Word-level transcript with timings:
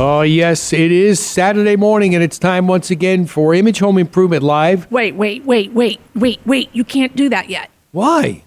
Oh, 0.00 0.22
yes, 0.22 0.72
it 0.72 0.92
is 0.92 1.18
Saturday 1.18 1.74
morning, 1.74 2.14
and 2.14 2.22
it's 2.22 2.38
time 2.38 2.68
once 2.68 2.88
again 2.88 3.26
for 3.26 3.52
Image 3.52 3.80
Home 3.80 3.98
Improvement 3.98 4.44
Live. 4.44 4.88
Wait, 4.92 5.16
wait, 5.16 5.44
wait, 5.44 5.72
wait, 5.72 5.98
wait, 6.14 6.38
wait. 6.46 6.70
You 6.72 6.84
can't 6.84 7.16
do 7.16 7.28
that 7.30 7.50
yet. 7.50 7.68
Why? 7.90 8.44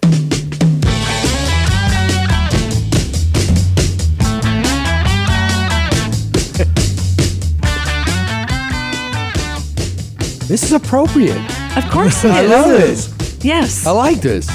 this 10.48 10.62
is 10.62 10.72
appropriate. 10.72 11.36
Of 11.76 11.90
course 11.90 12.24
it 12.24 12.30
I 12.30 12.46
love 12.46 12.68
this. 12.68 13.44
Yes. 13.44 13.86
I 13.86 13.90
like 13.90 14.22
this. 14.22 14.48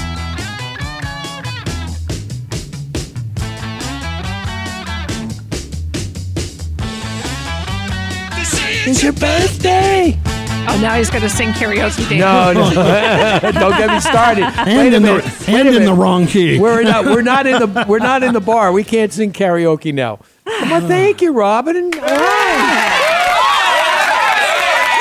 It's 8.90 9.02
your 9.02 9.12
birthday. 9.12 10.18
Oh, 10.24 10.78
now 10.80 10.94
he's 10.94 11.10
going 11.10 11.20
to 11.20 11.28
sing 11.28 11.50
karaoke 11.50 12.08
dance. 12.08 12.20
No, 12.20 12.54
no. 12.54 13.52
don't 13.52 13.76
get 13.76 13.90
me 13.90 14.00
started. 14.00 14.44
Wait 14.44 14.94
and 14.94 14.94
a 14.94 14.96
in, 14.96 15.02
minute. 15.02 15.24
the, 15.24 15.52
Wait 15.52 15.66
and 15.66 15.68
a 15.68 15.76
in 15.76 15.84
the 15.84 15.92
wrong 15.92 16.26
key. 16.26 16.58
We're 16.58 16.82
not. 16.84 17.04
We're 17.04 17.20
not 17.20 17.46
in 17.46 17.58
the. 17.60 17.84
We're 17.88 17.98
not 17.98 18.22
in 18.22 18.32
the 18.32 18.40
bar. 18.40 18.72
We 18.72 18.84
can't 18.84 19.12
sing 19.12 19.34
karaoke 19.34 19.92
now. 19.92 20.20
Come 20.46 20.72
on, 20.72 20.88
thank 20.88 21.20
you, 21.20 21.32
Robin. 21.32 21.76
And, 21.76 21.94
all 21.96 22.00
right. 22.00 22.08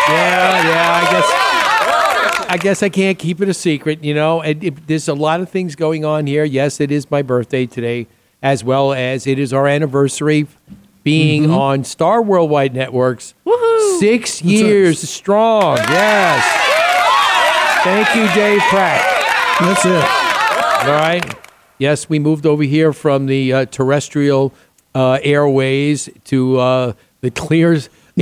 Yeah, 0.10 0.68
yeah. 0.68 1.02
I 1.02 1.12
guess. 1.12 2.50
I 2.50 2.58
guess 2.58 2.84
I 2.84 2.90
can't 2.90 3.18
keep 3.18 3.40
it 3.40 3.48
a 3.48 3.54
secret. 3.54 4.04
You 4.04 4.14
know, 4.14 4.42
and 4.42 4.62
it, 4.62 4.88
there's 4.88 5.08
a 5.08 5.14
lot 5.14 5.40
of 5.40 5.50
things 5.50 5.78
going 5.78 6.04
on 6.04 6.28
here. 6.28 6.44
Yes, 6.44 6.82
it 6.82 6.92
is 6.92 7.10
my 7.10 7.22
birthday 7.22 7.66
today, 7.66 8.08
as 8.42 8.66
well 8.66 8.92
as 8.92 9.26
it 9.26 9.40
is 9.40 9.54
our 9.54 9.66
anniversary 9.66 10.46
being 11.08 11.50
on 11.50 11.86
Star 11.86 12.22
Worldwide 12.22 12.74
Networks. 12.74 13.34
Woohoo. 13.46 14.00
Six 14.02 14.42
years 14.42 15.00
strong. 15.10 15.78
Yes. 15.78 16.44
Thank 17.86 18.14
you, 18.14 18.26
Dave 18.36 18.60
Pratt. 18.70 19.02
That's 19.62 19.86
it. 19.86 20.86
All 20.90 20.94
right. 20.94 21.24
Yes, 21.78 22.10
we 22.10 22.20
moved 22.20 22.46
over 22.46 22.64
here 22.64 22.92
from 22.92 23.28
the 23.28 23.54
uh, 23.54 23.66
terrestrial 23.68 24.54
uh, 24.94 25.20
airways 25.24 26.10
to 26.26 26.60
uh, 26.60 26.94
the 27.22 27.30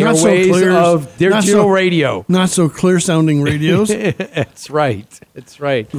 Not 0.03 0.17
so 0.17 0.27
airways 0.27 0.47
clear- 0.51 0.71
of 0.73 1.17
digital 1.17 1.63
so- 1.63 1.69
radio. 1.69 2.23
Not 2.27 2.49
so 2.49 2.69
clear 2.69 2.99
sounding 2.99 3.41
radios. 3.41 3.87
That's 3.89 4.69
right. 4.69 5.07
That's 5.33 5.59
right. 5.59 5.89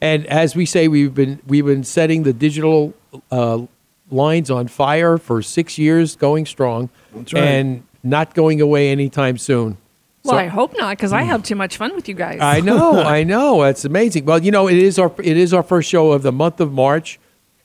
and 0.00 0.24
as 0.26 0.56
we 0.56 0.64
say, 0.64 0.88
we've 0.88 1.14
been 1.14 1.38
we've 1.46 1.66
been 1.66 1.84
setting 1.84 2.22
the 2.22 2.32
digital 2.32 2.94
uh, 3.30 3.66
lines 4.10 4.50
on 4.50 4.68
fire 4.68 5.18
for 5.18 5.42
six 5.42 5.78
years, 5.78 6.16
going 6.16 6.46
strong, 6.46 6.90
right. 7.14 7.36
and 7.36 7.82
not 8.02 8.34
going 8.34 8.60
away 8.60 8.90
anytime 8.90 9.38
soon. 9.38 9.76
Well, 10.24 10.34
So- 10.34 10.38
I 10.38 10.46
hope 10.46 10.74
not, 10.76 10.96
because 10.96 11.12
I 11.12 11.22
have 11.22 11.42
too 11.42 11.54
much 11.54 11.76
fun 11.76 11.94
with 11.94 12.08
you 12.08 12.14
guys. 12.14 12.40
I 12.40 12.60
know, 12.70 13.02
I 13.02 13.24
know. 13.24 13.62
That's 13.62 13.84
amazing. 13.84 14.24
Well, 14.26 14.42
you 14.42 14.50
know, 14.50 14.68
it 14.68 14.76
is 14.76 14.98
our 14.98 15.12
it 15.18 15.36
is 15.36 15.54
our 15.54 15.62
first 15.62 15.88
show 15.88 16.12
of 16.12 16.22
the 16.22 16.32
month 16.32 16.60
of 16.60 16.72
March, 16.72 17.18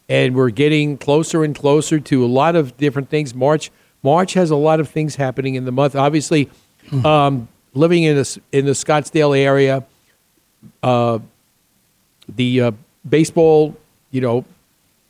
and 0.08 0.36
we're 0.36 0.52
getting 0.52 0.98
closer 0.98 1.44
and 1.44 1.56
closer 1.56 2.00
to 2.00 2.24
a 2.24 2.28
lot 2.28 2.56
of 2.56 2.78
different 2.78 3.10
things. 3.10 3.36
March 3.36 3.72
March 4.04 4.34
has 4.34 4.52
a 4.52 4.56
lot 4.56 4.80
of 4.80 4.90
things 4.90 5.16
happening 5.16 5.56
in 5.56 5.66
the 5.66 5.72
month. 5.72 5.96
Obviously, 5.96 6.50
um, 7.04 7.48
living 7.74 8.04
in 8.04 8.16
the 8.16 8.40
in 8.52 8.66
the 8.66 8.72
Scottsdale 8.72 9.38
area, 9.38 9.84
uh, 10.84 11.20
the 12.34 12.62
uh, 12.62 12.72
baseball, 13.08 13.76
you 14.12 14.22
know, 14.22 14.46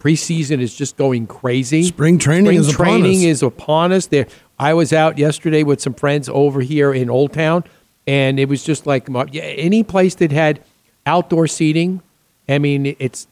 preseason 0.05 0.61
is 0.61 0.75
just 0.75 0.97
going 0.97 1.25
crazy. 1.25 1.83
Spring 1.83 2.19
training 2.19 2.45
Spring 2.45 2.59
is 2.59 2.73
upon 2.73 2.85
training 2.85 3.19
us. 3.19 3.25
is 3.25 3.43
upon 3.43 3.91
us. 3.91 4.05
There, 4.05 4.27
I 4.59 4.73
was 4.75 4.93
out 4.93 5.17
yesterday 5.17 5.63
with 5.63 5.81
some 5.81 5.95
friends 5.95 6.29
over 6.29 6.61
here 6.61 6.93
in 6.93 7.09
Old 7.09 7.33
Town, 7.33 7.63
and 8.05 8.39
it 8.39 8.47
was 8.47 8.63
just 8.63 8.85
like 8.85 9.09
any 9.33 9.83
place 9.83 10.13
that 10.15 10.31
had 10.31 10.61
outdoor 11.07 11.47
seating. 11.47 12.01
I 12.47 12.59
mean, 12.59 12.95
it's 12.99 13.27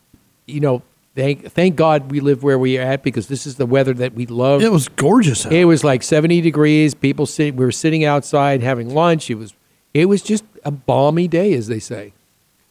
you 0.47 0.59
know, 0.59 0.81
thank 1.15 1.51
thank 1.51 1.75
God 1.75 2.09
we 2.09 2.19
live 2.19 2.41
where 2.41 2.57
we 2.57 2.79
are 2.79 2.81
at 2.81 3.03
because 3.03 3.27
this 3.27 3.45
is 3.45 3.57
the 3.57 3.67
weather 3.67 3.93
that 3.93 4.15
we 4.15 4.25
love. 4.25 4.63
It 4.63 4.71
was 4.71 4.87
gorgeous. 4.87 5.45
out. 5.45 5.53
It 5.53 5.65
was 5.65 5.83
like 5.83 6.01
70 6.01 6.41
degrees. 6.41 6.95
People 6.95 7.27
sitting, 7.27 7.55
we 7.55 7.65
were 7.65 7.71
sitting 7.71 8.03
outside 8.03 8.63
having 8.63 8.89
lunch. 8.89 9.29
It 9.29 9.35
was, 9.35 9.53
it 9.93 10.05
was 10.05 10.23
just 10.23 10.43
a 10.65 10.71
balmy 10.71 11.27
day, 11.27 11.53
as 11.53 11.67
they 11.67 11.79
say. 11.79 12.13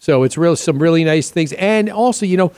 So 0.00 0.24
it's 0.24 0.36
real, 0.36 0.56
some 0.56 0.80
really 0.80 1.04
nice 1.04 1.30
things. 1.30 1.52
And 1.52 1.88
also, 1.88 2.26
you 2.26 2.36
know, 2.36 2.50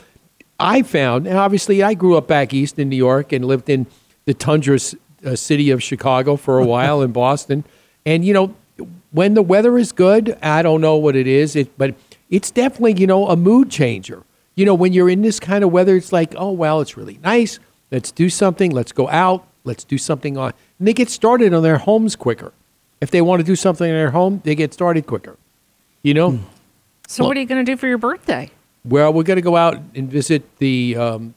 I 0.59 0.83
found, 0.83 1.27
and 1.27 1.37
obviously 1.37 1.83
I 1.83 1.93
grew 1.93 2.17
up 2.17 2.27
back 2.27 2.53
east 2.53 2.79
in 2.79 2.89
New 2.89 2.95
York 2.95 3.31
and 3.31 3.45
lived 3.45 3.69
in 3.69 3.87
the 4.25 4.33
tundra 4.33 4.79
uh, 5.25 5.35
city 5.35 5.69
of 5.71 5.83
Chicago 5.83 6.35
for 6.35 6.59
a 6.59 6.65
while 6.73 7.01
in 7.01 7.11
Boston. 7.11 7.63
And, 8.05 8.23
you 8.23 8.33
know, 8.33 8.55
when 9.11 9.33
the 9.33 9.41
weather 9.41 9.77
is 9.77 9.91
good, 9.91 10.37
I 10.41 10.61
don't 10.61 10.81
know 10.81 10.95
what 10.95 11.15
it 11.15 11.27
is, 11.27 11.55
it, 11.55 11.77
but 11.77 11.95
it's 12.29 12.51
definitely, 12.51 12.93
you 12.93 13.07
know, 13.07 13.27
a 13.27 13.35
mood 13.35 13.69
changer. 13.69 14.23
You 14.55 14.65
know, 14.65 14.73
when 14.73 14.93
you're 14.93 15.09
in 15.09 15.21
this 15.21 15.39
kind 15.39 15.63
of 15.63 15.71
weather, 15.71 15.95
it's 15.95 16.13
like, 16.13 16.33
oh, 16.37 16.51
well, 16.51 16.79
it's 16.81 16.95
really 16.95 17.19
nice. 17.23 17.59
Let's 17.91 18.11
do 18.11 18.29
something. 18.29 18.71
Let's 18.71 18.91
go 18.91 19.09
out. 19.09 19.45
Let's 19.63 19.83
do 19.83 19.97
something 19.97 20.37
on. 20.37 20.53
And 20.79 20.87
they 20.87 20.93
get 20.93 21.09
started 21.09 21.53
on 21.53 21.63
their 21.63 21.77
homes 21.77 22.15
quicker. 22.15 22.53
If 23.01 23.11
they 23.11 23.21
want 23.21 23.41
to 23.41 23.45
do 23.45 23.55
something 23.55 23.87
in 23.87 23.95
their 23.95 24.11
home, 24.11 24.41
they 24.43 24.55
get 24.55 24.73
started 24.73 25.05
quicker. 25.05 25.37
You 26.01 26.13
know? 26.13 26.39
so, 27.07 27.25
what 27.25 27.35
are 27.35 27.39
you 27.39 27.45
going 27.45 27.65
to 27.65 27.69
do 27.69 27.75
for 27.75 27.87
your 27.87 27.97
birthday? 27.97 28.49
Well, 28.87 29.11
we're 29.13 29.23
going 29.23 29.37
to 29.37 29.41
go 29.41 29.55
out 29.55 29.79
and 29.95 30.09
visit 30.09 30.57
the 30.59 30.95
um, 30.95 31.33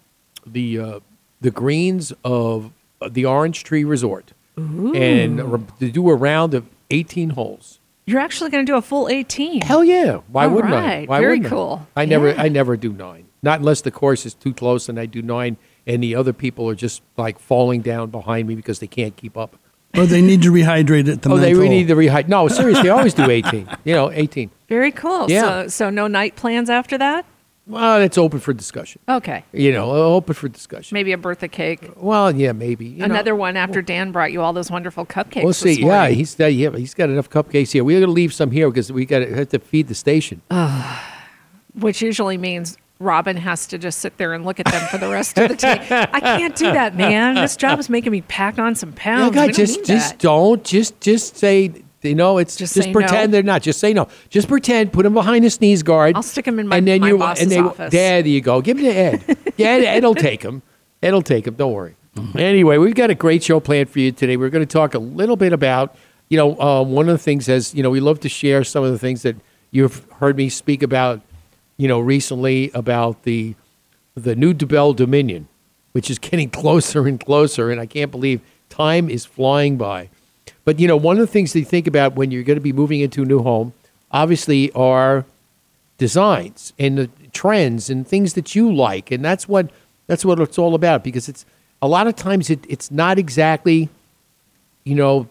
the 0.46 0.78
uh, 0.78 1.00
the 1.40 1.50
greens 1.50 2.12
of 2.24 2.72
the 3.10 3.24
Orange 3.24 3.64
Tree 3.64 3.84
Resort 3.84 4.32
and 4.56 5.40
r- 5.40 5.60
to 5.78 5.90
do 5.90 6.10
a 6.10 6.14
round 6.14 6.52
of 6.54 6.66
18 6.90 7.30
holes. 7.30 7.78
You're 8.06 8.18
actually 8.20 8.50
going 8.50 8.66
to 8.66 8.72
do 8.72 8.76
a 8.76 8.82
full 8.82 9.08
18. 9.08 9.60
Hell 9.62 9.84
yeah! 9.84 10.20
Why 10.28 10.44
All 10.46 10.50
wouldn't 10.54 10.74
I? 10.74 11.04
Why 11.04 11.20
Very 11.20 11.34
wouldn't 11.34 11.46
I? 11.46 11.48
cool. 11.50 11.86
I 11.94 12.04
never 12.06 12.30
Yeah. 12.30 12.42
I 12.42 12.48
never 12.48 12.76
do 12.76 12.92
nine. 12.92 13.26
Not 13.42 13.60
unless 13.60 13.82
the 13.82 13.90
course 13.92 14.26
is 14.26 14.34
too 14.34 14.52
close 14.52 14.88
and 14.88 14.98
I 14.98 15.06
do 15.06 15.22
nine, 15.22 15.56
and 15.86 16.02
the 16.02 16.14
other 16.16 16.32
people 16.32 16.68
are 16.68 16.74
just 16.74 17.02
like 17.16 17.38
falling 17.38 17.82
down 17.82 18.10
behind 18.10 18.48
me 18.48 18.54
because 18.56 18.80
they 18.80 18.86
can't 18.88 19.14
keep 19.16 19.36
up. 19.36 19.56
or 19.96 20.06
they 20.06 20.20
need 20.20 20.42
to 20.42 20.50
rehydrate 20.50 21.10
at 21.10 21.22
The 21.22 21.30
oh, 21.30 21.36
they 21.38 21.54
really 21.54 21.68
need 21.68 21.88
to 21.88 21.94
rehydrate. 21.94 22.28
No, 22.28 22.48
seriously, 22.48 22.90
I 22.90 22.94
always 22.94 23.14
do 23.14 23.30
18. 23.30 23.68
You 23.84 23.94
know, 23.94 24.10
18. 24.10 24.50
Very 24.68 24.90
cool. 24.90 25.30
Yeah. 25.30 25.62
So, 25.62 25.68
so 25.68 25.90
no 25.90 26.06
night 26.08 26.34
plans 26.36 26.68
after 26.68 26.98
that? 26.98 27.24
Well, 27.68 28.00
it's 28.00 28.16
open 28.16 28.40
for 28.40 28.54
discussion. 28.54 29.02
Okay. 29.08 29.44
You 29.52 29.72
know, 29.72 29.90
open 29.90 30.34
for 30.34 30.48
discussion. 30.48 30.94
Maybe 30.94 31.12
a 31.12 31.18
birthday 31.18 31.48
cake. 31.48 31.90
Well, 31.96 32.34
yeah, 32.34 32.52
maybe. 32.52 32.86
You 32.86 32.98
know. 33.00 33.04
Another 33.04 33.36
one 33.36 33.58
after 33.58 33.82
Dan 33.82 34.10
brought 34.10 34.32
you 34.32 34.40
all 34.40 34.54
those 34.54 34.70
wonderful 34.70 35.04
cupcakes. 35.04 35.44
We'll 35.44 35.52
see. 35.52 35.82
Yeah, 35.82 36.08
he's 36.08 36.40
uh, 36.40 36.46
yeah, 36.46 36.70
he's 36.70 36.94
got 36.94 37.10
enough 37.10 37.28
cupcakes 37.28 37.72
here. 37.72 37.84
We're 37.84 38.00
gonna 38.00 38.12
leave 38.12 38.32
some 38.32 38.50
here 38.50 38.70
because 38.70 38.90
we 38.90 39.04
got 39.04 39.18
to 39.20 39.34
have 39.34 39.50
to 39.50 39.58
feed 39.58 39.88
the 39.88 39.94
station. 39.94 40.40
which 41.74 42.00
usually 42.00 42.38
means 42.38 42.78
Robin 43.00 43.36
has 43.36 43.66
to 43.68 43.78
just 43.78 44.00
sit 44.00 44.16
there 44.16 44.32
and 44.32 44.44
look 44.44 44.58
at 44.58 44.66
them 44.66 44.88
for 44.88 44.98
the 44.98 45.08
rest 45.08 45.38
of 45.38 45.48
the 45.48 45.54
day. 45.54 45.86
I 46.12 46.20
can't 46.20 46.56
do 46.56 46.72
that, 46.72 46.96
man. 46.96 47.34
This 47.36 47.56
job 47.56 47.78
is 47.78 47.88
making 47.88 48.12
me 48.12 48.22
pack 48.22 48.58
on 48.58 48.74
some 48.74 48.92
pounds. 48.92 49.26
Look, 49.26 49.34
We 49.34 49.40
I 49.40 49.46
don't 49.46 49.54
just 49.54 49.84
just 49.84 50.18
don't 50.18 50.64
just 50.64 51.00
just 51.00 51.36
say 51.36 51.84
you 52.02 52.14
know 52.14 52.38
it's 52.38 52.56
Just 52.56 52.74
just, 52.74 52.92
pretend 52.92 53.30
no? 53.30 53.36
they're 53.36 53.42
not. 53.42 53.62
Just 53.62 53.80
say 53.80 53.92
no. 53.92 54.08
Just 54.28 54.48
pretend. 54.48 54.92
Put 54.92 55.02
them 55.02 55.14
behind 55.14 55.44
a 55.44 55.50
sneeze 55.50 55.82
guard. 55.82 56.14
I'll 56.16 56.22
stick 56.22 56.46
'em 56.46 56.58
in 56.58 56.68
my- 56.68 56.76
and 56.78 56.86
then 56.86 57.00
my 57.00 57.08
you 57.08 57.18
boss's 57.18 57.42
and 57.42 57.50
they, 57.52 57.58
office. 57.58 57.92
There 57.92 58.26
you 58.26 58.40
go. 58.40 58.60
Give 58.60 58.78
it 58.78 58.82
to 58.82 58.88
Ed. 58.88 59.38
yeah, 59.56 59.68
Ed, 59.68 59.84
Ed'll 59.84 60.14
take 60.14 60.42
them. 60.42 60.62
Ed'll 61.02 61.22
take 61.22 61.44
them. 61.44 61.54
Don't 61.54 61.72
worry. 61.72 61.96
Anyway, 62.36 62.78
we've 62.78 62.94
got 62.96 63.10
a 63.10 63.14
great 63.14 63.44
show 63.44 63.60
planned 63.60 63.88
for 63.88 64.00
you 64.00 64.10
today. 64.10 64.36
We're 64.36 64.50
going 64.50 64.66
to 64.66 64.72
talk 64.72 64.94
a 64.94 64.98
little 64.98 65.36
bit 65.36 65.52
about 65.52 65.94
you 66.28 66.36
know 66.36 66.60
uh, 66.60 66.82
one 66.82 67.08
of 67.08 67.14
the 67.14 67.22
things 67.22 67.48
as 67.48 67.74
you 67.74 67.82
know 67.82 67.90
we 67.90 68.00
love 68.00 68.20
to 68.20 68.28
share 68.28 68.64
some 68.64 68.82
of 68.84 68.90
the 68.92 68.98
things 68.98 69.22
that 69.22 69.36
you've 69.70 70.04
heard 70.18 70.36
me 70.36 70.48
speak 70.48 70.82
about 70.82 71.20
you 71.76 71.86
know 71.88 72.00
recently 72.00 72.70
about 72.74 73.22
the 73.22 73.54
the 74.16 74.34
new 74.34 74.52
Dubell 74.52 74.94
Dominion, 74.96 75.46
which 75.92 76.10
is 76.10 76.18
getting 76.18 76.50
closer 76.62 77.06
and 77.06 77.20
closer, 77.20 77.70
and 77.70 77.80
I 77.80 77.86
can't 77.86 78.10
believe 78.10 78.40
time 78.68 79.08
is 79.08 79.24
flying 79.24 79.76
by. 79.76 80.10
But 80.64 80.78
you 80.80 80.86
know, 80.86 80.96
one 80.96 81.16
of 81.16 81.20
the 81.20 81.32
things 81.32 81.52
to 81.52 81.64
think 81.64 81.86
about 81.86 82.14
when 82.14 82.30
you're 82.30 82.42
going 82.42 82.58
to 82.58 82.62
be 82.62 82.72
moving 82.72 83.00
into 83.00 83.22
a 83.22 83.24
new 83.24 83.42
home, 83.42 83.72
obviously, 84.12 84.70
are 84.72 85.24
designs 85.96 86.72
and 86.78 86.98
the 86.98 87.10
trends 87.32 87.90
and 87.90 88.06
things 88.06 88.34
that 88.34 88.54
you 88.54 88.72
like, 88.72 89.10
and 89.10 89.24
that's 89.24 89.48
what 89.48 89.70
That's 90.06 90.24
what 90.24 90.40
it's 90.40 90.58
all 90.58 90.74
about 90.74 91.04
because 91.04 91.28
it's 91.28 91.44
a 91.82 91.86
lot 91.86 92.06
of 92.06 92.16
times 92.16 92.48
it, 92.48 92.64
it's 92.66 92.90
not 92.90 93.18
exactly, 93.18 93.90
you 94.84 94.94
know, 94.94 95.28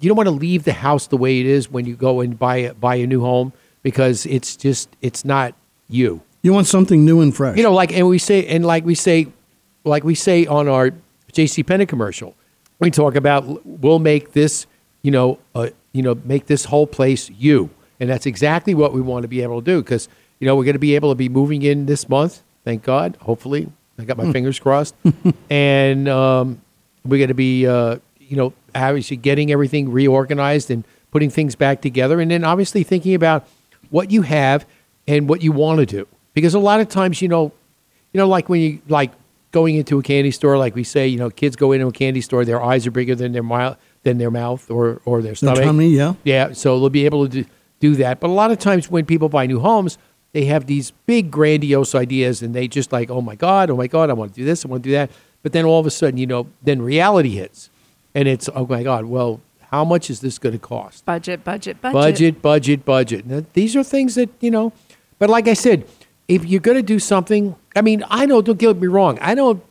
you 0.00 0.08
don't 0.08 0.16
want 0.16 0.28
to 0.28 0.34
leave 0.46 0.62
the 0.62 0.72
house 0.72 1.08
the 1.08 1.16
way 1.16 1.40
it 1.40 1.46
is 1.46 1.68
when 1.70 1.86
you 1.86 1.96
go 1.96 2.20
and 2.20 2.38
buy 2.38 2.56
a, 2.56 2.74
buy 2.74 2.96
a 2.96 3.06
new 3.06 3.20
home 3.20 3.52
because 3.82 4.24
it's 4.26 4.56
just 4.56 4.88
it's 5.00 5.24
not 5.24 5.54
you. 5.88 6.20
You 6.42 6.52
want 6.52 6.68
something 6.68 7.04
new 7.04 7.20
and 7.20 7.34
fresh. 7.34 7.56
You 7.56 7.64
know, 7.64 7.74
like 7.74 7.92
and 7.92 8.06
we 8.08 8.18
say 8.18 8.46
and 8.46 8.64
like 8.64 8.84
we 8.84 8.94
say, 8.94 9.26
like 9.84 10.04
we 10.04 10.14
say 10.14 10.46
on 10.46 10.68
our 10.68 10.92
J.C. 11.32 11.62
Penney 11.64 11.86
commercial, 11.86 12.34
we 12.78 12.90
talk 12.90 13.14
about 13.14 13.64
we'll 13.66 13.98
make 13.98 14.32
this, 14.32 14.66
you 15.02 15.10
know, 15.10 15.38
uh, 15.54 15.68
you 15.92 16.02
know, 16.02 16.18
make 16.24 16.46
this 16.46 16.64
whole 16.64 16.86
place 16.86 17.30
you, 17.30 17.70
and 18.00 18.10
that's 18.10 18.26
exactly 18.26 18.74
what 18.74 18.92
we 18.92 19.00
want 19.00 19.22
to 19.22 19.28
be 19.28 19.42
able 19.42 19.60
to 19.60 19.64
do 19.64 19.82
because 19.82 20.08
you 20.40 20.46
know 20.46 20.56
we're 20.56 20.64
going 20.64 20.74
to 20.74 20.80
be 20.80 20.94
able 20.94 21.10
to 21.10 21.14
be 21.14 21.28
moving 21.28 21.62
in 21.62 21.86
this 21.86 22.08
month. 22.08 22.42
Thank 22.64 22.82
God. 22.82 23.16
Hopefully, 23.22 23.70
I 23.98 24.04
got 24.04 24.16
my 24.16 24.30
fingers 24.32 24.58
crossed, 24.58 24.94
and 25.50 26.08
um, 26.08 26.60
we're 27.04 27.18
going 27.18 27.28
to 27.28 27.34
be, 27.34 27.66
uh, 27.66 27.98
you 28.18 28.36
know, 28.36 28.52
obviously 28.74 29.16
getting 29.16 29.52
everything 29.52 29.90
reorganized 29.90 30.70
and 30.70 30.84
putting 31.10 31.30
things 31.30 31.54
back 31.54 31.82
together, 31.82 32.20
and 32.20 32.30
then 32.30 32.44
obviously 32.44 32.82
thinking 32.82 33.14
about 33.14 33.46
what 33.90 34.10
you 34.10 34.22
have 34.22 34.66
and 35.06 35.28
what 35.28 35.42
you 35.42 35.52
want 35.52 35.80
to 35.80 35.86
do 35.86 36.06
because 36.34 36.54
a 36.54 36.58
lot 36.58 36.80
of 36.80 36.88
times, 36.88 37.20
you 37.20 37.28
know, 37.28 37.52
you 38.12 38.18
know, 38.18 38.28
like 38.28 38.48
when 38.48 38.60
you 38.60 38.80
like 38.88 39.12
going 39.52 39.76
into 39.76 39.98
a 39.98 40.02
candy 40.02 40.30
store, 40.30 40.58
like 40.58 40.74
we 40.74 40.82
say, 40.82 41.06
you 41.06 41.18
know, 41.18 41.30
kids 41.30 41.56
go 41.56 41.72
into 41.72 41.86
a 41.86 41.92
candy 41.92 42.20
store, 42.20 42.44
their 42.44 42.62
eyes 42.62 42.86
are 42.86 42.90
bigger 42.90 43.14
than 43.14 43.32
their 43.32 43.42
mouth, 43.42 43.78
than 44.02 44.18
their 44.18 44.30
mouth 44.30 44.70
or 44.70 45.00
or 45.04 45.22
their 45.22 45.32
the 45.32 45.36
stomach. 45.36 45.62
tummy, 45.62 45.88
yeah. 45.88 46.14
Yeah, 46.24 46.52
so 46.52 46.80
they'll 46.80 46.90
be 46.90 47.04
able 47.04 47.28
to 47.28 47.42
do, 47.42 47.48
do 47.78 47.94
that. 47.96 48.18
But 48.18 48.28
a 48.28 48.32
lot 48.32 48.50
of 48.50 48.58
times 48.58 48.90
when 48.90 49.06
people 49.06 49.28
buy 49.28 49.46
new 49.46 49.60
homes, 49.60 49.98
they 50.32 50.46
have 50.46 50.66
these 50.66 50.90
big 51.06 51.30
grandiose 51.30 51.94
ideas 51.94 52.42
and 52.42 52.54
they 52.54 52.66
just 52.66 52.90
like, 52.92 53.10
oh 53.10 53.20
my 53.20 53.36
God, 53.36 53.70
oh 53.70 53.76
my 53.76 53.86
God, 53.86 54.10
I 54.10 54.14
want 54.14 54.34
to 54.34 54.40
do 54.40 54.44
this, 54.44 54.64
I 54.64 54.68
want 54.68 54.82
to 54.82 54.88
do 54.88 54.94
that. 54.94 55.10
But 55.42 55.52
then 55.52 55.64
all 55.64 55.78
of 55.78 55.86
a 55.86 55.90
sudden, 55.90 56.18
you 56.18 56.26
know, 56.26 56.48
then 56.62 56.80
reality 56.80 57.30
hits. 57.30 57.70
And 58.14 58.28
it's, 58.28 58.48
oh 58.54 58.66
my 58.66 58.82
God, 58.82 59.06
well, 59.06 59.40
how 59.70 59.84
much 59.84 60.10
is 60.10 60.20
this 60.20 60.38
going 60.38 60.52
to 60.52 60.58
cost? 60.58 61.04
Budget, 61.04 61.44
budget, 61.44 61.80
budget. 61.80 61.94
budget, 61.94 62.42
budget, 62.42 62.84
budget. 62.84 63.26
Now, 63.26 63.44
these 63.54 63.74
are 63.74 63.82
things 63.82 64.14
that 64.16 64.28
you 64.40 64.50
know. 64.50 64.72
But 65.18 65.30
like 65.30 65.48
I 65.48 65.54
said, 65.54 65.86
if 66.28 66.44
you're 66.44 66.60
going 66.60 66.76
to 66.76 66.82
do 66.82 66.98
something, 66.98 67.56
I 67.74 67.82
mean, 67.82 68.04
I 68.08 68.26
know. 68.26 68.42
Don't 68.42 68.58
get 68.58 68.76
me 68.76 68.86
wrong. 68.86 69.18
I 69.20 69.34
don't 69.34 69.62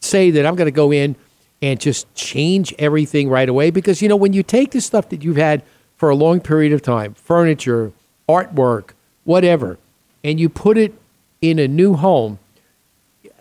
say 0.00 0.30
that 0.32 0.44
I'm 0.46 0.54
going 0.54 0.66
to 0.66 0.72
go 0.72 0.92
in 0.92 1.16
and 1.62 1.80
just 1.80 2.12
change 2.14 2.74
everything 2.78 3.28
right 3.28 3.48
away 3.48 3.70
because 3.70 4.02
you 4.02 4.08
know 4.08 4.16
when 4.16 4.32
you 4.32 4.42
take 4.42 4.72
the 4.72 4.80
stuff 4.80 5.08
that 5.08 5.22
you've 5.22 5.36
had 5.36 5.62
for 5.96 6.10
a 6.10 6.14
long 6.16 6.40
period 6.40 6.72
of 6.72 6.82
time, 6.82 7.14
furniture, 7.14 7.92
artwork, 8.28 8.90
whatever, 9.24 9.78
and 10.22 10.38
you 10.38 10.48
put 10.48 10.76
it 10.76 10.92
in 11.40 11.58
a 11.58 11.68
new 11.68 11.94
home, 11.94 12.38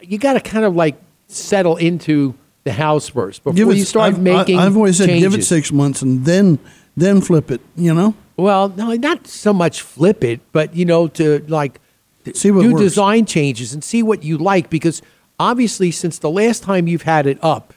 you 0.01 0.17
got 0.17 0.33
to 0.33 0.39
kind 0.39 0.63
of 0.65 0.75
like 0.75 0.95
settle 1.27 1.77
into 1.77 2.35
the 2.63 2.73
house 2.73 3.09
first 3.09 3.43
before 3.43 3.73
it- 3.73 3.77
you 3.77 3.83
start 3.83 4.13
I've, 4.13 4.21
making. 4.21 4.57
I, 4.57 4.63
have 4.63 4.77
always 4.77 4.97
said 4.97 5.07
give 5.07 5.33
it 5.33 5.43
six 5.43 5.71
months 5.71 6.01
and 6.01 6.23
then 6.25 6.59
then 6.95 7.21
flip 7.21 7.51
it. 7.51 7.59
You 7.75 7.93
know, 7.93 8.15
Well, 8.37 8.69
no, 8.69 8.93
not 8.93 9.27
so 9.27 9.51
much 9.51 9.81
flip 9.81 10.23
it, 10.23 10.39
but 10.51 10.75
you 10.75 10.85
know, 10.85 11.07
to 11.09 11.43
like 11.47 11.79
See 12.33 12.51
what 12.51 12.61
do 12.61 12.73
works. 12.73 12.81
design 12.81 13.25
changes 13.25 13.73
and 13.73 13.83
see 13.83 14.01
what 14.03 14.23
you 14.23 14.37
like 14.37 14.69
because 14.69 15.01
obviously, 15.39 15.91
since 15.91 16.19
the 16.19 16.29
last 16.29 16.63
time 16.63 16.87
you've 16.87 17.03
had 17.03 17.27
it 17.27 17.37
up, 17.41 17.73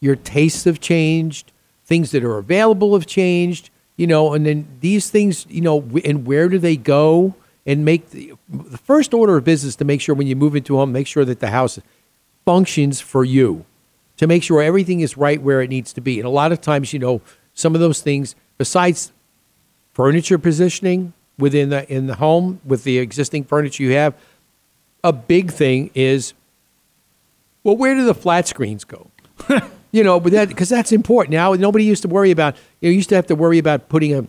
your 0.00 0.16
tastes 0.16 0.64
have 0.64 0.80
changed, 0.80 1.52
things 1.84 2.10
that 2.10 2.24
are 2.24 2.38
available 2.38 2.94
have 2.94 3.06
changed, 3.06 3.70
you 3.96 4.06
know, 4.06 4.32
and 4.32 4.46
then 4.46 4.66
these 4.80 5.10
things, 5.10 5.46
you 5.48 5.60
know, 5.60 5.84
and 6.04 6.26
where 6.26 6.48
do 6.48 6.58
they 6.58 6.76
go? 6.76 7.34
And 7.66 7.84
make 7.84 8.10
the, 8.10 8.32
the 8.48 8.78
first 8.78 9.12
order 9.12 9.36
of 9.36 9.44
business 9.44 9.76
to 9.76 9.84
make 9.84 10.00
sure 10.00 10.14
when 10.14 10.26
you 10.26 10.34
move 10.34 10.56
into 10.56 10.76
a 10.76 10.78
home, 10.78 10.92
make 10.92 11.06
sure 11.06 11.24
that 11.26 11.40
the 11.40 11.50
house 11.50 11.78
functions 12.44 13.00
for 13.00 13.24
you 13.24 13.66
to 14.16 14.26
make 14.26 14.42
sure 14.42 14.62
everything 14.62 15.00
is 15.00 15.16
right 15.16 15.40
where 15.40 15.60
it 15.60 15.68
needs 15.68 15.92
to 15.92 16.00
be. 16.00 16.18
And 16.18 16.26
a 16.26 16.30
lot 16.30 16.52
of 16.52 16.60
times, 16.60 16.92
you 16.92 16.98
know, 16.98 17.20
some 17.54 17.74
of 17.74 17.80
those 17.80 18.00
things, 18.00 18.34
besides 18.58 19.12
furniture 19.92 20.38
positioning 20.38 21.12
within 21.40 21.70
the 21.70 21.90
in 21.92 22.06
the 22.06 22.16
home 22.16 22.60
with 22.64 22.84
the 22.84 22.98
existing 22.98 23.44
furniture 23.44 23.82
you 23.82 23.92
have, 23.92 24.14
a 25.02 25.12
big 25.12 25.50
thing 25.50 25.90
is, 25.94 26.34
well, 27.64 27.76
where 27.76 27.94
do 27.94 28.04
the 28.04 28.14
flat 28.14 28.46
screens 28.46 28.84
go? 28.84 29.10
you 29.92 30.04
know, 30.04 30.20
but 30.20 30.32
that 30.32 30.48
because 30.48 30.68
that's 30.68 30.92
important. 30.92 31.32
Now 31.32 31.54
nobody 31.54 31.84
used 31.84 32.02
to 32.02 32.08
worry 32.08 32.30
about. 32.30 32.56
You 32.80 32.88
know, 32.88 32.90
you 32.90 32.96
used 32.96 33.08
to 33.08 33.16
have 33.16 33.26
to 33.26 33.34
worry 33.34 33.58
about 33.58 33.88
putting 33.88 34.14
a 34.14 34.26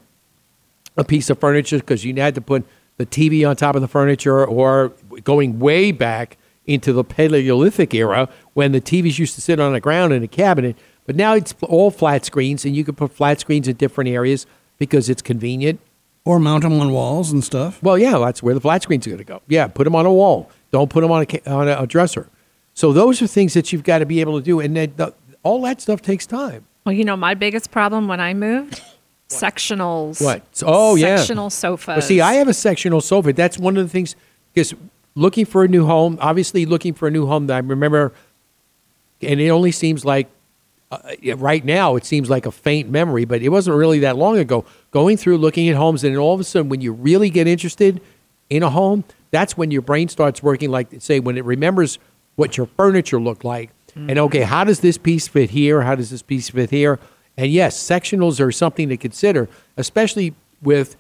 a 0.97 1.03
piece 1.03 1.29
of 1.29 1.39
furniture 1.39 1.77
because 1.77 2.03
you 2.03 2.13
had 2.15 2.35
to 2.35 2.41
put 2.41 2.65
the 2.97 3.05
TV 3.05 3.47
on 3.47 3.55
top 3.55 3.75
of 3.75 3.81
the 3.81 3.87
furniture, 3.87 4.45
or 4.45 4.93
going 5.23 5.59
way 5.59 5.91
back 5.91 6.37
into 6.65 6.93
the 6.93 7.03
Paleolithic 7.03 7.93
era 7.93 8.29
when 8.53 8.71
the 8.71 8.81
TVs 8.81 9.17
used 9.17 9.35
to 9.35 9.41
sit 9.41 9.59
on 9.59 9.73
the 9.73 9.79
ground 9.79 10.13
in 10.13 10.23
a 10.23 10.27
cabinet. 10.27 10.77
But 11.05 11.15
now 11.15 11.33
it's 11.33 11.55
all 11.63 11.89
flat 11.89 12.25
screens, 12.25 12.63
and 12.63 12.75
you 12.75 12.83
can 12.83 12.95
put 12.95 13.11
flat 13.11 13.39
screens 13.39 13.67
in 13.67 13.75
different 13.75 14.09
areas 14.09 14.45
because 14.77 15.09
it's 15.09 15.21
convenient. 15.21 15.79
Or 16.25 16.39
mount 16.39 16.63
them 16.63 16.79
on 16.79 16.91
walls 16.91 17.31
and 17.31 17.43
stuff. 17.43 17.81
Well, 17.81 17.97
yeah, 17.97 18.17
that's 18.19 18.43
where 18.43 18.53
the 18.53 18.61
flat 18.61 18.83
screens 18.83 19.07
are 19.07 19.11
going 19.11 19.19
to 19.19 19.23
go. 19.23 19.41
Yeah, 19.47 19.67
put 19.67 19.85
them 19.85 19.95
on 19.95 20.05
a 20.05 20.13
wall. 20.13 20.49
Don't 20.71 20.89
put 20.89 21.01
them 21.01 21.11
on 21.11 21.25
a 21.27 21.49
on 21.49 21.67
a, 21.67 21.81
a 21.81 21.87
dresser. 21.87 22.29
So 22.73 22.93
those 22.93 23.21
are 23.21 23.27
things 23.27 23.53
that 23.53 23.73
you've 23.73 23.83
got 23.83 23.99
to 23.99 24.05
be 24.05 24.21
able 24.21 24.39
to 24.39 24.45
do, 24.45 24.59
and 24.59 24.75
then 24.75 24.93
the, 24.95 25.13
all 25.43 25.61
that 25.63 25.81
stuff 25.81 26.01
takes 26.01 26.25
time. 26.25 26.65
Well, 26.85 26.93
you 26.93 27.03
know, 27.03 27.17
my 27.17 27.33
biggest 27.33 27.71
problem 27.71 28.07
when 28.07 28.19
I 28.19 28.33
moved, 28.33 28.81
sectionals. 29.29 30.23
What? 30.23 30.43
Oh, 30.65 30.95
yeah. 30.95 31.17
Sectional 31.17 31.49
sofas. 31.49 31.87
Well, 31.87 32.01
see, 32.01 32.21
I 32.21 32.33
have 32.35 32.47
a 32.47 32.53
sectional 32.53 33.01
sofa. 33.01 33.33
That's 33.33 33.57
one 33.57 33.77
of 33.77 33.83
the 33.83 33.89
things 33.89 34.15
because 34.53 34.73
looking 35.15 35.45
for 35.45 35.63
a 35.63 35.67
new 35.67 35.85
home, 35.85 36.17
obviously 36.21 36.65
looking 36.65 36.93
for 36.93 37.07
a 37.07 37.11
new 37.11 37.27
home. 37.27 37.47
that 37.47 37.55
I 37.55 37.59
remember, 37.59 38.13
and 39.21 39.39
it 39.39 39.49
only 39.49 39.71
seems 39.71 40.05
like 40.05 40.29
uh, 40.91 41.37
right 41.37 41.63
now 41.63 41.95
it 41.95 42.05
seems 42.05 42.29
like 42.29 42.45
a 42.45 42.51
faint 42.51 42.89
memory, 42.89 43.25
but 43.25 43.41
it 43.41 43.49
wasn't 43.49 43.77
really 43.77 43.99
that 43.99 44.17
long 44.17 44.37
ago. 44.37 44.65
Going 44.91 45.17
through 45.17 45.37
looking 45.37 45.69
at 45.69 45.75
homes, 45.75 46.03
and 46.03 46.15
all 46.17 46.33
of 46.33 46.39
a 46.39 46.43
sudden, 46.43 46.69
when 46.69 46.81
you 46.81 46.91
really 46.91 47.29
get 47.29 47.47
interested 47.47 48.01
in 48.49 48.61
a 48.61 48.69
home, 48.69 49.03
that's 49.31 49.57
when 49.57 49.71
your 49.71 49.81
brain 49.81 50.09
starts 50.09 50.43
working. 50.43 50.69
Like 50.69 50.89
say, 50.99 51.19
when 51.19 51.37
it 51.37 51.45
remembers 51.45 51.97
what 52.35 52.57
your 52.57 52.67
furniture 52.77 53.19
looked 53.19 53.45
like, 53.45 53.69
and 53.95 54.17
okay, 54.17 54.41
how 54.41 54.63
does 54.63 54.81
this 54.81 54.97
piece 54.97 55.27
fit 55.27 55.49
here? 55.49 55.81
How 55.81 55.95
does 55.95 56.09
this 56.09 56.21
piece 56.21 56.49
fit 56.49 56.69
here? 56.69 56.99
And 57.37 57.51
yes, 57.51 57.81
sectionals 57.81 58.39
are 58.39 58.51
something 58.51 58.89
to 58.89 58.97
consider, 58.97 59.49
especially 59.77 60.35
with 60.61 60.95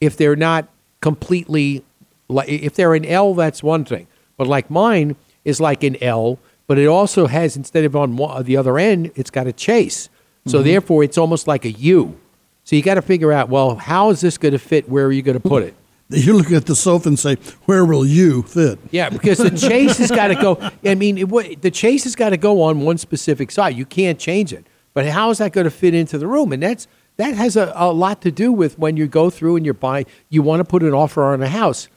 if 0.00 0.16
they're 0.16 0.36
not 0.36 0.68
completely 1.00 1.84
like 2.28 2.48
if 2.48 2.74
they're 2.74 2.94
an 2.94 3.04
L, 3.04 3.34
that's 3.34 3.62
one 3.62 3.84
thing. 3.84 4.06
But 4.36 4.46
like 4.46 4.70
mine 4.70 5.16
is 5.44 5.60
like 5.60 5.82
an 5.82 5.96
L, 6.02 6.38
but 6.66 6.78
it 6.78 6.86
also 6.86 7.26
has 7.26 7.56
instead 7.56 7.84
of 7.84 7.94
on 7.94 8.16
one, 8.16 8.42
the 8.44 8.56
other 8.56 8.78
end, 8.78 9.12
it's 9.14 9.30
got 9.30 9.46
a 9.46 9.54
chaise. 9.56 10.08
So 10.46 10.58
mm-hmm. 10.58 10.68
therefore, 10.68 11.04
it's 11.04 11.18
almost 11.18 11.46
like 11.46 11.64
a 11.64 11.72
U. 11.72 12.18
So 12.64 12.76
you 12.76 12.82
got 12.82 12.94
to 12.94 13.02
figure 13.02 13.32
out, 13.32 13.48
well, 13.48 13.76
how 13.76 14.10
is 14.10 14.20
this 14.20 14.38
going 14.38 14.52
to 14.52 14.58
fit? 14.58 14.88
Where 14.88 15.06
are 15.06 15.12
you 15.12 15.22
going 15.22 15.40
to 15.40 15.48
put 15.48 15.62
it? 15.62 15.74
You 16.08 16.34
look 16.34 16.52
at 16.52 16.66
the 16.66 16.76
sofa 16.76 17.08
and 17.08 17.18
say, 17.18 17.34
"Where 17.64 17.84
will 17.84 18.06
you 18.06 18.42
fit?" 18.42 18.78
Yeah, 18.92 19.10
because 19.10 19.38
the 19.38 19.56
chaise 19.56 19.98
has 19.98 20.08
got 20.12 20.28
to 20.28 20.36
go. 20.36 20.56
I 20.84 20.94
mean, 20.94 21.18
it, 21.18 21.62
the 21.62 21.74
chaise 21.74 22.04
has 22.04 22.14
got 22.14 22.28
to 22.28 22.36
go 22.36 22.62
on 22.62 22.82
one 22.82 22.96
specific 22.96 23.50
side. 23.50 23.76
You 23.76 23.84
can't 23.84 24.16
change 24.16 24.52
it. 24.52 24.64
But 24.94 25.06
how 25.06 25.30
is 25.30 25.38
that 25.38 25.52
going 25.52 25.64
to 25.64 25.70
fit 25.70 25.94
into 25.94 26.16
the 26.16 26.28
room? 26.28 26.52
And 26.52 26.62
that's 26.62 26.86
that 27.16 27.34
has 27.34 27.56
a, 27.56 27.72
a 27.74 27.92
lot 27.92 28.22
to 28.22 28.30
do 28.30 28.52
with 28.52 28.78
when 28.78 28.96
you 28.96 29.08
go 29.08 29.30
through 29.30 29.56
and 29.56 29.64
you're 29.64 29.74
buying. 29.74 30.06
You 30.28 30.42
want 30.42 30.60
to 30.60 30.64
put 30.64 30.84
an 30.84 30.94
offer 30.94 31.24
on 31.24 31.42
a 31.42 31.48
house. 31.48 31.88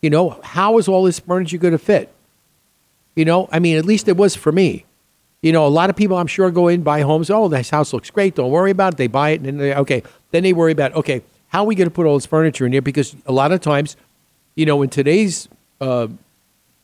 You 0.00 0.08
know, 0.08 0.40
how 0.42 0.78
is 0.78 0.88
all 0.88 1.04
this 1.04 1.20
furniture 1.20 1.58
going 1.58 1.72
to 1.72 1.78
fit? 1.78 2.10
You 3.18 3.24
know, 3.24 3.48
I 3.50 3.58
mean, 3.58 3.76
at 3.76 3.84
least 3.84 4.06
it 4.06 4.16
was 4.16 4.36
for 4.36 4.52
me. 4.52 4.84
You 5.42 5.50
know, 5.50 5.66
a 5.66 5.68
lot 5.68 5.90
of 5.90 5.96
people 5.96 6.16
I'm 6.16 6.28
sure 6.28 6.52
go 6.52 6.68
in 6.68 6.84
buy 6.84 7.00
homes. 7.00 7.30
Oh, 7.30 7.48
this 7.48 7.68
house 7.68 7.92
looks 7.92 8.10
great. 8.10 8.36
Don't 8.36 8.52
worry 8.52 8.70
about 8.70 8.94
it. 8.94 8.96
They 8.96 9.08
buy 9.08 9.30
it 9.30 9.40
and 9.40 9.46
then 9.46 9.58
they 9.58 9.74
okay. 9.74 10.04
Then 10.30 10.44
they 10.44 10.52
worry 10.52 10.70
about 10.70 10.94
okay, 10.94 11.22
how 11.48 11.64
are 11.64 11.66
we 11.66 11.74
going 11.74 11.88
to 11.88 11.94
put 11.94 12.06
all 12.06 12.14
this 12.14 12.26
furniture 12.26 12.64
in 12.64 12.70
here? 12.70 12.80
Because 12.80 13.16
a 13.26 13.32
lot 13.32 13.50
of 13.50 13.60
times, 13.60 13.96
you 14.54 14.66
know, 14.66 14.82
in 14.82 14.88
today's 14.88 15.48
uh, 15.80 16.06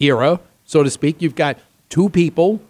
era, 0.00 0.40
so 0.64 0.82
to 0.82 0.90
speak, 0.90 1.22
you've 1.22 1.36
got 1.36 1.56
two 1.88 2.08
people 2.08 2.60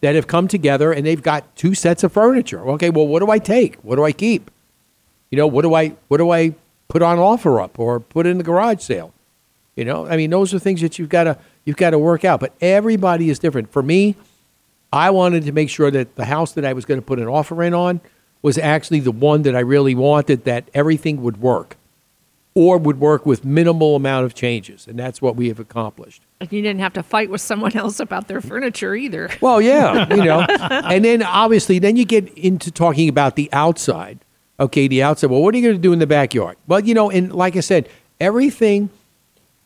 that 0.00 0.16
have 0.16 0.26
come 0.26 0.48
together 0.48 0.90
and 0.92 1.06
they've 1.06 1.22
got 1.22 1.54
two 1.54 1.72
sets 1.72 2.02
of 2.02 2.10
furniture. 2.10 2.68
Okay, 2.70 2.90
well, 2.90 3.06
what 3.06 3.20
do 3.20 3.30
I 3.30 3.38
take? 3.38 3.76
What 3.84 3.94
do 3.94 4.02
I 4.02 4.10
keep? 4.10 4.50
You 5.30 5.38
know, 5.38 5.46
what 5.46 5.62
do 5.62 5.72
I 5.72 5.94
what 6.08 6.16
do 6.16 6.32
I 6.32 6.56
put 6.88 7.00
on 7.00 7.20
offer 7.20 7.60
up 7.60 7.78
or 7.78 8.00
put 8.00 8.26
in 8.26 8.38
the 8.38 8.44
garage 8.44 8.82
sale? 8.82 9.14
You 9.76 9.84
know, 9.84 10.04
I 10.08 10.16
mean, 10.16 10.30
those 10.30 10.52
are 10.52 10.58
things 10.58 10.80
that 10.80 10.98
you've 10.98 11.08
got 11.08 11.24
to 11.24 11.38
you've 11.64 11.76
got 11.76 11.90
to 11.90 11.98
work 11.98 12.24
out. 12.24 12.40
But 12.40 12.54
everybody 12.60 13.30
is 13.30 13.38
different. 13.38 13.72
For 13.72 13.82
me, 13.82 14.16
I 14.92 15.10
wanted 15.10 15.44
to 15.44 15.52
make 15.52 15.70
sure 15.70 15.90
that 15.90 16.16
the 16.16 16.26
house 16.26 16.52
that 16.52 16.64
I 16.64 16.72
was 16.72 16.84
going 16.84 17.00
to 17.00 17.06
put 17.06 17.18
an 17.18 17.26
offer 17.26 17.62
in 17.62 17.74
on 17.74 18.00
was 18.42 18.58
actually 18.58 19.00
the 19.00 19.12
one 19.12 19.42
that 19.42 19.56
I 19.56 19.60
really 19.60 19.94
wanted. 19.94 20.44
That 20.44 20.70
everything 20.74 21.22
would 21.22 21.38
work, 21.38 21.76
or 22.54 22.78
would 22.78 23.00
work 23.00 23.26
with 23.26 23.44
minimal 23.44 23.96
amount 23.96 24.26
of 24.26 24.34
changes, 24.34 24.86
and 24.86 24.98
that's 24.98 25.20
what 25.20 25.34
we 25.34 25.48
have 25.48 25.58
accomplished. 25.58 26.22
And 26.40 26.52
you 26.52 26.62
didn't 26.62 26.80
have 26.80 26.92
to 26.94 27.02
fight 27.02 27.30
with 27.30 27.40
someone 27.40 27.76
else 27.76 27.98
about 28.00 28.28
their 28.28 28.40
furniture 28.40 28.94
either. 28.94 29.30
Well, 29.40 29.60
yeah, 29.60 30.08
you 30.14 30.24
know, 30.24 30.40
and 30.40 31.04
then 31.04 31.22
obviously, 31.22 31.78
then 31.78 31.96
you 31.96 32.04
get 32.04 32.28
into 32.36 32.70
talking 32.70 33.08
about 33.08 33.36
the 33.36 33.48
outside. 33.52 34.18
Okay, 34.60 34.86
the 34.86 35.02
outside. 35.02 35.30
Well, 35.30 35.42
what 35.42 35.52
are 35.54 35.58
you 35.58 35.64
going 35.64 35.76
to 35.76 35.82
do 35.82 35.92
in 35.92 35.98
the 35.98 36.06
backyard? 36.06 36.56
Well, 36.68 36.78
you 36.78 36.94
know, 36.94 37.10
and 37.10 37.32
like 37.32 37.56
I 37.56 37.60
said, 37.60 37.88
everything 38.20 38.90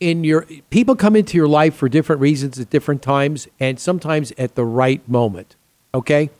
in 0.01 0.25
your 0.25 0.47
people 0.71 0.95
come 0.95 1.17
into 1.17 1.37
your 1.37 1.49
life 1.49 1.75
for 1.75 1.89
different 1.89 2.21
reasons 2.21 2.59
at 2.59 2.71
different 2.71 3.03
times 3.03 3.49
and 3.59 3.81
sometimes 3.81 4.33
at 4.39 4.55
the 4.55 4.65
right 4.65 5.07
moment. 5.09 5.57
Okay? 5.95 6.31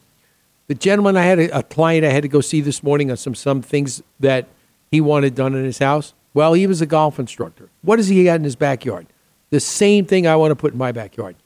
The 0.69 0.75
gentleman 0.75 1.17
I 1.17 1.23
had 1.23 1.39
a, 1.39 1.59
a 1.59 1.63
client 1.63 2.05
I 2.05 2.11
had 2.11 2.23
to 2.23 2.29
go 2.29 2.41
see 2.41 2.61
this 2.61 2.83
morning 2.83 3.11
on 3.11 3.17
some 3.17 3.35
some 3.35 3.63
things 3.63 4.03
that 4.21 4.47
he 4.91 5.01
wanted 5.01 5.35
done 5.35 5.55
in 5.55 5.65
his 5.65 5.79
house. 5.79 6.15
Well, 6.35 6.53
he 6.53 6.67
was 6.67 6.81
a 6.81 6.87
golf 6.87 7.19
instructor. 7.19 7.69
What 7.83 7.97
does 7.97 8.09
he 8.09 8.25
got 8.25 8.37
in 8.37 8.45
his 8.45 8.57
backyard? 8.57 9.07
The 9.51 9.61
same 9.61 10.05
thing 10.05 10.27
I 10.27 10.37
want 10.37 10.51
to 10.51 10.57
put 10.57 10.73
in 10.73 10.79
my 10.79 10.93
backyard. 10.93 11.37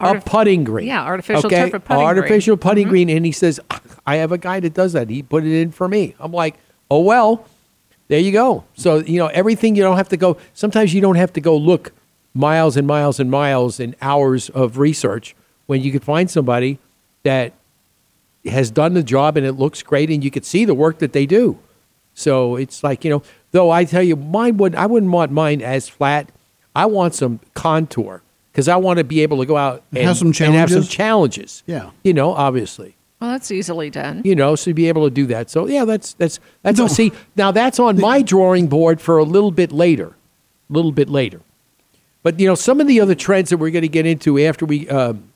a 0.00 0.20
putting 0.20 0.64
green. 0.64 0.88
Yeah, 0.88 1.02
artificial 1.02 1.48
turf 1.48 1.72
or 1.72 1.78
putting 1.78 1.96
green. 1.96 2.06
Artificial 2.06 2.56
putting 2.56 2.84
mm-hmm. 2.84 2.90
green. 2.90 3.10
And 3.10 3.24
he 3.24 3.32
says, 3.32 3.60
I 4.04 4.16
have 4.16 4.32
a 4.32 4.38
guy 4.38 4.58
that 4.60 4.74
does 4.74 4.92
that. 4.94 5.08
He 5.08 5.22
put 5.22 5.44
it 5.44 5.60
in 5.60 5.70
for 5.70 5.86
me. 5.88 6.16
I'm 6.18 6.32
like, 6.32 6.56
oh, 6.90 7.00
well, 7.00 7.46
there 8.08 8.18
you 8.20 8.32
go. 8.32 8.64
So, 8.74 8.98
you 8.98 9.18
know, 9.18 9.28
everything 9.28 9.74
you 9.76 9.82
don't 9.82 9.96
have 9.96 10.08
to 10.10 10.16
go, 10.16 10.36
sometimes 10.54 10.92
you 10.94 11.00
don't 11.00 11.16
have 11.16 11.32
to 11.34 11.40
go 11.40 11.56
look 11.56 11.92
miles 12.34 12.76
and 12.76 12.86
miles 12.86 13.18
and 13.20 13.30
miles 13.30 13.78
and 13.80 13.94
hours 14.02 14.48
of 14.50 14.78
research 14.78 15.34
when 15.66 15.80
you 15.82 15.92
could 15.92 16.04
find 16.04 16.30
somebody 16.30 16.78
that 17.22 17.52
has 18.44 18.70
done 18.70 18.94
the 18.94 19.02
job 19.02 19.36
and 19.36 19.46
it 19.46 19.52
looks 19.52 19.82
great 19.82 20.10
and 20.10 20.24
you 20.24 20.30
could 20.30 20.44
see 20.44 20.64
the 20.64 20.74
work 20.74 20.98
that 20.98 21.12
they 21.12 21.26
do. 21.26 21.58
So 22.14 22.56
it's 22.56 22.82
like, 22.82 23.04
you 23.04 23.10
know, 23.10 23.22
though 23.52 23.70
I 23.70 23.84
tell 23.84 24.02
you, 24.02 24.16
mine 24.16 24.56
would 24.58 24.74
I 24.74 24.86
wouldn't 24.86 25.12
want 25.12 25.30
mine 25.32 25.62
as 25.62 25.88
flat. 25.88 26.30
I 26.74 26.86
want 26.86 27.14
some 27.14 27.40
contour 27.54 28.22
because 28.50 28.68
I 28.68 28.76
want 28.76 28.98
to 28.98 29.04
be 29.04 29.20
able 29.22 29.38
to 29.38 29.46
go 29.46 29.56
out 29.56 29.82
and 29.92 30.04
Have 30.04 30.16
some 30.16 30.28
and 30.28 30.36
have 30.54 30.70
some 30.70 30.82
challenges? 30.82 30.88
challenges. 30.88 31.62
Yeah. 31.66 31.90
You 32.02 32.12
know, 32.12 32.32
obviously. 32.32 32.96
Well, 33.22 33.30
that's 33.30 33.52
easily 33.52 33.88
done. 33.88 34.22
You 34.24 34.34
know, 34.34 34.56
so 34.56 34.72
to 34.72 34.74
be 34.74 34.88
able 34.88 35.04
to 35.04 35.14
do 35.14 35.26
that. 35.26 35.48
So 35.48 35.68
yeah, 35.68 35.84
that's 35.84 36.14
that's 36.14 36.40
that's 36.62 36.92
see 36.92 37.12
now 37.36 37.52
that's 37.52 37.78
on 37.78 38.00
my 38.00 38.20
drawing 38.20 38.66
board 38.66 39.00
for 39.00 39.16
a 39.16 39.22
little 39.22 39.52
bit 39.52 39.70
later, 39.70 40.16
a 40.68 40.72
little 40.72 40.90
bit 40.90 41.08
later. 41.08 41.40
But 42.24 42.40
you 42.40 42.48
know, 42.48 42.56
some 42.56 42.80
of 42.80 42.88
the 42.88 43.00
other 43.00 43.14
trends 43.14 43.50
that 43.50 43.58
we're 43.58 43.70
going 43.70 43.82
to 43.82 43.88
get 43.88 44.06
into 44.06 44.40
after 44.40 44.66
we 44.66 44.88
um, 44.88 45.32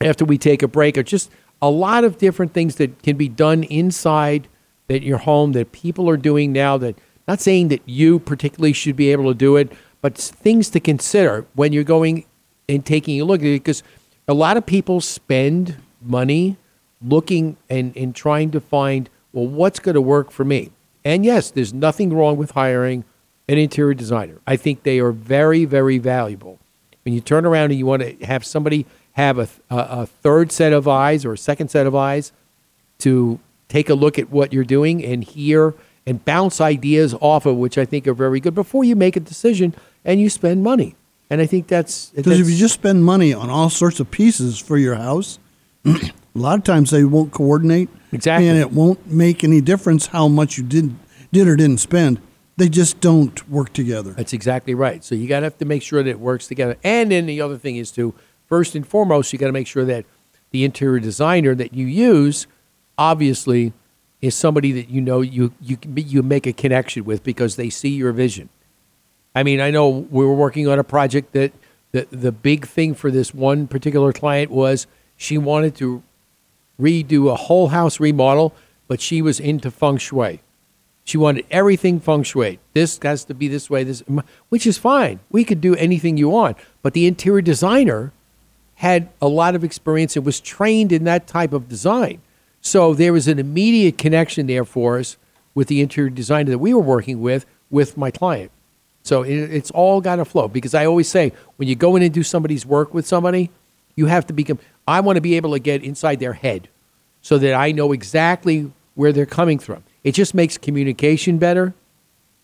after 0.00 0.24
we 0.24 0.38
take 0.38 0.64
a 0.64 0.66
break 0.66 0.98
are 0.98 1.04
just 1.04 1.30
a 1.62 1.70
lot 1.70 2.02
of 2.02 2.18
different 2.18 2.52
things 2.52 2.74
that 2.76 3.00
can 3.04 3.16
be 3.16 3.28
done 3.28 3.62
inside 3.62 4.48
that 4.88 5.04
your 5.04 5.18
home 5.18 5.52
that 5.52 5.70
people 5.70 6.10
are 6.10 6.16
doing 6.16 6.52
now. 6.52 6.76
That 6.78 6.98
not 7.28 7.40
saying 7.40 7.68
that 7.68 7.82
you 7.86 8.18
particularly 8.18 8.72
should 8.72 8.96
be 8.96 9.12
able 9.12 9.30
to 9.30 9.38
do 9.38 9.54
it, 9.54 9.70
but 10.00 10.18
things 10.18 10.68
to 10.70 10.80
consider 10.80 11.46
when 11.54 11.72
you're 11.72 11.84
going 11.84 12.24
and 12.68 12.84
taking 12.84 13.20
a 13.20 13.24
look 13.24 13.40
at 13.40 13.46
it. 13.46 13.62
Because 13.62 13.84
a 14.26 14.34
lot 14.34 14.56
of 14.56 14.66
people 14.66 15.00
spend 15.00 15.76
money 16.02 16.56
looking 17.06 17.56
and, 17.68 17.96
and 17.96 18.14
trying 18.14 18.50
to 18.52 18.60
find 18.60 19.08
well 19.32 19.46
what's 19.46 19.78
going 19.78 19.94
to 19.94 20.00
work 20.00 20.30
for 20.30 20.44
me. 20.44 20.70
And 21.04 21.24
yes, 21.24 21.50
there's 21.50 21.74
nothing 21.74 22.12
wrong 22.12 22.36
with 22.36 22.52
hiring 22.52 23.04
an 23.48 23.58
interior 23.58 23.94
designer. 23.94 24.38
I 24.46 24.56
think 24.56 24.82
they 24.82 24.98
are 25.00 25.12
very 25.12 25.64
very 25.64 25.98
valuable 25.98 26.58
when 27.04 27.14
you 27.14 27.20
turn 27.20 27.44
around 27.44 27.70
and 27.70 27.78
you 27.78 27.86
want 27.86 28.02
to 28.02 28.26
have 28.26 28.44
somebody 28.44 28.86
have 29.12 29.38
a, 29.38 29.48
a, 29.70 29.76
a 29.76 30.06
third 30.06 30.50
set 30.50 30.72
of 30.72 30.88
eyes 30.88 31.24
or 31.24 31.32
a 31.32 31.38
second 31.38 31.68
set 31.68 31.86
of 31.86 31.94
eyes 31.94 32.32
to 32.98 33.38
take 33.68 33.88
a 33.88 33.94
look 33.94 34.18
at 34.18 34.30
what 34.30 34.52
you're 34.52 34.64
doing 34.64 35.04
and 35.04 35.24
hear 35.24 35.74
and 36.06 36.24
bounce 36.24 36.60
ideas 36.60 37.14
off 37.20 37.46
of 37.46 37.56
which 37.56 37.78
I 37.78 37.84
think 37.84 38.06
are 38.06 38.14
very 38.14 38.40
good 38.40 38.54
before 38.54 38.84
you 38.84 38.96
make 38.96 39.16
a 39.16 39.20
decision 39.20 39.74
and 40.04 40.20
you 40.20 40.28
spend 40.28 40.62
money. 40.62 40.96
And 41.30 41.40
I 41.40 41.46
think 41.46 41.68
that's 41.68 42.10
Because 42.10 42.38
if 42.40 42.48
you 42.48 42.56
just 42.56 42.74
spend 42.74 43.04
money 43.04 43.32
on 43.32 43.50
all 43.50 43.70
sorts 43.70 44.00
of 44.00 44.10
pieces 44.10 44.58
for 44.58 44.76
your 44.76 44.96
house, 44.96 45.38
a 46.34 46.38
lot 46.38 46.58
of 46.58 46.64
times 46.64 46.90
they 46.90 47.04
won't 47.04 47.32
coordinate. 47.32 47.88
Exactly. 48.12 48.48
And 48.48 48.58
it 48.58 48.72
won't 48.72 49.06
make 49.06 49.44
any 49.44 49.60
difference 49.60 50.08
how 50.08 50.28
much 50.28 50.58
you 50.58 50.64
did 50.64 50.94
did 51.32 51.48
or 51.48 51.56
didn't 51.56 51.78
spend. 51.78 52.20
They 52.56 52.68
just 52.68 53.00
don't 53.00 53.48
work 53.48 53.72
together. 53.72 54.12
That's 54.12 54.32
exactly 54.32 54.74
right. 54.74 55.02
So 55.02 55.16
you 55.16 55.26
got 55.26 55.40
to 55.40 55.44
have 55.44 55.58
to 55.58 55.64
make 55.64 55.82
sure 55.82 56.02
that 56.02 56.10
it 56.10 56.20
works 56.20 56.46
together. 56.46 56.76
And 56.84 57.10
then 57.10 57.26
the 57.26 57.40
other 57.40 57.58
thing 57.58 57.76
is 57.76 57.90
to 57.92 58.14
first 58.46 58.76
and 58.76 58.86
foremost, 58.86 59.32
you 59.32 59.38
got 59.38 59.46
to 59.46 59.52
make 59.52 59.66
sure 59.66 59.84
that 59.84 60.04
the 60.52 60.64
interior 60.64 61.00
designer 61.00 61.56
that 61.56 61.74
you 61.74 61.86
use, 61.86 62.46
obviously, 62.96 63.72
is 64.20 64.36
somebody 64.36 64.70
that 64.72 64.88
you 64.88 65.00
know 65.00 65.20
you 65.20 65.52
you 65.60 65.76
you 65.96 66.22
make 66.22 66.46
a 66.46 66.52
connection 66.52 67.04
with 67.04 67.24
because 67.24 67.56
they 67.56 67.68
see 67.68 67.90
your 67.90 68.12
vision. 68.12 68.48
I 69.34 69.42
mean, 69.42 69.60
I 69.60 69.70
know 69.70 69.88
we 69.88 70.24
were 70.24 70.34
working 70.34 70.68
on 70.68 70.78
a 70.78 70.84
project 70.84 71.32
that 71.32 71.52
the 71.90 72.06
the 72.10 72.32
big 72.32 72.66
thing 72.66 72.94
for 72.94 73.10
this 73.10 73.34
one 73.34 73.66
particular 73.66 74.12
client 74.12 74.50
was 74.50 74.86
she 75.16 75.36
wanted 75.38 75.74
to 75.76 76.02
redo 76.80 77.30
a 77.30 77.36
whole 77.36 77.68
house 77.68 78.00
remodel, 78.00 78.54
but 78.88 79.00
she 79.00 79.22
was 79.22 79.40
into 79.40 79.70
feng 79.70 79.98
shui. 79.98 80.40
She 81.04 81.18
wanted 81.18 81.46
everything 81.50 82.00
feng 82.00 82.22
shui. 82.22 82.58
This 82.72 82.98
has 83.02 83.24
to 83.24 83.34
be 83.34 83.48
this 83.48 83.68
way, 83.68 83.84
this, 83.84 84.02
which 84.48 84.66
is 84.66 84.78
fine. 84.78 85.20
We 85.30 85.44
could 85.44 85.60
do 85.60 85.74
anything 85.76 86.16
you 86.16 86.30
want. 86.30 86.56
But 86.82 86.94
the 86.94 87.06
interior 87.06 87.42
designer 87.42 88.12
had 88.76 89.08
a 89.20 89.28
lot 89.28 89.54
of 89.54 89.62
experience 89.62 90.16
and 90.16 90.24
was 90.24 90.40
trained 90.40 90.92
in 90.92 91.04
that 91.04 91.26
type 91.26 91.52
of 91.52 91.68
design. 91.68 92.20
So 92.60 92.94
there 92.94 93.12
was 93.12 93.28
an 93.28 93.38
immediate 93.38 93.98
connection 93.98 94.46
there 94.46 94.64
for 94.64 94.98
us 94.98 95.16
with 95.54 95.68
the 95.68 95.80
interior 95.80 96.10
designer 96.10 96.50
that 96.50 96.58
we 96.58 96.74
were 96.74 96.80
working 96.80 97.20
with, 97.20 97.46
with 97.70 97.96
my 97.96 98.10
client. 98.10 98.50
So 99.02 99.22
it, 99.22 99.34
it's 99.34 99.70
all 99.70 100.00
got 100.00 100.16
to 100.16 100.24
flow 100.24 100.48
because 100.48 100.74
I 100.74 100.86
always 100.86 101.08
say 101.08 101.32
when 101.56 101.68
you 101.68 101.76
go 101.76 101.94
in 101.94 102.02
and 102.02 102.12
do 102.12 102.22
somebody's 102.22 102.64
work 102.64 102.94
with 102.94 103.06
somebody, 103.06 103.50
you 103.94 104.06
have 104.06 104.26
to 104.28 104.32
become, 104.32 104.58
I 104.86 105.00
want 105.00 105.16
to 105.16 105.20
be 105.20 105.36
able 105.36 105.52
to 105.52 105.58
get 105.58 105.82
inside 105.82 106.20
their 106.20 106.34
head 106.34 106.68
so 107.22 107.38
that 107.38 107.54
I 107.54 107.72
know 107.72 107.92
exactly 107.92 108.70
where 108.94 109.12
they're 109.12 109.26
coming 109.26 109.58
from. 109.58 109.82
It 110.02 110.12
just 110.12 110.34
makes 110.34 110.58
communication 110.58 111.38
better 111.38 111.74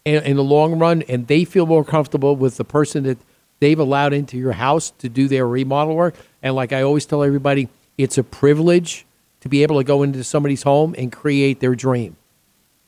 in, 0.04 0.23
in 0.25 0.37
the 0.37 0.44
long 0.44 0.78
run, 0.78 1.02
and 1.02 1.26
they 1.26 1.44
feel 1.44 1.66
more 1.66 1.85
comfortable 1.85 2.35
with 2.35 2.56
the 2.56 2.64
person 2.64 3.04
that 3.04 3.18
they've 3.61 3.78
allowed 3.78 4.12
into 4.12 4.38
your 4.38 4.52
house 4.52 4.90
to 4.99 5.09
do 5.09 5.28
their 5.28 5.47
remodel 5.47 5.94
work. 5.94 6.14
And 6.42 6.54
like 6.54 6.73
I 6.73 6.82
always 6.82 7.04
tell 7.04 7.23
everybody, 7.23 7.68
it's 7.99 8.16
a 8.16 8.25
privilege 8.25 9.04
to 9.40 9.49
be 9.49 9.62
able 9.62 9.78
to 9.78 9.85
go 9.85 10.02
into 10.02 10.25
somebody's 10.25 10.62
home 10.62 10.94
and 10.97 11.12
create 11.12 11.61
their 11.61 11.75
dream. 11.75 12.16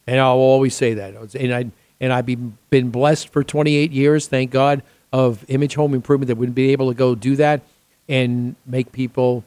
And 0.06 0.18
I'll 0.18 0.37
always 0.37 0.75
say 0.75 0.94
that. 0.94 1.35
And 1.35 1.54
I 1.54 1.71
and 2.00 2.12
I've 2.12 2.26
been 2.26 2.90
blessed 2.90 3.28
for 3.28 3.44
28 3.44 3.92
years, 3.92 4.26
thank 4.26 4.50
God, 4.50 4.82
of 5.12 5.44
Image 5.49 5.75
Home 5.76 5.94
Improvement 5.94 6.26
that 6.26 6.37
would 6.37 6.52
be 6.52 6.73
able 6.73 6.88
to 6.88 6.94
go 6.94 7.14
do 7.14 7.37
that 7.37 7.62
and 8.09 8.56
make 8.66 8.92
people 8.92 9.44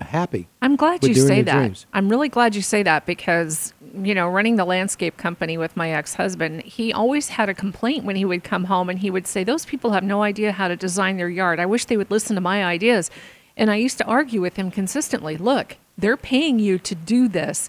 happy. 0.00 0.48
I'm 0.62 0.76
glad 0.76 1.04
you 1.04 1.14
say 1.14 1.42
that. 1.42 1.58
dreams. 1.58 1.86
I'm 1.92 2.08
really 2.08 2.28
glad 2.28 2.54
you 2.54 2.62
say 2.62 2.82
that 2.82 3.06
because, 3.06 3.74
you 3.94 4.14
know, 4.14 4.28
running 4.28 4.56
the 4.56 4.64
landscape 4.64 5.16
company 5.16 5.58
with 5.58 5.76
my 5.76 5.90
ex 5.90 6.14
husband, 6.14 6.62
he 6.62 6.92
always 6.92 7.30
had 7.30 7.48
a 7.48 7.54
complaint 7.54 8.04
when 8.04 8.16
he 8.16 8.24
would 8.24 8.44
come 8.44 8.64
home 8.64 8.88
and 8.88 8.98
he 8.98 9.10
would 9.10 9.26
say, 9.26 9.44
Those 9.44 9.64
people 9.64 9.92
have 9.92 10.04
no 10.04 10.22
idea 10.22 10.52
how 10.52 10.68
to 10.68 10.76
design 10.76 11.16
their 11.16 11.28
yard. 11.28 11.60
I 11.60 11.66
wish 11.66 11.84
they 11.84 11.96
would 11.96 12.10
listen 12.10 12.34
to 12.34 12.40
my 12.40 12.64
ideas. 12.64 13.10
And 13.56 13.70
I 13.70 13.76
used 13.76 13.98
to 13.98 14.06
argue 14.06 14.40
with 14.40 14.56
him 14.56 14.70
consistently 14.70 15.36
look, 15.36 15.76
they're 15.98 16.16
paying 16.16 16.58
you 16.58 16.78
to 16.78 16.94
do 16.94 17.28
this. 17.28 17.68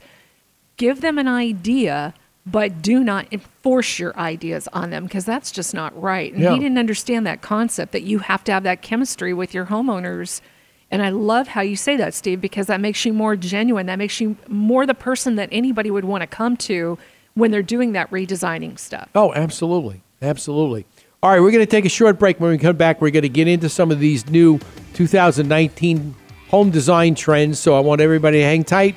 Give 0.77 1.01
them 1.01 1.17
an 1.17 1.27
idea, 1.27 2.13
but 2.45 2.81
do 2.81 3.03
not 3.03 3.27
enforce 3.31 3.99
your 3.99 4.17
ideas 4.17 4.67
on 4.73 4.89
them 4.89 5.03
because 5.03 5.25
that's 5.25 5.51
just 5.51 5.73
not 5.73 5.99
right. 6.01 6.33
And 6.33 6.41
Yeah. 6.41 6.53
he 6.53 6.59
didn't 6.59 6.79
understand 6.79 7.25
that 7.27 7.41
concept 7.41 7.91
that 7.91 8.01
you 8.03 8.19
have 8.19 8.43
to 8.45 8.51
have 8.51 8.63
that 8.63 8.81
chemistry 8.81 9.33
with 9.33 9.53
your 9.53 9.65
homeowners. 9.67 10.41
And 10.89 11.01
I 11.01 11.09
love 11.09 11.49
how 11.49 11.61
you 11.61 11.75
say 11.75 11.95
that, 11.97 12.13
Steve, 12.13 12.41
because 12.41 12.67
that 12.67 12.81
makes 12.81 13.05
you 13.05 13.13
more 13.13 13.35
genuine. 13.35 13.85
That 13.85 13.97
makes 13.99 14.19
you 14.19 14.35
more 14.47 14.85
the 14.85 14.93
person 14.95 15.35
that 15.35 15.49
anybody 15.51 15.91
would 15.91 16.03
want 16.03 16.21
to 16.21 16.27
come 16.27 16.57
to 16.57 16.97
when 17.35 17.51
they're 17.51 17.61
doing 17.61 17.93
that 17.93 18.09
redesigning 18.11 18.77
stuff. 18.77 19.07
Oh, 19.15 19.31
absolutely. 19.33 20.01
Absolutely. 20.21 20.85
All 21.23 21.29
right, 21.29 21.39
we're 21.39 21.51
going 21.51 21.63
to 21.63 21.69
take 21.69 21.85
a 21.85 21.89
short 21.89 22.17
break. 22.19 22.39
When 22.39 22.49
we 22.51 22.57
come 22.57 22.75
back, 22.75 22.99
we're 22.99 23.11
going 23.11 23.21
to 23.21 23.29
get 23.29 23.47
into 23.47 23.69
some 23.69 23.91
of 23.91 23.99
these 23.99 24.27
new 24.29 24.59
2019 24.95 26.15
home 26.49 26.71
design 26.71 27.15
trends. 27.15 27.59
So 27.59 27.75
I 27.77 27.79
want 27.79 28.01
everybody 28.01 28.39
to 28.39 28.43
hang 28.43 28.63
tight, 28.63 28.95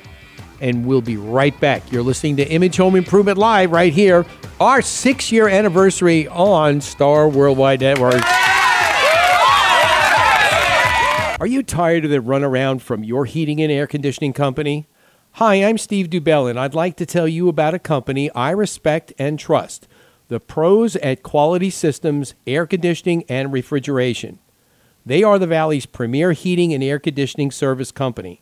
and 0.65 0.83
we'll 0.83 0.99
be 0.99 1.15
right 1.15 1.57
back. 1.59 1.91
You're 1.91 2.01
listening 2.01 2.37
to 2.37 2.47
Image 2.47 2.77
Home 2.77 2.95
Improvement 2.95 3.37
Live 3.37 3.71
right 3.71 3.93
here, 3.93 4.25
our 4.59 4.81
six 4.81 5.31
year 5.31 5.47
anniversary 5.47 6.27
on 6.27 6.81
Star 6.81 7.29
Worldwide 7.29 7.81
Network. 7.81 8.19
Are 11.39 11.45
you 11.45 11.61
tired 11.61 12.05
of 12.05 12.09
the 12.09 12.17
runaround 12.17 12.81
from 12.81 13.03
your 13.03 13.25
heating 13.25 13.61
and 13.61 13.71
air 13.71 13.85
conditioning 13.85 14.33
company? 14.33 14.87
Hi, 15.33 15.63
I'm 15.63 15.77
Steve 15.77 16.09
Dubell, 16.09 16.47
and 16.49 16.59
I'd 16.59 16.73
like 16.73 16.95
to 16.95 17.05
tell 17.05 17.27
you 17.27 17.47
about 17.47 17.75
a 17.75 17.79
company 17.79 18.31
I 18.31 18.49
respect 18.49 19.13
and 19.19 19.37
trust 19.37 19.87
the 20.29 20.39
pros 20.39 20.95
at 20.95 21.21
Quality 21.21 21.69
Systems 21.69 22.33
Air 22.47 22.65
Conditioning 22.65 23.23
and 23.29 23.53
Refrigeration. 23.53 24.39
They 25.05 25.21
are 25.21 25.37
the 25.37 25.45
Valley's 25.45 25.85
premier 25.85 26.31
heating 26.31 26.73
and 26.73 26.83
air 26.83 26.97
conditioning 26.97 27.51
service 27.51 27.91
company. 27.91 28.41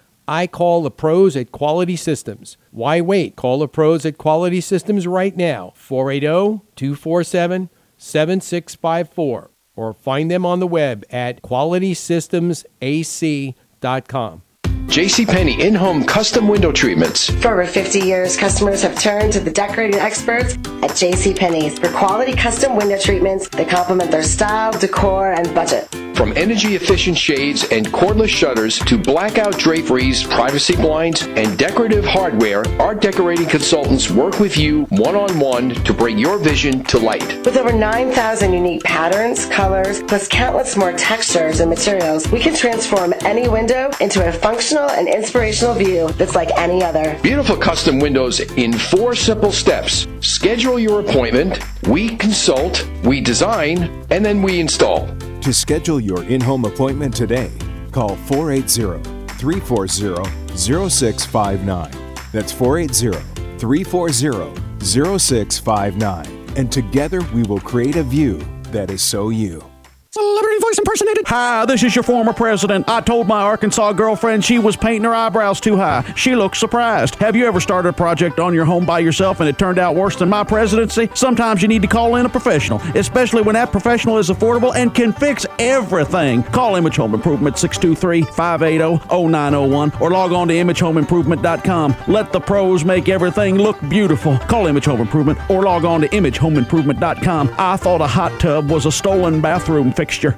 I 0.27 0.47
call 0.47 0.83
the 0.83 0.91
pros 0.91 1.35
at 1.35 1.51
Quality 1.51 1.95
Systems. 1.95 2.57
Why 2.71 3.01
wait? 3.01 3.35
Call 3.35 3.59
the 3.59 3.67
pros 3.67 4.05
at 4.05 4.17
Quality 4.17 4.61
Systems 4.61 5.05
right 5.07 5.35
now. 5.35 5.69
oh, 5.69 5.73
480 5.75 6.61
247 6.75 7.69
7654. 7.97 9.49
Or 9.75 9.93
find 9.93 10.29
them 10.29 10.45
on 10.45 10.59
the 10.59 10.67
web 10.67 11.03
at 11.09 11.41
qualitysystemsac.com. 11.41 14.41
JCPenney 14.87 15.59
in-home 15.59 16.03
custom 16.03 16.47
window 16.47 16.71
treatments. 16.71 17.29
For 17.41 17.51
over 17.51 17.65
50 17.65 17.99
years, 17.99 18.35
customers 18.35 18.81
have 18.81 18.99
turned 18.99 19.33
to 19.33 19.39
the 19.39 19.51
decorating 19.51 19.99
experts 19.99 20.55
at 20.55 20.91
JCPenney's 20.91 21.79
for 21.79 21.89
quality 21.91 22.33
custom 22.33 22.75
window 22.75 22.97
treatments 22.97 23.47
that 23.49 23.69
complement 23.69 24.11
their 24.11 24.23
style, 24.23 24.71
decor, 24.77 25.31
and 25.33 25.53
budget. 25.55 25.87
From 26.15 26.33
energy 26.37 26.75
efficient 26.75 27.17
shades 27.17 27.63
and 27.71 27.87
cordless 27.87 28.27
shutters 28.27 28.77
to 28.79 28.95
blackout 28.95 29.57
draperies, 29.57 30.23
privacy 30.23 30.75
blinds, 30.75 31.23
and 31.23 31.57
decorative 31.57 32.05
hardware, 32.05 32.63
our 32.79 32.93
decorating 32.93 33.47
consultants 33.47 34.11
work 34.11 34.39
with 34.39 34.55
you 34.55 34.83
one 34.89 35.15
on 35.15 35.39
one 35.39 35.69
to 35.69 35.93
bring 35.93 36.19
your 36.19 36.37
vision 36.37 36.83
to 36.83 36.99
light. 36.99 37.43
With 37.43 37.57
over 37.57 37.73
9,000 37.73 38.53
unique 38.53 38.83
patterns, 38.83 39.47
colors, 39.47 40.03
plus 40.03 40.27
countless 40.27 40.77
more 40.77 40.93
textures 40.93 41.59
and 41.59 41.69
materials, 41.71 42.29
we 42.31 42.39
can 42.39 42.55
transform 42.55 43.15
any 43.21 43.49
window 43.49 43.89
into 43.99 44.27
a 44.27 44.31
functional 44.31 44.70
and 44.79 45.07
inspirational 45.07 45.73
view 45.73 46.09
that's 46.13 46.35
like 46.35 46.49
any 46.57 46.83
other. 46.83 47.19
Beautiful 47.21 47.57
custom 47.57 47.99
windows 47.99 48.39
in 48.39 48.73
four 48.73 49.15
simple 49.15 49.51
steps. 49.51 50.07
Schedule 50.21 50.79
your 50.79 51.01
appointment, 51.01 51.59
we 51.87 52.15
consult, 52.17 52.87
we 53.03 53.21
design, 53.21 54.05
and 54.09 54.23
then 54.23 54.41
we 54.41 54.59
install. 54.59 55.07
To 55.41 55.53
schedule 55.53 55.99
your 55.99 56.23
in 56.25 56.41
home 56.41 56.65
appointment 56.65 57.15
today, 57.15 57.51
call 57.91 58.15
480 58.15 59.03
340 59.39 60.55
0659. 60.55 61.91
That's 62.31 62.51
480 62.51 63.57
340 63.57 64.85
0659. 64.85 66.25
And 66.57 66.71
together 66.71 67.21
we 67.33 67.43
will 67.43 67.61
create 67.61 67.95
a 67.95 68.03
view 68.03 68.41
that 68.71 68.91
is 68.91 69.01
so 69.01 69.29
you. 69.29 69.70
Celebrity 70.13 70.59
voice 70.59 70.77
impersonated. 70.77 71.23
Hi, 71.27 71.65
this 71.65 71.83
is 71.83 71.95
your 71.95 72.03
former 72.03 72.33
president. 72.33 72.89
I 72.89 72.99
told 72.99 73.29
my 73.29 73.43
Arkansas 73.43 73.93
girlfriend 73.93 74.43
she 74.43 74.59
was 74.59 74.75
painting 74.75 75.05
her 75.05 75.15
eyebrows 75.15 75.61
too 75.61 75.77
high. 75.77 76.03
She 76.17 76.35
looked 76.35 76.57
surprised. 76.57 77.15
Have 77.15 77.33
you 77.33 77.45
ever 77.45 77.61
started 77.61 77.87
a 77.87 77.93
project 77.93 78.37
on 78.37 78.53
your 78.53 78.65
home 78.65 78.85
by 78.85 78.99
yourself 78.99 79.39
and 79.39 79.47
it 79.47 79.57
turned 79.57 79.79
out 79.79 79.95
worse 79.95 80.17
than 80.17 80.27
my 80.27 80.43
presidency? 80.43 81.07
Sometimes 81.13 81.61
you 81.61 81.69
need 81.69 81.81
to 81.83 81.87
call 81.87 82.17
in 82.17 82.25
a 82.25 82.29
professional, 82.29 82.81
especially 82.93 83.41
when 83.41 83.53
that 83.53 83.71
professional 83.71 84.17
is 84.17 84.29
affordable 84.29 84.75
and 84.75 84.93
can 84.93 85.13
fix 85.13 85.45
everything. 85.59 86.43
Call 86.43 86.75
Image 86.75 86.97
Home 86.97 87.13
Improvement 87.13 87.55
623-580-0901 87.55 90.01
or 90.01 90.11
log 90.11 90.33
on 90.33 90.49
to 90.49 90.53
imagehomeimprovement.com. 90.55 91.95
Let 92.09 92.33
the 92.33 92.41
pros 92.41 92.83
make 92.83 93.07
everything 93.07 93.55
look 93.55 93.79
beautiful. 93.87 94.37
Call 94.39 94.67
Image 94.67 94.83
Home 94.83 94.99
Improvement 94.99 95.39
or 95.49 95.63
log 95.63 95.85
on 95.85 96.01
to 96.01 96.09
imagehomeimprovement.com. 96.09 97.55
I 97.57 97.77
thought 97.77 98.01
a 98.01 98.07
hot 98.07 98.37
tub 98.41 98.69
was 98.69 98.85
a 98.85 98.91
stolen 98.91 99.39
bathroom 99.39 99.93
fixture. 100.01 100.35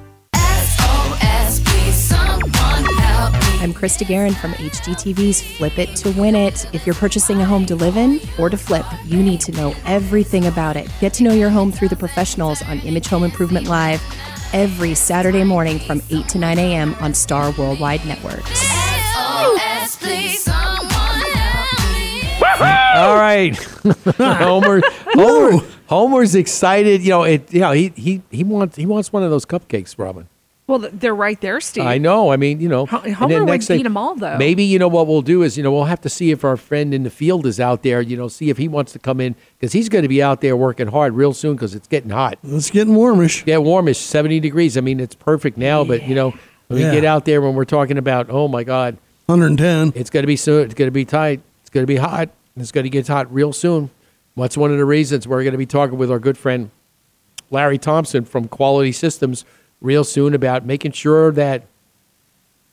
I'm 3.64 3.74
Krista 3.74 4.06
Guerin 4.06 4.34
from 4.34 4.52
HGTV's 4.56 5.42
Flip 5.42 5.80
It 5.80 5.96
to 5.96 6.12
Win 6.20 6.36
It. 6.36 6.66
If 6.74 6.86
you're 6.86 6.96
purchasing 6.96 7.40
a 7.40 7.46
home 7.46 7.66
to 7.68 7.76
live 7.76 7.96
in 7.96 8.20
or 8.38 8.50
to 8.50 8.58
flip, 8.58 8.86
you 9.06 9.24
need 9.24 9.40
to 9.40 9.54
know 9.54 9.74
everything 9.86 10.48
about 10.48 10.76
it. 10.76 10.92
Get 11.00 11.14
to 11.14 11.24
know 11.24 11.32
your 11.32 11.50
home 11.50 11.72
through 11.72 11.88
the 11.88 11.96
professionals 11.96 12.62
on 12.64 12.80
Image 12.80 13.08
Home 13.08 13.24
Improvement 13.24 13.68
Live 13.68 14.02
every 14.52 14.94
Saturday 14.96 15.46
morning 15.46 15.80
from 15.80 16.02
8 16.10 16.28
to 16.28 16.40
9 16.40 16.60
a.m. 16.60 16.94
on 16.96 17.14
Star 17.14 17.54
Worldwide 17.58 18.06
Networks. 18.06 18.62
All 22.96 23.16
right, 23.16 23.56
Homer. 24.18 24.82
Homer. 25.14 25.73
Homer's 25.94 26.36
excited. 26.36 27.02
You 27.02 27.10
know, 27.10 27.24
it. 27.24 27.54
You 27.54 27.62
know, 27.62 27.72
he 27.72 27.94
he 27.96 28.22
he 28.32 28.44
wants 28.44 28.76
he 28.76 28.86
wants 28.86 29.14
one 29.14 29.24
of 29.24 29.30
those 29.32 29.46
cupcakes, 29.46 29.98
Robin. 29.98 30.28
Well, 30.66 30.80
they're 30.94 31.14
right 31.14 31.40
there, 31.42 31.60
Steve. 31.60 31.84
I 31.86 31.98
know. 31.98 32.32
I 32.32 32.38
mean, 32.38 32.62
you 32.62 32.70
know, 32.70 32.86
Ho- 32.86 33.02
and 33.04 33.14
Homer 33.14 33.34
then 33.34 33.44
would 33.44 33.52
next 33.52 33.68
thing- 33.68 33.82
eat 33.82 33.86
'em 33.86 33.98
all, 33.98 34.16
though. 34.16 34.38
Maybe 34.38 34.64
you 34.64 34.80
know 34.80 34.88
what 34.88 35.08
we'll 35.08 35.22
do 35.22 35.44
is 35.44 35.58
you 35.58 35.64
know 35.64 35.74
we'll 35.74 35.84
have 35.86 36.00
to 36.02 36.10
see 36.10 36.32
if 36.32 36.46
our 36.46 36.56
friend 36.56 36.94
in 36.94 37.04
the 37.04 37.10
field 37.10 37.46
is 37.46 37.60
out 37.60 37.84
there. 37.84 38.00
You 38.02 38.16
know, 38.16 38.30
see 38.30 38.50
if 38.50 38.58
he 38.58 38.70
wants 38.70 38.94
to 38.94 39.00
come 39.00 39.20
in 39.20 39.36
because 39.60 39.74
he's 39.74 39.90
going 39.90 40.04
to 40.04 40.08
be 40.08 40.24
out 40.24 40.40
there 40.40 40.56
working 40.56 40.88
hard 40.88 41.16
real 41.16 41.34
soon 41.34 41.56
because 41.56 41.76
it's 41.76 41.88
getting 41.90 42.12
hot. 42.12 42.38
It's 42.44 42.72
getting 42.72 42.96
warmish. 42.96 43.44
Yeah, 43.46 43.58
warmish, 43.58 43.98
seventy 44.00 44.40
degrees. 44.40 44.78
I 44.78 44.82
mean, 44.82 45.02
it's 45.02 45.16
perfect 45.16 45.58
now, 45.58 45.84
but 45.84 46.08
you 46.08 46.16
know, 46.16 46.34
when 46.70 46.80
Yeah. 46.80 46.92
we 46.92 46.96
get 46.96 47.04
out 47.06 47.26
there 47.26 47.42
when 47.42 47.56
we're 47.56 47.66
talking 47.66 47.98
about, 47.98 48.28
oh 48.30 48.48
my 48.48 48.64
God, 48.64 48.96
110. 49.26 49.92
it's 49.96 50.10
going 50.10 50.24
to 50.24 50.28
be 50.28 50.38
so. 50.38 50.60
It's 50.60 50.74
going 50.74 50.88
to 50.88 50.92
be 50.92 51.04
tight. 51.06 51.42
It's 51.62 51.70
going 51.70 51.84
to 51.84 51.88
be 51.88 51.98
hot. 51.98 52.30
It's 52.56 52.72
going 52.72 52.84
to 52.86 52.90
get 52.90 53.06
hot 53.10 53.32
real 53.34 53.52
soon. 53.52 53.90
What's 54.36 54.58
one 54.58 54.72
of 54.72 54.78
the 54.78 54.86
reasons 54.86 55.28
we're 55.28 55.44
going 55.44 55.52
to 55.52 55.58
be 55.58 55.66
talking 55.66 55.98
with 55.98 56.10
our 56.12 56.20
good 56.20 56.38
friend 56.38 56.72
Larry 57.52 57.78
Thompson 57.78 58.26
from 58.26 58.48
Quality 58.48 58.92
Systems 58.92 59.46
real 59.80 60.04
soon 60.04 60.34
about 60.34 60.66
making 60.66 60.94
sure 60.94 61.32
that 61.34 61.66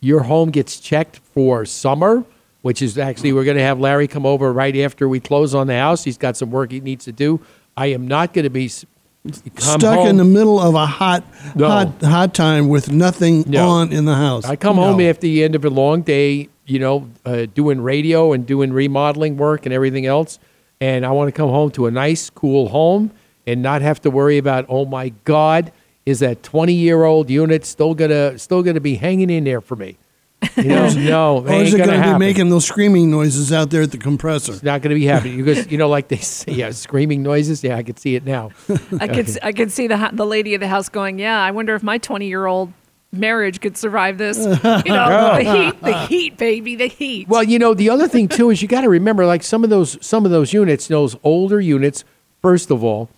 your 0.00 0.20
home 0.22 0.50
gets 0.50 0.80
checked 0.80 1.18
for 1.18 1.66
summer, 1.66 2.24
which 2.62 2.80
is 2.80 2.96
actually 2.96 3.32
we're 3.34 3.44
going 3.44 3.58
to 3.58 3.62
have 3.62 3.78
Larry 3.78 4.08
come 4.08 4.24
over 4.24 4.52
right 4.52 4.74
after 4.78 5.06
we 5.08 5.20
close 5.20 5.54
on 5.54 5.66
the 5.66 5.76
house. 5.76 6.04
He's 6.04 6.16
got 6.16 6.36
some 6.36 6.50
work 6.50 6.72
he 6.72 6.80
needs 6.80 7.04
to 7.04 7.12
do. 7.12 7.40
I 7.76 7.86
am 7.88 8.08
not 8.08 8.32
going 8.32 8.44
to 8.44 8.50
be 8.50 8.68
Stuck 8.68 9.82
home. 9.82 10.06
in 10.08 10.16
the 10.16 10.24
middle 10.24 10.58
of 10.58 10.74
a 10.74 10.86
hot, 10.86 11.24
No. 11.54 11.68
hot, 11.68 12.00
hot 12.02 12.32
time 12.32 12.68
with 12.70 12.90
nothing 12.90 13.44
No. 13.46 13.68
on 13.68 13.92
in 13.92 14.06
the 14.06 14.14
house. 14.14 14.46
I 14.46 14.56
come 14.56 14.76
No. 14.76 14.82
home 14.84 15.00
after 15.02 15.22
the 15.22 15.44
end 15.44 15.54
of 15.54 15.64
a 15.66 15.70
long 15.70 16.00
day, 16.00 16.48
you 16.64 16.78
know, 16.78 17.06
uh, 17.26 17.44
doing 17.52 17.82
radio 17.82 18.32
and 18.32 18.46
doing 18.46 18.72
remodeling 18.72 19.36
work 19.36 19.66
and 19.66 19.74
everything 19.74 20.06
else, 20.06 20.38
and 20.80 21.04
I 21.04 21.10
want 21.12 21.28
to 21.28 21.32
come 21.32 21.50
home 21.50 21.70
to 21.72 21.86
a 21.86 21.90
nice, 21.90 22.30
cool 22.30 22.68
home 22.68 23.10
and 23.46 23.62
not 23.62 23.82
have 23.82 24.00
to 24.02 24.10
worry 24.10 24.38
about, 24.38 24.66
oh 24.68 24.84
my 24.84 25.10
God, 25.24 25.72
is 26.06 26.20
that 26.20 26.42
twenty-year-old 26.42 27.30
unit 27.30 27.64
still 27.64 27.94
gonna 27.94 28.38
still 28.38 28.62
gonna 28.62 28.80
be 28.80 28.94
hanging 28.96 29.30
in 29.30 29.44
there 29.44 29.60
for 29.60 29.76
me? 29.76 29.98
You 30.56 30.64
know, 30.64 30.88
no, 30.94 31.46
Or 31.46 31.52
is 31.62 31.74
it 31.74 31.78
gonna 31.78 31.92
going 31.92 32.02
to 32.02 32.12
be 32.14 32.18
making 32.18 32.48
those 32.48 32.64
screaming 32.64 33.10
noises 33.10 33.52
out 33.52 33.68
there 33.68 33.82
at 33.82 33.90
the 33.90 33.98
compressor? 33.98 34.52
It's 34.52 34.62
not 34.62 34.80
going 34.80 34.88
to 34.88 34.94
be 34.98 35.04
happening 35.04 35.36
because 35.44 35.70
you 35.70 35.76
know, 35.76 35.88
like 35.90 36.08
they 36.08 36.16
say, 36.16 36.52
yeah, 36.52 36.70
screaming 36.70 37.22
noises. 37.22 37.62
Yeah, 37.62 37.76
I 37.76 37.82
can 37.82 37.96
see 37.98 38.14
it 38.16 38.24
now. 38.24 38.50
I 38.98 39.06
could 39.06 39.28
s- 39.28 39.36
I 39.42 39.52
could 39.52 39.70
see 39.70 39.86
the 39.86 40.08
the 40.14 40.24
lady 40.24 40.54
of 40.54 40.60
the 40.60 40.68
house 40.68 40.88
going, 40.88 41.18
yeah. 41.18 41.38
I 41.44 41.50
wonder 41.50 41.74
if 41.74 41.82
my 41.82 41.98
20 41.98 42.26
year 42.26 42.46
old 42.46 42.72
marriage 43.12 43.60
could 43.60 43.76
survive 43.76 44.18
this. 44.18 44.38
You 44.86 44.92
know, 44.92 45.36
the 45.36 45.42
heat, 45.52 45.80
the 45.82 45.98
heat, 46.06 46.36
baby, 46.36 46.76
the 46.76 46.86
heat. 46.88 47.28
Well, 47.28 47.42
you 47.42 47.58
know, 47.58 47.74
the 47.74 47.90
other 47.90 48.08
thing 48.08 48.28
too 48.28 48.50
is 48.50 48.62
you 48.62 48.68
got 48.68 48.82
to 48.82 48.88
remember, 48.88 49.26
like 49.26 49.42
some 49.42 49.64
of 49.64 49.70
those 49.70 49.98
some 50.04 50.24
of 50.24 50.30
those 50.30 50.52
units, 50.52 50.88
those 50.88 51.16
older 51.22 51.60
units. 51.60 52.04
First 52.42 52.70
of 52.70 52.82
all, 52.84 53.08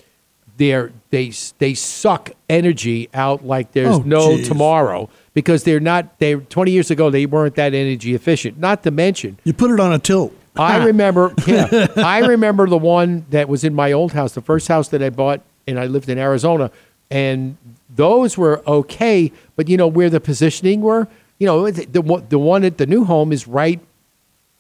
they're 0.57 0.93
they 1.11 1.33
they 1.59 1.75
suck 1.75 2.31
energy 2.49 3.09
out 3.15 3.45
like 3.45 3.73
there's 3.73 3.97
Oh, 3.97 4.03
no 4.05 4.37
geez. 4.37 4.49
tomorrow 4.49 5.09
because 5.35 5.65
they're 5.65 5.81
not. 5.81 6.19
They 6.19 6.35
20 6.35 6.71
years 6.71 6.91
ago 6.91 7.11
they 7.11 7.27
weren't 7.27 7.55
that 7.57 7.75
energy 7.75 8.15
efficient. 8.15 8.59
Not 8.59 8.83
to 8.85 8.91
mention, 8.91 9.39
You 9.45 9.53
put 9.53 9.71
it 9.71 9.81
on 9.81 9.93
a 9.93 9.99
tilt. 9.99 10.35
I 10.57 10.85
remember, 10.85 11.33
yeah, 11.47 11.87
I 11.97 12.19
remember 12.27 12.67
the 12.67 12.77
one 12.77 13.25
that 13.31 13.49
was 13.49 13.65
in 13.65 13.75
my 13.75 13.93
old 13.93 14.13
house, 14.13 14.33
the 14.35 14.43
first 14.43 14.69
house 14.69 14.89
that 14.89 15.03
I 15.03 15.09
bought, 15.09 15.41
and 15.67 15.79
I 15.81 15.87
lived 15.87 16.11
in 16.11 16.19
Arizona, 16.19 16.71
and 17.13 17.57
those 17.95 18.39
were 18.39 18.63
okay, 18.67 19.31
but 19.57 19.69
you 19.69 19.77
know 19.77 19.87
where 19.87 20.09
the 20.11 20.21
positioning 20.21 20.81
were, 20.81 21.07
you 21.39 21.47
know, 21.47 21.71
the 21.71 21.85
the, 21.87 22.01
one- 22.01 22.27
the 22.29 22.39
one 22.39 22.65
at 22.65 22.79
the 22.79 22.87
new 22.87 23.05
home 23.05 23.33
is 23.33 23.47
right 23.47 23.81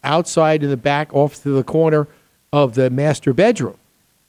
outside 0.04 0.62
in 0.62 0.70
the 0.70 0.76
back, 0.76 1.12
off 1.14 1.42
to 1.42 1.50
the 1.50 1.64
corner 1.64 2.08
of 2.52 2.74
the 2.74 2.90
master 2.90 3.32
bedroom. 3.32 3.76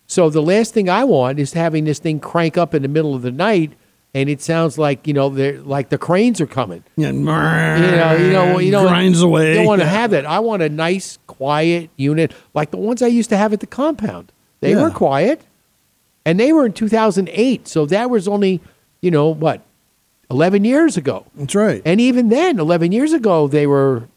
So 0.07 0.29
the 0.29 0.41
last 0.41 0.73
thing 0.73 0.89
I 0.89 1.03
want 1.03 1.39
is 1.39 1.53
having 1.53 1.85
this 1.85 1.99
thing 1.99 2.19
crank 2.19 2.57
up 2.57 2.73
in 2.73 2.81
the 2.81 2.87
middle 2.87 3.15
of 3.15 3.21
the 3.23 3.31
night, 3.31 3.73
and 4.13 4.29
it 4.29 4.41
sounds 4.41 4.77
like 4.77 5.07
you 5.07 5.13
know, 5.13 5.29
they're 5.29 5.59
like 5.61 5.89
the 5.89 5.97
cranes 5.97 6.39
are 6.39 6.45
coming. 6.47 6.83
Yeah, 6.95 7.11
You 7.11 7.13
know, 7.23 8.15
you 8.17 8.31
know, 8.31 8.59
you 8.59 8.71
know, 8.71 8.87
grinds 8.87 9.21
away. 9.21 9.49
You 9.49 9.55
don't 9.55 9.65
want 9.65 9.81
to 9.81 9.87
have 9.87 10.11
that. 10.11 10.25
I 10.25 10.39
want 10.39 10.61
a 10.61 10.69
nice, 10.69 11.17
quiet 11.27 11.89
unit 11.97 12.31
like 12.53 12.71
the 12.71 12.77
ones 12.77 13.01
I 13.01 13.07
used 13.07 13.29
to 13.31 13.37
have 13.37 13.51
at 13.53 13.59
the 13.59 13.67
compound. 13.67 14.31
They 14.61 14.71
Yeah. 14.71 14.83
were 14.83 14.91
quiet, 14.91 15.41
and 16.25 16.39
they 16.39 16.53
were 16.53 16.65
in 16.65 16.73
2008. 16.73 17.67
So 17.67 17.85
that 17.87 18.09
was 18.09 18.27
only, 18.27 18.61
you 19.01 19.11
know, 19.11 19.29
what, 19.29 19.61
11 20.29 20.65
years 20.65 20.97
ago. 20.97 21.25
That's 21.35 21.55
right. 21.55 21.81
And 21.85 21.99
even 21.99 22.29
then, 22.29 22.59
11 22.59 22.91
years 22.91 23.13
ago, 23.13 23.47
they 23.47 23.67
were, 23.67 24.07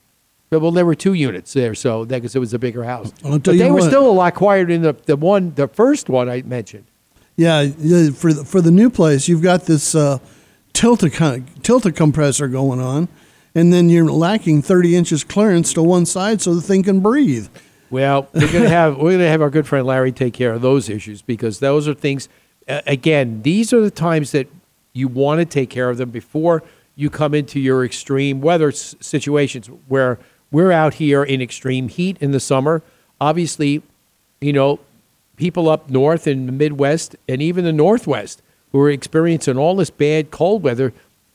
well, 0.51 0.71
there 0.71 0.87
were 0.87 0.95
two 0.95 1.15
units 1.15 1.53
there, 1.53 1.75
so 1.75 2.05
that 2.05 2.17
because 2.17 2.37
it 2.37 2.39
was 2.39 2.55
a 2.55 2.59
bigger 2.59 2.85
house. 2.85 3.13
But 3.23 3.45
they 3.45 3.71
were 3.71 3.81
what. 3.81 3.89
still 3.89 4.09
a 4.09 4.13
lot 4.13 4.35
quieter 4.35 4.73
than 4.73 4.83
the, 4.83 4.93
the 4.93 5.17
one, 5.17 5.55
the 5.55 5.69
first 5.69 6.09
one 6.09 6.29
I 6.29 6.43
mentioned. 6.43 6.85
Yeah, 7.37 7.61
yeah, 7.79 8.11
for 8.13 8.33
the, 8.33 8.45
for 8.45 8.63
the 8.63 8.71
new 8.71 8.89
place, 8.89 9.29
you've 9.29 9.43
got 9.43 9.67
this 9.67 9.95
uh, 9.95 10.19
tilta 10.73 11.11
tilta 11.61 11.95
compressor 11.95 12.49
going 12.49 12.81
on, 12.81 13.09
and 13.55 13.73
then 13.73 13.91
you're 13.91 14.11
lacking 14.11 14.63
30 14.63 14.97
inches 14.97 15.23
clearance 15.23 15.75
to 15.75 15.83
one 15.83 16.07
side 16.07 16.41
so 16.41 16.55
the 16.55 16.63
thing 16.63 16.83
can 16.83 17.01
breathe. 17.01 17.49
Well, 17.91 18.29
we're 18.35 18.53
gonna 18.53 18.69
have 18.69 18.99
we're 18.99 19.13
gonna 19.13 19.29
have 19.29 19.43
our 19.43 19.51
good 19.51 19.67
friend 19.67 19.87
Larry 19.87 20.13
take 20.13 20.35
care 20.35 20.53
of 20.53 20.63
those 20.63 20.89
issues 20.89 21.23
because 21.23 21.61
those 21.61 21.87
are 21.87 21.95
things. 21.95 22.29
Again, 22.69 23.43
these 23.43 23.73
are 23.73 23.81
the 23.81 23.91
times 23.93 24.33
that 24.33 24.49
you 24.93 25.07
want 25.09 25.39
to 25.41 25.45
take 25.45 25.71
care 25.71 25.89
of 25.89 25.99
them 25.99 26.11
before 26.11 26.63
you 26.97 27.11
come 27.11 27.33
into 27.35 27.61
your 27.61 27.85
extreme 27.85 28.41
weather 28.41 28.69
s- 28.69 28.97
situations 28.99 29.69
where 29.87 30.19
we're 30.51 30.73
out 30.73 30.95
here 30.95 31.23
in 31.23 31.41
extreme 31.41 31.89
heat 31.89 32.17
in 32.21 32.33
the 32.33 32.41
summer. 32.41 32.83
Obviously, 33.21 33.83
you 34.41 34.53
know, 34.53 34.81
people 35.37 35.69
up 35.69 35.89
north 35.91 36.27
in 36.27 36.47
the 36.47 36.53
Midwest 36.53 37.15
and 37.29 37.41
even 37.41 37.65
the 37.65 37.73
Northwest 37.73 38.43
who 38.73 38.81
are 38.81 38.91
experiencing 38.91 39.57
all 39.59 39.77
this 39.77 39.91
bad 39.91 40.31
cold 40.31 40.63
weather, 40.63 40.93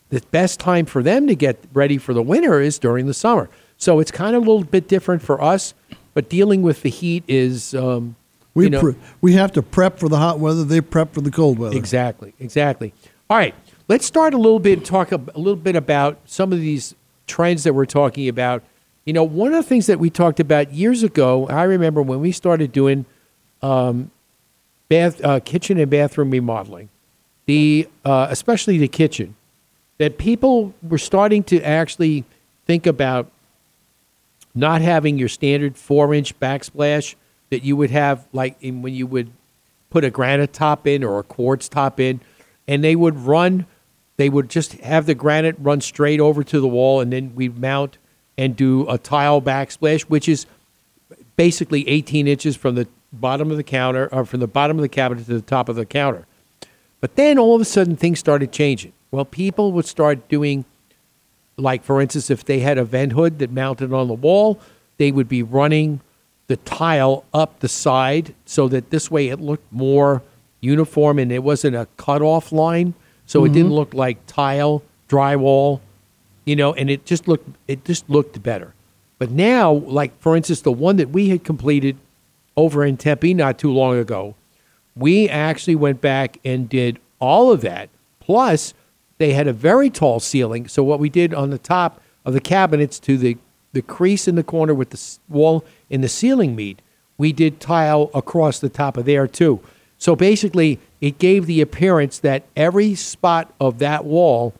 the 0.09 0.21
best 0.31 0.59
time 0.59 0.85
for 0.85 1.01
them 1.01 1.27
to 1.27 1.35
get 1.35 1.57
ready 1.73 1.97
for 1.97 2.13
the 2.13 2.21
winter 2.21 2.59
is 2.59 2.77
during 2.77 3.05
the 3.05 3.13
summer. 3.13 3.49
So 3.77 3.99
it's 3.99 4.11
kind 4.11 4.35
of 4.35 4.45
a 4.45 4.45
little 4.51 4.65
bit 4.65 4.87
different 4.87 5.21
for 5.21 5.41
us, 5.41 5.73
but 6.13 6.29
dealing 6.29 6.61
with 6.61 6.81
the 6.81 6.89
heat 6.89 7.23
is, 7.27 7.73
um, 7.73 8.15
We 8.53 8.65
you 8.65 8.69
know, 8.71 8.79
pre- 8.81 8.95
we 9.21 9.33
have 9.33 9.51
to 9.53 9.61
prep 9.61 9.99
for 9.99 10.09
the 10.09 10.17
hot 10.17 10.39
weather. 10.39 10.63
They 10.63 10.81
prep 10.81 11.13
for 11.13 11.21
the 11.21 11.31
cold 11.31 11.59
weather. 11.59 11.77
Exactly, 11.77 12.33
exactly. 12.39 12.93
All 13.29 13.37
right, 13.37 13.55
let's 13.87 14.05
start 14.05 14.33
a 14.33 14.37
little 14.37 14.59
bit 14.59 14.83
talk 14.83 15.11
a, 15.11 15.21
a 15.35 15.39
little 15.39 15.55
bit 15.55 15.75
about 15.75 16.19
some 16.25 16.51
of 16.51 16.59
these 16.59 16.95
trends 17.27 17.63
that 17.63 17.73
we're 17.73 17.85
talking 17.85 18.27
about. 18.27 18.63
You 19.05 19.13
know, 19.13 19.23
one 19.23 19.53
of 19.53 19.63
the 19.63 19.67
things 19.67 19.87
that 19.87 19.99
we 19.99 20.09
talked 20.09 20.39
about 20.39 20.73
years 20.73 21.01
ago, 21.01 21.47
I 21.47 21.63
remember 21.63 22.01
when 22.01 22.19
we 22.19 22.31
started 22.31 22.71
doing 22.71 23.05
um, 23.61 24.11
bath, 24.89 25.23
uh, 25.23 25.39
kitchen 25.39 25.79
and 25.79 25.89
bathroom 25.89 26.29
remodeling, 26.29 26.89
the 27.45 27.87
uh, 28.05 28.27
especially 28.29 28.77
the 28.77 28.87
kitchen, 28.87 29.35
that 29.97 30.17
people 30.17 30.73
were 30.83 30.97
starting 30.97 31.43
to 31.45 31.61
actually 31.61 32.25
think 32.65 32.85
about 32.85 33.31
not 34.53 34.81
having 34.81 35.17
your 35.17 35.29
standard 35.29 35.77
four 35.77 36.13
inch 36.13 36.37
backsplash 36.39 37.15
that 37.49 37.63
you 37.63 37.75
would 37.75 37.91
have 37.91 38.27
like 38.33 38.57
in 38.61 38.81
when 38.81 38.93
you 38.93 39.07
would 39.07 39.31
put 39.89 40.03
a 40.03 40.09
granite 40.09 40.53
top 40.53 40.87
in 40.87 41.03
or 41.03 41.19
a 41.19 41.23
quartz 41.23 41.69
top 41.69 41.99
in 41.99 42.19
and 42.67 42.83
they 42.83 42.95
would 42.95 43.17
run 43.17 43.65
they 44.17 44.29
would 44.29 44.49
just 44.49 44.73
have 44.73 45.05
the 45.05 45.15
granite 45.15 45.55
run 45.59 45.81
straight 45.81 46.19
over 46.19 46.43
to 46.43 46.59
the 46.59 46.67
wall 46.67 46.99
and 47.01 47.11
then 47.11 47.33
we'd 47.35 47.57
mount 47.57 47.97
and 48.37 48.55
do 48.55 48.87
a 48.89 48.97
tile 48.97 49.41
backsplash 49.41 50.03
which 50.03 50.27
is 50.29 50.45
basically 51.35 51.87
18 51.87 52.27
inches 52.27 52.55
from 52.55 52.75
the 52.75 52.87
bottom 53.11 53.51
of 53.51 53.57
the 53.57 53.63
counter 53.63 54.07
or 54.11 54.25
from 54.25 54.39
the 54.39 54.47
bottom 54.47 54.77
of 54.77 54.81
the 54.81 54.89
cabinet 54.89 55.25
to 55.25 55.33
the 55.33 55.41
top 55.41 55.69
of 55.69 55.75
the 55.75 55.85
counter. 55.85 56.25
But 56.99 57.15
then 57.15 57.37
all 57.37 57.55
of 57.55 57.61
a 57.61 57.65
sudden 57.65 57.95
things 57.95 58.19
started 58.19 58.51
changing. 58.51 58.93
Well 59.09 59.25
people 59.25 59.71
would 59.73 59.85
start 59.85 60.29
doing 60.29 60.65
like 61.61 61.83
for 61.83 62.01
instance 62.01 62.29
if 62.29 62.43
they 62.45 62.59
had 62.59 62.77
a 62.77 62.83
vent 62.83 63.13
hood 63.13 63.39
that 63.39 63.51
mounted 63.51 63.93
on 63.93 64.07
the 64.07 64.13
wall 64.13 64.59
they 64.97 65.11
would 65.11 65.27
be 65.29 65.43
running 65.43 65.99
the 66.47 66.57
tile 66.57 67.23
up 67.33 67.59
the 67.59 67.67
side 67.69 68.33
so 68.45 68.67
that 68.67 68.89
this 68.89 69.09
way 69.09 69.29
it 69.29 69.39
looked 69.39 69.71
more 69.71 70.21
uniform 70.59 71.17
and 71.17 71.31
it 71.31 71.41
wasn't 71.43 71.75
a 71.75 71.87
cutoff 71.97 72.51
line. 72.51 72.93
So 73.25 73.45
it 73.45 73.53
didn't 73.53 73.71
Mhm. 73.71 73.75
look 73.75 73.93
like 73.93 74.17
tile 74.27 74.83
drywall 75.09 75.79
you 76.45 76.55
know 76.55 76.73
and 76.73 76.89
it 76.89 77.05
just 77.05 77.27
looked 77.27 77.47
it 77.67 77.85
just 77.85 78.09
looked 78.09 78.41
better. 78.43 78.73
But 79.17 79.31
now 79.31 79.71
like 79.71 80.11
for 80.19 80.35
instance 80.35 80.61
the 80.61 80.71
one 80.71 80.97
that 80.97 81.09
we 81.11 81.29
had 81.29 81.43
completed 81.43 81.95
over 82.57 82.83
in 82.83 82.97
tempe 82.97 83.33
not 83.33 83.57
too 83.57 83.71
long 83.71 83.97
ago 83.97 84.35
we 84.95 85.29
actually 85.29 85.75
went 85.75 86.01
back 86.01 86.37
and 86.43 86.67
did 86.67 86.99
all 87.19 87.49
of 87.51 87.61
that. 87.61 87.89
Plus 88.19 88.73
they 89.21 89.33
had 89.33 89.47
a 89.47 89.53
very 89.53 89.89
tall 89.89 90.19
ceiling 90.19 90.67
so 90.67 90.83
what 90.83 90.99
we 90.99 91.09
did 91.09 91.33
on 91.33 91.49
the 91.49 91.57
top 91.57 92.01
of 92.25 92.33
the 92.33 92.41
cabinets 92.41 92.99
to 92.99 93.17
the 93.17 93.37
the 93.73 93.81
crease 93.81 94.27
in 94.27 94.35
the 94.35 94.43
corner 94.43 94.73
with 94.73 94.89
the 94.89 95.19
wall 95.29 95.63
in 95.89 96.01
the 96.01 96.09
ceiling 96.09 96.55
meet 96.55 96.81
we 97.17 97.31
did 97.31 97.59
tile 97.59 98.09
across 98.13 98.59
the 98.59 98.69
top 98.69 98.97
of 98.97 99.05
there 99.05 99.27
too 99.27 99.61
so 99.97 100.15
basically 100.15 100.79
it 100.99 101.19
gave 101.19 101.45
the 101.45 101.61
appearance 101.61 102.19
that 102.19 102.43
every 102.55 102.95
spot 102.95 103.53
of 103.59 103.79
that 103.79 104.03
wall 104.03 104.53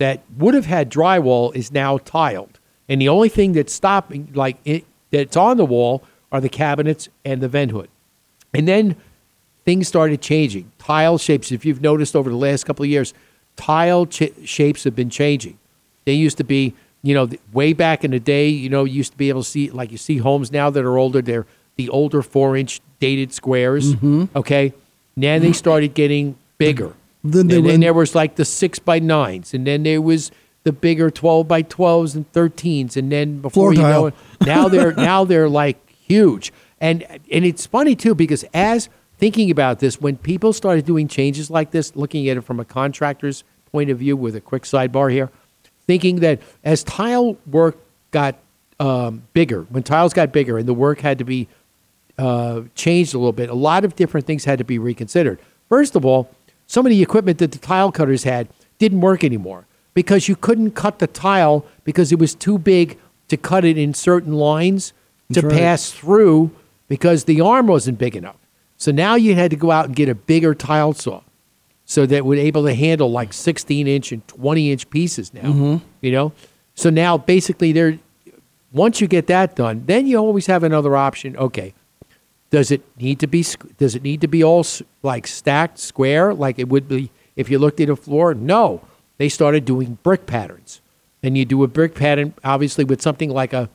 that 0.00 0.22
would 0.38 0.54
have 0.54 0.66
had 0.66 0.90
drywall 0.90 1.54
is 1.54 1.70
now 1.70 1.98
tiled. 1.98 2.58
And 2.88 3.00
the 3.00 3.08
only 3.08 3.28
thing 3.28 3.52
that's 3.52 3.72
stopping, 3.72 4.30
like 4.32 4.56
it, 4.64 4.86
that's 5.10 5.36
on 5.36 5.58
the 5.58 5.64
wall, 5.64 6.02
are 6.32 6.40
the 6.40 6.48
cabinets 6.48 7.08
and 7.24 7.40
the 7.40 7.48
vent 7.48 7.70
hood. 7.70 7.88
And 8.54 8.66
then 8.66 8.96
things 9.64 9.86
started 9.86 10.22
changing. 10.22 10.72
Tile 10.78 11.18
shapes, 11.18 11.52
if 11.52 11.64
you've 11.64 11.82
noticed 11.82 12.16
over 12.16 12.30
the 12.30 12.36
last 12.36 12.64
couple 12.64 12.82
of 12.82 12.88
years, 12.88 13.12
tile 13.56 14.06
ch- 14.06 14.32
shapes 14.44 14.84
have 14.84 14.94
been 14.96 15.10
changing. 15.10 15.58
They 16.04 16.14
used 16.14 16.38
to 16.38 16.44
be, 16.44 16.74
you 17.02 17.14
know, 17.14 17.28
way 17.52 17.72
back 17.72 18.04
in 18.04 18.10
the 18.10 18.20
day, 18.20 18.48
you 18.48 18.68
know, 18.68 18.84
you 18.84 18.94
used 18.94 19.12
to 19.12 19.18
be 19.18 19.28
able 19.28 19.42
to 19.42 19.48
see, 19.48 19.70
like 19.70 19.90
you 19.92 19.98
see 19.98 20.18
homes 20.18 20.50
now 20.52 20.70
that 20.70 20.84
are 20.84 20.98
older, 20.98 21.20
they're 21.22 21.46
the 21.76 21.88
older 21.88 22.22
four 22.22 22.56
inch 22.56 22.80
dated 23.00 23.32
squares. 23.32 23.94
Mhm. 23.96 24.28
Okay. 24.36 24.72
Now 25.16 25.38
they 25.38 25.52
started 25.52 25.94
getting 25.94 26.36
bigger. 26.58 26.94
Then 27.22 27.48
they 27.48 27.56
and 27.56 27.64
then 27.66 27.72
went- 27.72 27.80
there 27.82 27.94
was 27.94 28.14
like 28.14 28.36
the 28.36 28.44
six 28.44 28.78
by 28.78 28.98
nines, 28.98 29.52
and 29.54 29.66
then 29.66 29.82
there 29.82 30.00
was 30.00 30.30
the 30.64 30.72
bigger 30.72 31.10
twelve 31.10 31.48
by 31.48 31.62
twelves 31.62 32.14
and 32.14 32.30
thirteens, 32.32 32.96
and 32.96 33.10
then 33.12 33.40
before 33.40 33.72
Floor 33.72 33.74
you 33.74 33.80
know 33.82 34.06
it, 34.06 34.14
now 34.46 34.68
they're 34.68 34.92
now 34.92 35.24
they're 35.24 35.48
like 35.48 35.76
huge. 36.06 36.52
And 36.80 37.04
and 37.30 37.44
it's 37.44 37.66
funny 37.66 37.94
too 37.94 38.14
because 38.14 38.44
as 38.54 38.88
thinking 39.20 39.50
about 39.50 39.80
this, 39.80 40.00
when 40.00 40.16
people 40.16 40.52
started 40.52 40.86
doing 40.86 41.06
changes 41.06 41.50
like 41.50 41.70
this, 41.70 41.94
looking 41.94 42.28
at 42.28 42.38
it 42.38 42.40
from 42.40 42.58
a 42.58 42.64
contractor's 42.64 43.44
point 43.70 43.90
of 43.90 43.98
view, 43.98 44.16
with 44.16 44.34
a 44.34 44.40
quick 44.40 44.64
sidebar 44.64 45.12
here, 45.12 45.30
thinking 45.86 46.16
that 46.20 46.40
as 46.64 46.82
tile 46.82 47.36
work 47.46 47.76
got 48.10 48.36
um, 48.80 49.22
bigger, 49.34 49.62
when 49.68 49.82
tiles 49.82 50.14
got 50.14 50.32
bigger 50.32 50.58
and 50.58 50.66
the 50.66 50.74
work 50.74 51.00
had 51.00 51.18
to 51.18 51.24
be 51.24 51.46
uh, 52.18 52.62
changed 52.74 53.14
a 53.14 53.18
little 53.18 53.32
bit. 53.32 53.50
A 53.50 53.54
lot 53.54 53.84
of 53.84 53.94
different 53.94 54.26
things 54.26 54.44
had 54.44 54.58
to 54.58 54.64
be 54.64 54.78
reconsidered. 54.78 55.38
First 55.68 55.94
of 55.94 56.04
all, 56.04 56.30
some 56.66 56.86
of 56.86 56.90
the 56.90 57.02
equipment 57.02 57.38
that 57.38 57.52
the 57.52 57.58
tile 57.58 57.92
cutters 57.92 58.24
had 58.24 58.48
didn't 58.78 59.02
work 59.02 59.22
anymore 59.22 59.66
because 59.92 60.28
you 60.28 60.36
couldn't 60.36 60.72
cut 60.72 60.98
the 60.98 61.06
tile 61.06 61.66
because 61.84 62.10
it 62.10 62.18
was 62.18 62.34
too 62.34 62.58
big 62.58 62.98
to 63.28 63.36
cut 63.36 63.64
it 63.64 63.76
in 63.76 63.92
certain 63.92 64.32
lines 64.32 64.92
to 65.32 65.42
right. 65.42 65.56
pass 65.56 65.92
through 65.92 66.50
because 66.88 67.24
the 67.24 67.40
arm 67.40 67.66
wasn't 67.66 67.98
big 67.98 68.16
enough. 68.16 68.39
So 68.80 68.90
now 68.90 69.14
you 69.14 69.34
had 69.34 69.50
to 69.50 69.58
go 69.58 69.70
out 69.70 69.84
and 69.86 69.94
get 69.94 70.08
a 70.08 70.14
bigger 70.14 70.54
tile 70.54 70.94
saw 70.94 71.20
so 71.84 72.06
that 72.06 72.24
would 72.24 72.38
able 72.38 72.64
to 72.64 72.72
handle 72.74 73.12
like 73.12 73.34
16 73.34 73.86
inch 73.86 74.10
and 74.10 74.26
20 74.26 74.72
inch 74.72 74.88
pieces 74.88 75.34
now. 75.34 75.42
Mhm. 75.42 75.80
You 76.00 76.12
know, 76.12 76.32
so 76.74 76.88
now 76.88 77.18
basically 77.18 77.72
there, 77.72 77.98
once 78.72 79.02
you 79.02 79.06
get 79.06 79.26
that 79.26 79.54
done, 79.54 79.82
then 79.84 80.06
you 80.06 80.16
always 80.16 80.46
have 80.46 80.64
another 80.64 80.96
option. 80.96 81.36
Okay, 81.36 81.74
does 82.48 82.70
it 82.70 82.80
need 82.98 83.18
to 83.20 83.26
be 83.26 83.44
does 83.76 83.94
it 83.94 84.02
need 84.02 84.22
to 84.22 84.28
be 84.28 84.42
all 84.42 84.64
like 85.02 85.26
stacked 85.26 85.78
square 85.78 86.32
like 86.32 86.58
it 86.58 86.70
would 86.70 86.88
be 86.88 87.10
if 87.36 87.50
you 87.50 87.58
looked 87.58 87.80
at 87.80 87.90
a 87.90 87.96
floor? 87.96 88.32
No, 88.32 88.80
they 89.18 89.28
started 89.28 89.66
doing 89.66 89.98
brick 90.02 90.24
patterns, 90.24 90.80
and 91.22 91.36
you 91.36 91.44
do 91.44 91.62
a 91.64 91.68
brick 91.68 91.94
pattern 91.94 92.32
obviously 92.44 92.84
with 92.84 93.02
something 93.02 93.28
like 93.28 93.52
a 93.52 93.68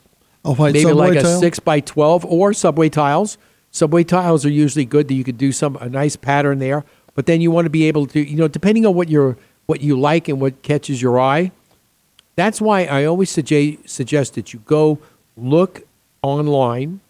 A 0.44 0.56
maybe 0.58 0.91
like 0.94 1.15
a 1.15 1.22
tile? 1.22 1.39
six 1.39 1.60
by 1.60 1.80
twelve 1.80 2.26
or 2.26 2.54
subway 2.54 2.89
tiles. 2.89 3.38
Subway 3.76 4.06
tiles 4.06 4.46
are 4.46 4.50
usually 4.50 4.86
good 4.86 5.10
that 5.10 5.16
you 5.16 5.26
could 5.26 5.38
do 5.38 5.52
some 5.52 5.76
a 5.82 5.90
nice 5.90 6.16
pattern 6.16 6.60
there, 6.60 6.86
but 7.14 7.26
then 7.26 7.42
you 7.42 7.52
want 7.52 7.66
to 7.66 7.70
be 7.70 7.90
able 7.90 8.06
to 8.08 8.22
you 8.22 8.38
know 8.38 8.48
depending 8.48 8.86
on 8.86 8.96
what 8.96 9.10
your 9.10 9.36
what 9.66 9.82
you 9.82 10.00
like 10.00 10.30
and 10.30 10.40
what 10.40 10.62
catches 10.62 11.02
your 11.02 11.20
eye. 11.20 11.52
That's 12.38 12.62
why 12.62 12.86
I 12.86 13.04
always 13.04 13.30
suggest 13.30 13.90
suggest 13.90 14.36
that 14.36 14.54
you 14.54 14.60
go 14.60 15.00
look 15.36 15.86
online 16.22 17.02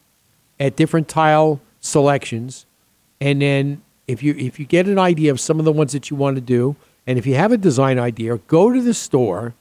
at 0.60 0.76
different 0.76 1.08
tile 1.08 1.62
selections, 1.82 2.66
and 3.22 3.44
then 3.44 3.84
if 4.08 4.24
you 4.24 4.34
if 4.34 4.60
you 4.60 4.66
get 4.66 4.88
an 4.88 4.98
idea 4.98 5.30
of 5.30 5.40
some 5.40 5.60
of 5.60 5.66
the 5.66 5.72
ones 5.72 5.92
that 5.92 6.10
you 6.10 6.18
want 6.18 6.34
to 6.34 6.42
do, 6.42 6.76
and 7.06 7.20
if 7.20 7.28
you 7.28 7.36
have 7.36 7.52
a 7.52 7.58
design 7.58 8.00
idea, 8.00 8.40
go 8.48 8.74
to 8.74 8.82
the 8.82 8.96
store, 8.96 9.54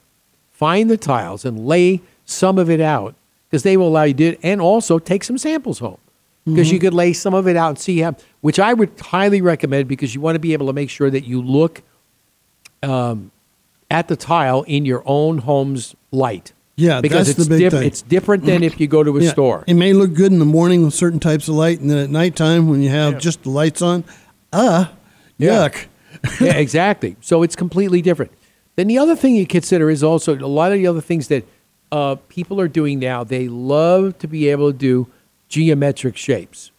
find 0.49 0.89
the 0.89 0.97
tiles, 0.97 1.45
and 1.45 1.67
lay 1.67 2.01
some 2.25 2.57
of 2.57 2.67
it 2.67 2.81
out 2.81 3.13
because 3.47 3.61
they 3.61 3.77
will 3.77 3.89
allow 3.89 4.05
you 4.05 4.13
to 4.13 4.17
do 4.17 4.29
it, 4.29 4.39
and 4.41 4.59
also 4.59 4.97
take 4.97 5.23
some 5.23 5.37
samples 5.37 5.77
home 5.77 5.99
because 6.45 6.71
you 6.71 6.77
Mhm. 6.77 6.81
could 6.81 6.93
lay 6.93 7.11
some 7.13 7.33
of 7.33 7.47
it 7.47 7.55
out 7.57 7.69
and 7.69 7.79
see 7.79 7.99
how, 7.99 8.15
which 8.41 8.59
I 8.59 8.73
would 8.73 8.91
highly 8.99 9.41
recommend 9.41 9.87
because 9.87 10.13
you 10.13 10.21
want 10.21 10.35
to 10.35 10.39
be 10.39 10.53
able 10.53 10.67
to 10.67 10.73
make 10.73 10.89
sure 10.89 11.09
that 11.09 11.25
you 11.25 11.41
look 11.41 11.81
um, 12.83 13.31
at 13.89 14.07
the 14.07 14.15
tile 14.15 14.61
in 14.63 14.85
your 14.85 15.01
own 15.05 15.39
home's 15.39 15.95
light. 16.11 16.53
Yeah, 16.75 16.99
because 17.01 17.29
it's 17.29 17.47
diff-. 17.47 17.73
It's 17.73 18.01
different 18.01 18.45
than 18.45 18.61
if 18.61 18.79
you 18.79 18.87
go 18.87 19.01
to 19.03 19.17
a 19.17 19.21
Yeah, 19.23 19.31
store. 19.31 19.63
It 19.65 19.75
may 19.75 19.93
look 19.93 20.13
good 20.13 20.31
in 20.31 20.39
the 20.39 20.45
morning 20.45 20.83
with 20.83 20.93
certain 20.93 21.19
types 21.19 21.47
of 21.47 21.55
light, 21.55 21.79
and 21.79 21.89
then 21.89 21.97
at 21.97 22.09
nighttime 22.09 22.67
when 22.69 22.81
you 22.83 22.89
have 22.89 23.17
just 23.19 23.43
the 23.43 23.49
lights 23.49 23.81
on, 23.81 24.03
uh, 24.53 24.85
Yeah. 25.37 25.69
yuck. 25.69 25.85
yeah, 26.41 26.53
exactly. 26.53 27.15
So 27.21 27.43
it's 27.43 27.55
completely 27.55 28.01
different. 28.01 28.31
Then 28.75 28.87
the 28.87 28.97
other 28.97 29.15
thing 29.15 29.35
you 29.35 29.47
consider 29.47 29.89
is 29.89 30.03
also 30.03 30.35
a 30.35 30.45
lot 30.47 30.71
of 30.73 30.77
the 30.77 30.85
other 30.87 31.01
things 31.01 31.27
that 31.29 31.45
uh, 31.91 32.15
people 32.29 32.59
are 32.59 32.67
doing 32.67 32.99
now. 32.99 33.23
They 33.23 33.47
love 33.47 34.17
to 34.19 34.27
be 34.27 34.49
able 34.49 34.71
to 34.71 34.77
do 34.77 35.07
geometric 35.55 36.17
shapes, 36.17 36.69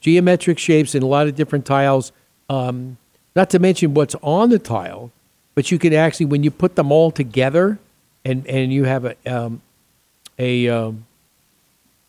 geometric 0.00 0.56
shapes 0.56 0.94
in 0.94 1.02
a 1.02 1.06
lot 1.06 1.26
of 1.26 1.34
different 1.34 1.66
tiles. 1.66 2.12
Um, 2.48 2.98
not 3.34 3.50
to 3.50 3.58
mention 3.58 3.94
what's 3.94 4.14
on 4.22 4.50
the 4.50 4.60
tile, 4.60 5.10
but 5.56 5.72
you 5.72 5.78
can 5.78 5.92
actually 5.92 6.26
when 6.26 6.44
you 6.44 6.52
put 6.52 6.76
them 6.76 6.92
all 6.92 7.10
together, 7.10 7.80
and 8.24 8.46
and 8.46 8.72
you 8.72 8.84
have 8.84 9.04
a 9.04 9.16
um, 9.26 9.60
a 10.38 10.68
um, 10.68 11.04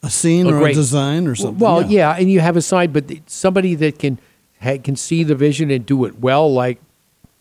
A 0.04 0.12
scene 0.12 0.46
or 0.46 0.68
a 0.68 0.72
design 0.72 1.26
or 1.26 1.34
something. 1.34 1.58
Well, 1.58 1.82
yeah. 1.82 2.12
yeah. 2.12 2.20
and 2.20 2.32
you 2.32 2.42
have 2.42 2.58
a 2.58 2.62
sign, 2.62 2.92
but 2.92 3.06
somebody 3.26 3.74
that 3.74 3.98
can 3.98 4.20
ha- 4.62 4.78
can 4.78 4.96
see 4.96 5.24
the 5.24 5.34
vision 5.34 5.72
and 5.72 5.84
do 5.84 6.06
it 6.06 6.20
well, 6.20 6.54
like 6.54 6.78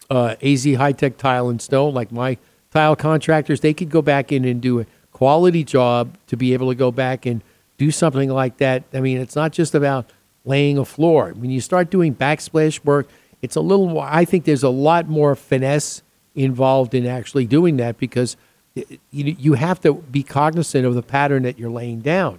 uh, 0.09 0.37
AZ 0.43 0.65
High 0.65 0.93
Tech 0.93 1.19
Tile 1.19 1.51
and 1.51 1.61
Stone, 1.61 1.93
like 1.93 2.11
my 2.11 2.39
tile 2.71 2.97
contractors, 2.97 3.61
they 3.61 3.75
could 3.75 3.91
go 3.91 4.01
back 4.01 4.33
in 4.33 4.47
and 4.47 4.63
do 4.63 4.81
a 4.81 4.87
quality 5.13 5.63
job 5.63 6.17
to 6.29 6.39
be 6.39 6.55
able 6.55 6.71
to 6.71 6.75
go 6.75 6.91
back 6.91 7.27
and 7.27 7.43
do 7.83 7.91
something 7.91 8.31
like 8.31 8.59
that. 8.59 8.85
I 8.95 9.01
mean, 9.01 9.19
it's 9.19 9.35
not 9.35 9.51
just 9.51 9.75
about 9.75 10.09
laying 10.45 10.79
a 10.79 10.85
floor. 10.85 11.33
When 11.37 11.51
you 11.51 11.61
start 11.61 11.91
doing 11.91 12.15
backsplash 12.15 12.85
work, 12.85 13.09
it's 13.43 13.57
a 13.57 13.61
little. 13.61 14.01
I 14.01 14.25
think 14.25 14.45
there's 14.45 14.63
a 14.63 14.69
lot 14.69 15.09
more 15.09 15.35
finesse 15.35 16.03
involved 16.37 16.95
in 16.95 17.07
actually 17.07 17.45
doing 17.45 17.79
that 17.79 17.99
because 17.99 18.37
you 18.77 18.95
you 19.11 19.55
have 19.55 19.81
to 19.81 19.95
be 19.95 20.23
cognizant 20.23 20.87
of 20.87 20.95
the 20.95 21.03
pattern 21.03 21.43
that 21.43 21.59
you're 21.59 21.71
laying 21.71 22.01
down, 22.01 22.39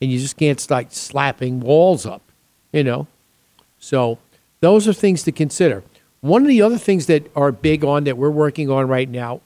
and 0.00 0.10
you 0.10 0.18
just 0.18 0.38
can't 0.38 0.58
start 0.58 0.94
slapping 0.94 1.60
walls 1.60 2.06
up, 2.06 2.22
you 2.72 2.82
know. 2.82 3.06
So 3.78 4.18
those 4.60 4.88
are 4.88 4.94
things 4.94 5.22
to 5.24 5.32
consider. 5.32 5.84
One 6.22 6.40
of 6.40 6.48
the 6.48 6.62
other 6.62 6.78
things 6.78 7.04
that 7.06 7.30
are 7.36 7.52
big 7.52 7.84
on 7.84 8.04
that 8.04 8.16
we're 8.16 8.30
working 8.30 8.70
on 8.70 8.88
right 8.88 9.08
now, 9.08 9.42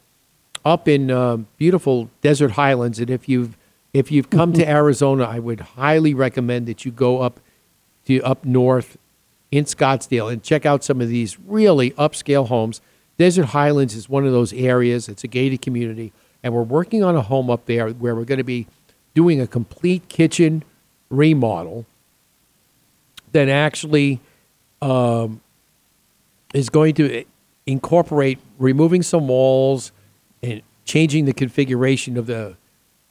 up 0.65 0.87
in 0.87 1.11
uh, 1.11 1.39
beautiful 1.59 2.09
desert 2.21 2.53
highlands, 2.53 3.01
and 3.01 3.11
if 3.11 3.29
you've 3.29 3.57
if 3.95 4.11
you've 4.11 4.29
come 4.29 4.53
to 4.53 4.69
Arizona, 4.69 5.25
I 5.25 5.39
would 5.39 5.61
highly 5.61 6.13
recommend 6.13 6.67
that 6.67 6.85
you 6.85 6.91
go 6.91 7.23
up 7.23 7.39
to 8.07 8.21
up 8.23 8.45
north 8.45 8.99
in 9.53 9.65
Scottsdale 9.65 10.31
and 10.31 10.43
check 10.43 10.67
out 10.67 10.83
some 10.83 11.01
of 11.01 11.09
these 11.09 11.39
really 11.39 11.93
upscale 11.93 12.49
homes. 12.49 12.81
Desert 13.17 13.47
Highlands 13.47 13.95
is 13.95 14.09
one 14.09 14.27
of 14.27 14.33
those 14.33 14.53
areas. 14.53 15.09
It's 15.09 15.23
a 15.23 15.29
gated 15.29 15.63
community, 15.63 16.13
and 16.43 16.53
we're 16.53 16.63
working 16.63 17.05
on 17.05 17.15
a 17.15 17.23
home 17.23 17.49
up 17.49 17.67
there 17.67 17.89
where 17.91 18.17
we're 18.17 18.25
going 18.25 18.39
to 18.39 18.45
be 18.45 18.67
doing 19.15 19.41
a 19.41 19.47
complete 19.47 20.09
kitchen 20.09 20.65
remodel 21.09 21.87
that 23.31 23.49
actually 23.49 24.19
um, 24.83 25.41
is 26.53 26.69
going 26.69 26.95
to 26.95 27.25
incorporate 27.65 28.41
removing 28.59 29.03
some 29.03 29.29
walls 29.29 29.93
and 30.43 30.63
changing 30.85 31.27
the 31.27 31.33
configuration 31.33 32.17
of 32.17 32.27
the 32.27 32.57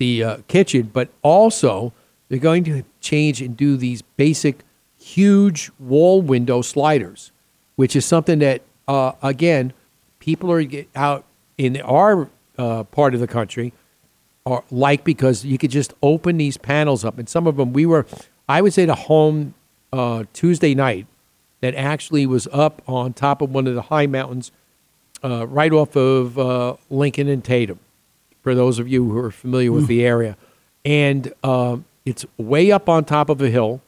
the 0.03 0.23
uh, 0.23 0.37
kitchen, 0.47 0.89
but 0.91 1.07
also 1.21 1.93
they're 2.27 2.47
going 2.51 2.65
to 2.65 2.83
change 2.99 3.41
and 3.41 3.55
do 3.55 3.77
these 3.77 4.01
basic 4.25 4.55
huge 4.97 5.71
wall 5.79 6.21
window 6.21 6.61
sliders, 6.61 7.31
which 7.75 7.95
is 7.95 8.05
something 8.05 8.39
that 8.39 8.61
uh, 8.87 9.13
again 9.21 9.71
people 10.19 10.51
are 10.51 10.63
out 10.95 11.23
in 11.57 11.79
our 11.81 12.29
uh, 12.57 12.83
part 12.83 13.13
of 13.13 13.19
the 13.19 13.27
country 13.27 13.71
are 14.45 14.63
like 14.71 15.05
because 15.05 15.45
you 15.45 15.57
could 15.57 15.71
just 15.71 15.93
open 16.01 16.37
these 16.37 16.57
panels 16.57 17.05
up, 17.05 17.17
and 17.17 17.29
some 17.29 17.47
of 17.47 17.55
them 17.55 17.71
we 17.71 17.85
were, 17.85 18.05
I 18.49 18.61
would 18.61 18.73
say, 18.73 18.85
the 18.85 18.95
home 18.95 19.53
uh, 19.93 20.25
Tuesday 20.33 20.75
night 20.75 21.07
that 21.61 21.75
actually 21.75 22.25
was 22.25 22.45
up 22.51 22.81
on 22.87 23.13
top 23.13 23.41
of 23.41 23.51
one 23.51 23.67
of 23.67 23.75
the 23.75 23.83
high 23.83 24.07
mountains, 24.07 24.51
uh, 25.23 25.47
right 25.47 25.71
off 25.71 25.95
of 25.95 26.37
uh, 26.37 26.75
Lincoln 26.89 27.29
and 27.29 27.41
Tatum. 27.41 27.79
For 28.43 28.53
those 28.53 28.77
of 28.77 28.87
you 28.87 29.09
who 29.09 29.17
are 29.17 29.31
familiar 29.31 29.71
with 29.71 29.87
the 29.87 30.05
area, 30.05 30.37
and 30.85 31.33
um, 31.43 31.85
it's 32.05 32.25
way 32.37 32.71
up 32.71 32.89
on 32.89 33.05
top 33.05 33.29
of 33.29 33.41
a 33.41 33.49
hill, 33.49 33.81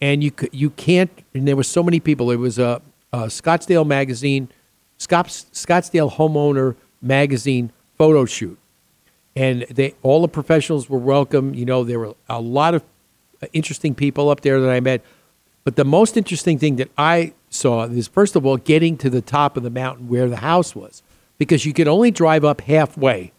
and 0.00 0.24
you 0.24 0.32
you 0.52 0.70
can't. 0.70 1.10
And 1.34 1.46
there 1.46 1.56
were 1.56 1.62
so 1.62 1.82
many 1.82 2.00
people. 2.00 2.30
It 2.30 2.36
was 2.36 2.58
a, 2.58 2.80
a 3.12 3.24
Scottsdale 3.26 3.86
magazine, 3.86 4.48
Scotts, 4.96 5.46
Scottsdale 5.52 6.12
homeowner 6.12 6.76
magazine 7.02 7.72
photo 7.98 8.24
shoot, 8.24 8.58
and 9.36 9.62
they 9.70 9.94
all 10.02 10.22
the 10.22 10.28
professionals 10.28 10.88
were 10.88 10.98
welcome. 10.98 11.54
You 11.54 11.66
know, 11.66 11.84
there 11.84 11.98
were 11.98 12.14
a 12.28 12.40
lot 12.40 12.74
of 12.74 12.82
uh, 13.42 13.46
interesting 13.52 13.94
people 13.94 14.30
up 14.30 14.40
there 14.40 14.60
that 14.60 14.70
I 14.70 14.80
met. 14.80 15.02
But 15.62 15.76
the 15.76 15.84
most 15.84 16.16
interesting 16.16 16.58
thing 16.58 16.76
that 16.76 16.90
I 16.96 17.34
saw 17.50 17.84
is 17.84 18.08
first 18.08 18.34
of 18.34 18.46
all 18.46 18.56
getting 18.56 18.96
to 18.96 19.10
the 19.10 19.20
top 19.20 19.58
of 19.58 19.62
the 19.62 19.70
mountain 19.70 20.08
where 20.08 20.28
the 20.28 20.38
house 20.38 20.74
was, 20.74 21.02
because 21.36 21.66
you 21.66 21.74
could 21.74 21.86
only 21.86 22.10
drive 22.10 22.44
up 22.46 22.62
halfway, 22.62 23.32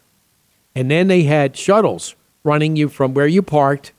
and 0.76 0.90
then 0.90 1.08
they 1.08 1.24
had 1.24 1.58
shuttles 1.58 2.16
running 2.44 2.76
you 2.76 2.90
from 2.90 3.14
where 3.14 3.28
you 3.28 3.42
parked 3.42 3.94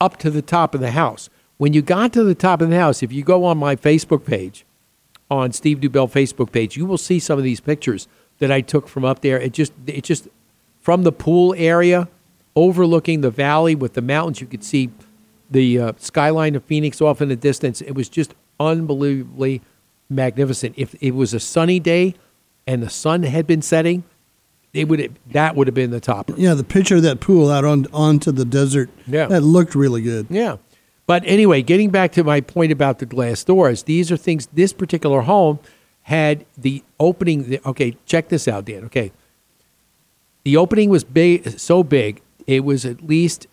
up 0.00 0.16
to 0.18 0.30
the 0.30 0.42
top 0.42 0.74
of 0.74 0.80
the 0.80 0.90
house. 0.90 1.30
When 1.56 1.72
you 1.72 1.82
got 1.82 2.12
to 2.14 2.24
the 2.24 2.34
top 2.34 2.60
of 2.60 2.70
the 2.70 2.76
house, 2.76 3.02
if 3.02 3.12
you 3.12 3.22
go 3.22 3.44
on 3.44 3.58
my 3.58 3.76
Facebook 3.76 4.24
page, 4.24 4.64
on 5.30 5.52
Steve 5.52 5.78
Dubell 5.80 6.10
Facebook 6.10 6.52
page, 6.52 6.76
you 6.76 6.86
will 6.86 6.98
see 6.98 7.18
some 7.18 7.38
of 7.38 7.44
these 7.44 7.60
pictures 7.60 8.08
that 8.38 8.50
I 8.50 8.60
took 8.60 8.88
from 8.88 9.04
up 9.04 9.20
there. 9.20 9.38
It 9.38 9.52
just 9.52 9.72
it 9.86 10.04
just 10.04 10.28
from 10.80 11.02
the 11.02 11.12
pool 11.12 11.54
area 11.56 12.08
overlooking 12.56 13.20
the 13.20 13.30
valley 13.30 13.74
with 13.74 13.94
the 13.94 14.02
mountains, 14.02 14.40
you 14.40 14.46
could 14.46 14.64
see 14.64 14.90
the 15.50 15.78
uh, 15.78 15.92
skyline 15.98 16.54
of 16.54 16.64
Phoenix 16.64 17.00
off 17.00 17.20
in 17.20 17.28
the 17.28 17.36
distance. 17.36 17.80
It 17.80 17.92
was 17.92 18.08
just 18.08 18.34
unbelievably 18.60 19.60
magnificent. 20.08 20.74
If 20.76 20.94
it 21.00 21.12
was 21.12 21.34
a 21.34 21.40
sunny 21.40 21.80
day 21.80 22.14
and 22.66 22.82
the 22.82 22.90
sun 22.90 23.24
had 23.24 23.46
been 23.46 23.62
setting, 23.62 24.04
it 24.74 24.88
would 24.88 25.16
that 25.32 25.56
would 25.56 25.66
have 25.68 25.74
been 25.74 25.90
the 25.90 26.00
top. 26.00 26.30
Yeah, 26.36 26.54
the 26.54 26.64
picture 26.64 26.96
of 26.96 27.02
that 27.02 27.20
pool 27.20 27.50
out 27.50 27.64
on 27.64 27.86
onto 27.92 28.32
the 28.32 28.44
desert. 28.44 28.90
Yeah. 29.06 29.26
that 29.26 29.40
looked 29.42 29.74
really 29.74 30.02
good. 30.02 30.26
Yeah. 30.28 30.56
But 31.06 31.22
anyway, 31.26 31.62
getting 31.62 31.90
back 31.90 32.12
to 32.12 32.24
my 32.24 32.40
point 32.40 32.72
about 32.72 32.98
the 32.98 33.06
glass 33.06 33.44
doors, 33.44 33.84
these 33.84 34.10
are 34.10 34.16
things. 34.16 34.48
This 34.52 34.72
particular 34.72 35.20
home 35.22 35.58
had 36.02 36.44
the 36.58 36.82
opening. 36.98 37.48
The, 37.48 37.60
Okay, 37.66 37.96
check 38.06 38.28
this 38.28 38.48
out, 38.48 38.64
Dan. 38.64 38.84
Okay, 38.84 39.12
the 40.44 40.56
opening 40.56 40.90
was 40.90 41.04
big, 41.04 41.58
so 41.58 41.82
big. 41.82 42.20
It 42.46 42.64
was 42.64 42.84
at 42.84 43.06
least 43.06 43.46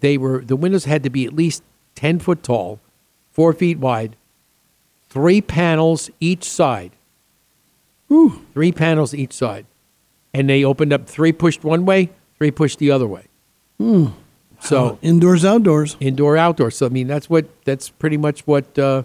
they 0.00 0.16
were 0.18 0.44
the 0.44 0.56
windows 0.56 0.84
had 0.84 1.02
to 1.02 1.10
be 1.10 1.26
at 1.26 1.32
least 1.32 1.62
ten 1.94 2.18
foot 2.18 2.42
tall, 2.42 2.80
four 3.30 3.52
feet 3.52 3.78
wide, 3.78 4.16
three 5.08 5.40
panels 5.40 6.10
each 6.20 6.44
side. 6.44 6.92
Ooh. 8.12 8.44
Three 8.54 8.70
panels 8.72 9.12
each 9.14 9.32
side, 9.32 9.66
and 10.36 10.48
they 10.50 10.62
opened 10.64 10.92
up 10.92 11.06
three 11.06 11.32
pushed 11.32 11.64
one 11.64 11.86
way, 11.86 12.10
three 12.36 12.50
pushed 12.50 12.78
the 12.78 12.90
other 12.90 13.06
way. 13.06 13.24
Hmm. 13.78 14.06
So 14.60 14.98
indoors, 15.02 15.44
outdoors, 15.44 15.96
indoor, 16.00 16.36
outdoor. 16.36 16.70
So 16.70 16.86
I 16.86 16.88
mean, 16.90 17.06
that's 17.06 17.28
what 17.30 17.46
that's 17.64 17.88
pretty 17.90 18.16
much 18.16 18.46
what 18.46 18.78
uh, 18.78 19.02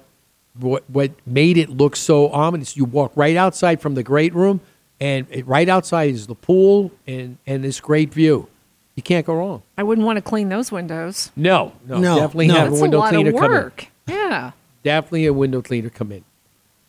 what 0.59 0.83
what 0.89 1.11
made 1.25 1.57
it 1.57 1.69
look 1.69 1.95
so 1.95 2.29
ominous. 2.29 2.75
You 2.77 2.85
walk 2.85 3.11
right 3.15 3.35
outside 3.37 3.81
from 3.81 3.95
the 3.95 4.03
great 4.03 4.33
room, 4.33 4.59
and 4.99 5.27
it, 5.29 5.45
right 5.47 5.67
outside 5.69 6.09
is 6.09 6.27
the 6.27 6.35
pool 6.35 6.91
and 7.07 7.37
and 7.45 7.63
this 7.63 7.79
great 7.79 8.13
view. 8.13 8.47
You 8.95 9.03
can't 9.03 9.25
go 9.25 9.35
wrong. 9.35 9.61
I 9.77 9.83
wouldn't 9.83 10.05
want 10.05 10.17
to 10.17 10.21
clean 10.21 10.49
those 10.49 10.71
windows. 10.71 11.31
No, 11.35 11.73
no, 11.87 11.99
No, 11.99 12.15
definitely 12.17 12.47
no. 12.47 12.55
have 12.55 12.69
That's 12.69 12.79
a 12.79 12.81
window 12.81 12.97
a 12.97 12.99
lot 12.99 13.09
cleaner 13.13 13.29
of 13.29 13.35
come 13.35 13.45
in. 13.45 13.51
work. 13.51 13.87
Yeah. 14.07 14.51
Definitely 14.83 15.25
a 15.27 15.33
window 15.33 15.61
cleaner 15.61 15.89
come 15.89 16.11
in. 16.11 16.23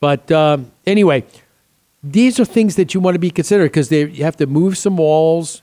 But 0.01 0.31
um, 0.33 0.73
anyway, 0.85 1.25
these 2.03 2.41
are 2.41 2.45
things 2.45 2.77
that 2.77 2.95
you 2.95 3.01
want 3.01 3.15
to 3.15 3.19
be 3.19 3.31
considered 3.31 3.67
because 3.71 3.89
they 3.89 4.05
you 4.07 4.25
have 4.25 4.37
to 4.37 4.47
move 4.47 4.77
some 4.77 4.97
walls. 4.97 5.63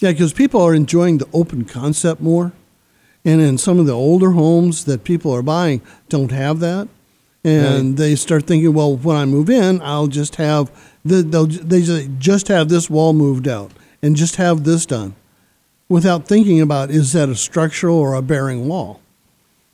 Yeah, 0.00 0.12
because 0.12 0.32
people 0.32 0.62
are 0.62 0.74
enjoying 0.74 1.18
the 1.18 1.28
open 1.32 1.64
concept 1.66 2.20
more, 2.22 2.52
and 3.24 3.40
in 3.40 3.58
some 3.58 3.78
of 3.78 3.86
the 3.86 3.92
older 3.92 4.30
homes 4.32 4.84
that 4.86 5.04
people 5.04 5.30
are 5.32 5.42
buying 5.42 5.82
don't 6.08 6.32
have 6.32 6.58
that, 6.60 6.88
and 7.44 7.96
they 7.98 8.16
start 8.16 8.46
thinking, 8.46 8.72
well, 8.72 8.96
when 8.96 9.16
I 9.16 9.26
move 9.26 9.50
in, 9.50 9.80
I'll 9.82 10.06
just 10.06 10.36
have 10.36 10.70
the 11.04 11.22
they'll 11.22 11.46
they 11.46 11.82
just 12.18 12.48
have 12.48 12.68
this 12.68 12.88
wall 12.90 13.12
moved 13.12 13.46
out 13.46 13.72
and 14.02 14.16
just 14.16 14.36
have 14.36 14.64
this 14.64 14.86
done, 14.86 15.14
without 15.88 16.26
thinking 16.26 16.60
about 16.62 16.90
is 16.90 17.12
that 17.12 17.28
a 17.28 17.34
structural 17.36 17.98
or 17.98 18.14
a 18.14 18.22
bearing 18.22 18.66
wall. 18.68 19.00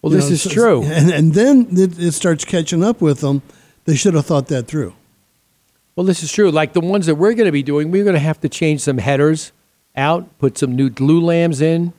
Well, 0.03 0.13
You 0.13 0.19
this 0.19 0.29
know, 0.29 0.35
is 0.35 0.43
so- 0.43 0.51
true. 0.51 0.83
and 0.85 1.11
and 1.11 1.35
then 1.35 1.69
it, 1.71 1.99
it 1.99 2.13
starts 2.13 2.45
catching 2.45 2.83
up 2.85 3.01
with 3.01 3.21
them. 3.21 3.43
They 3.85 3.95
should 3.97 4.15
have 4.15 4.27
thought 4.27 4.49
that 4.49 4.67
through. 4.67 4.95
Well, 5.97 6.05
this 6.05 6.23
is 6.23 6.31
true. 6.31 6.51
Like 6.51 6.75
the 6.75 6.81
ones 6.81 7.07
that 7.07 7.15
we're 7.15 7.33
going 7.33 7.47
to 7.47 7.53
be 7.53 7.63
doing, 7.63 7.91
we're 7.91 8.05
going 8.05 8.15
to 8.15 8.21
have 8.21 8.41
to 8.43 8.49
change 8.49 8.83
some 8.83 8.99
headers 8.99 9.53
out, 9.97 10.39
put 10.39 10.59
some 10.59 10.77
new 10.77 10.91
glulams 10.91 11.63
in, 11.63 11.95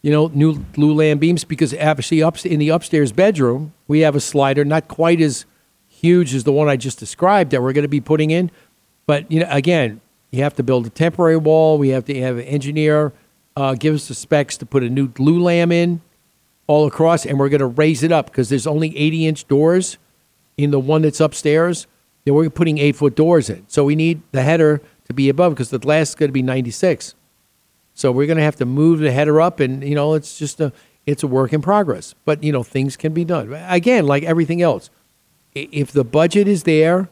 you 0.00 0.12
know, 0.12 0.28
new 0.28 0.54
glulam 0.54 1.18
beams 1.18 1.42
because 1.42 1.74
obviously 1.74 2.22
up 2.22 2.44
in 2.46 2.60
the 2.60 2.68
upstairs 2.68 3.10
bedroom, 3.10 3.74
we 3.88 4.00
have 4.00 4.14
a 4.14 4.20
slider 4.20 4.64
not 4.64 4.86
quite 4.86 5.20
as 5.20 5.44
huge 5.88 6.34
as 6.34 6.44
the 6.44 6.52
one 6.52 6.68
I 6.68 6.76
just 6.76 6.98
described 6.98 7.50
that 7.50 7.60
we're 7.60 7.72
going 7.72 7.82
to 7.82 7.88
be 7.88 8.00
putting 8.00 8.30
in. 8.30 8.50
But, 9.06 9.30
you 9.30 9.40
know, 9.40 9.48
again, 9.50 10.00
you 10.30 10.44
have 10.44 10.54
to 10.54 10.62
build 10.62 10.86
a 10.86 10.90
temporary 10.90 11.36
wall. 11.36 11.78
We 11.78 11.88
have 11.88 12.04
to 12.04 12.20
have 12.20 12.38
an 12.38 12.44
engineer 12.44 13.12
uh, 13.56 13.74
give 13.74 13.94
us 13.94 14.08
the 14.08 14.14
specs 14.14 14.56
to 14.58 14.66
put 14.66 14.82
a 14.82 14.88
new 14.88 15.08
glulam 15.08 15.72
in 15.72 16.00
all 16.66 16.86
across, 16.86 17.26
and 17.26 17.38
we're 17.38 17.48
going 17.48 17.58
to 17.58 17.66
raise 17.66 18.02
it 18.02 18.12
up 18.12 18.26
because 18.26 18.48
there's 18.48 18.66
only 18.66 18.96
80 18.96 19.26
inch 19.26 19.48
doors 19.48 19.98
in 20.56 20.70
the 20.70 20.78
one 20.78 21.02
that's 21.02 21.20
upstairs. 21.20 21.88
We're 22.26 22.50
putting 22.50 22.78
eight 22.78 22.96
foot 22.96 23.14
doors 23.14 23.50
in. 23.50 23.64
So 23.68 23.84
we 23.84 23.96
need 23.96 24.22
the 24.32 24.42
header 24.42 24.80
to 25.06 25.14
be 25.14 25.28
above 25.28 25.54
because 25.54 25.70
the 25.70 25.78
glass 25.78 26.10
is 26.10 26.14
going 26.14 26.28
to 26.28 26.32
be 26.32 26.42
96. 26.42 27.14
So 27.94 28.12
we're 28.12 28.26
going 28.26 28.38
to 28.38 28.44
have 28.44 28.56
to 28.56 28.64
move 28.64 29.00
the 29.00 29.12
header 29.12 29.40
up, 29.40 29.60
and 29.60 29.82
you 29.82 29.94
know 29.94 30.14
it's 30.14 30.38
just 30.38 30.60
a 30.60 30.72
it's 31.06 31.22
a 31.22 31.26
work 31.26 31.52
in 31.52 31.60
progress. 31.60 32.14
But 32.24 32.42
you 32.42 32.52
know 32.52 32.62
things 32.62 32.96
can 32.96 33.12
be 33.12 33.24
done. 33.24 33.52
Again, 33.52 34.06
like 34.06 34.22
everything 34.22 34.62
else, 34.62 34.88
if 35.54 35.92
the 35.92 36.04
budget 36.04 36.48
is 36.48 36.62
there 36.62 37.08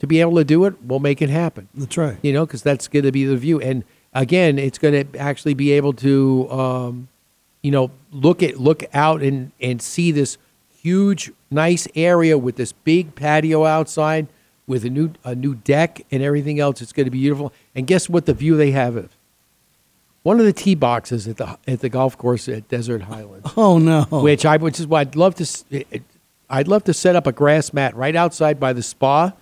to 0.00 0.06
be 0.06 0.20
able 0.20 0.34
to 0.36 0.44
do 0.44 0.64
it, 0.64 0.82
we'll 0.82 0.98
make 0.98 1.22
it 1.22 1.30
happen. 1.30 1.68
That's 1.74 1.96
right. 1.96 2.18
You 2.22 2.32
know, 2.32 2.46
because 2.46 2.62
that's 2.62 2.88
going 2.88 3.04
to 3.04 3.12
be 3.12 3.24
the 3.24 3.36
view. 3.36 3.60
And 3.60 3.84
again, 4.12 4.58
it's 4.58 4.78
going 4.78 5.06
to 5.06 5.18
actually 5.18 5.54
be 5.54 5.70
able 5.72 5.92
to, 5.94 6.50
um, 6.50 7.08
you 7.62 7.70
know, 7.70 7.90
look 8.10 8.42
at 8.42 8.58
look 8.58 8.82
out 8.92 9.22
and 9.22 9.52
and 9.60 9.80
see 9.80 10.10
this 10.10 10.36
huge, 10.82 11.30
nice 11.50 11.86
area 11.94 12.36
with 12.36 12.56
this 12.56 12.72
big 12.72 13.14
patio 13.14 13.66
outside 13.66 14.26
with 14.66 14.84
a 14.84 14.90
new 14.90 15.12
a 15.24 15.34
new 15.34 15.54
deck 15.54 16.04
and 16.10 16.22
everything 16.22 16.58
else. 16.60 16.80
It's 16.82 16.92
going 16.92 17.04
to 17.04 17.10
be 17.10 17.18
beautiful. 17.20 17.52
And 17.74 17.86
guess 17.86 18.08
what? 18.08 18.26
The 18.26 18.34
view 18.34 18.56
they 18.56 18.70
have 18.72 18.96
of 18.96 19.16
one 20.22 20.40
of 20.40 20.46
the 20.46 20.52
tee 20.52 20.74
boxes 20.74 21.28
at 21.28 21.36
the 21.36 21.58
at 21.66 21.80
the 21.80 21.88
golf 21.88 22.16
course 22.18 22.48
at 22.48 22.68
Desert 22.68 23.02
Highlands. 23.02 23.50
Oh 23.56 23.78
no! 23.78 24.04
Which 24.10 24.44
I 24.44 24.56
which 24.56 24.80
is 24.80 24.86
why 24.86 25.00
I'd 25.00 25.16
love 25.16 25.34
to. 25.36 25.84
I'd 26.50 26.68
love 26.68 26.84
to 26.84 26.94
set 26.94 27.16
up 27.16 27.26
a 27.26 27.32
grass 27.32 27.72
mat 27.72 27.94
right 27.96 28.14
outside 28.14 28.58
by 28.60 28.72
the 28.72 28.82
spa, 28.82 29.32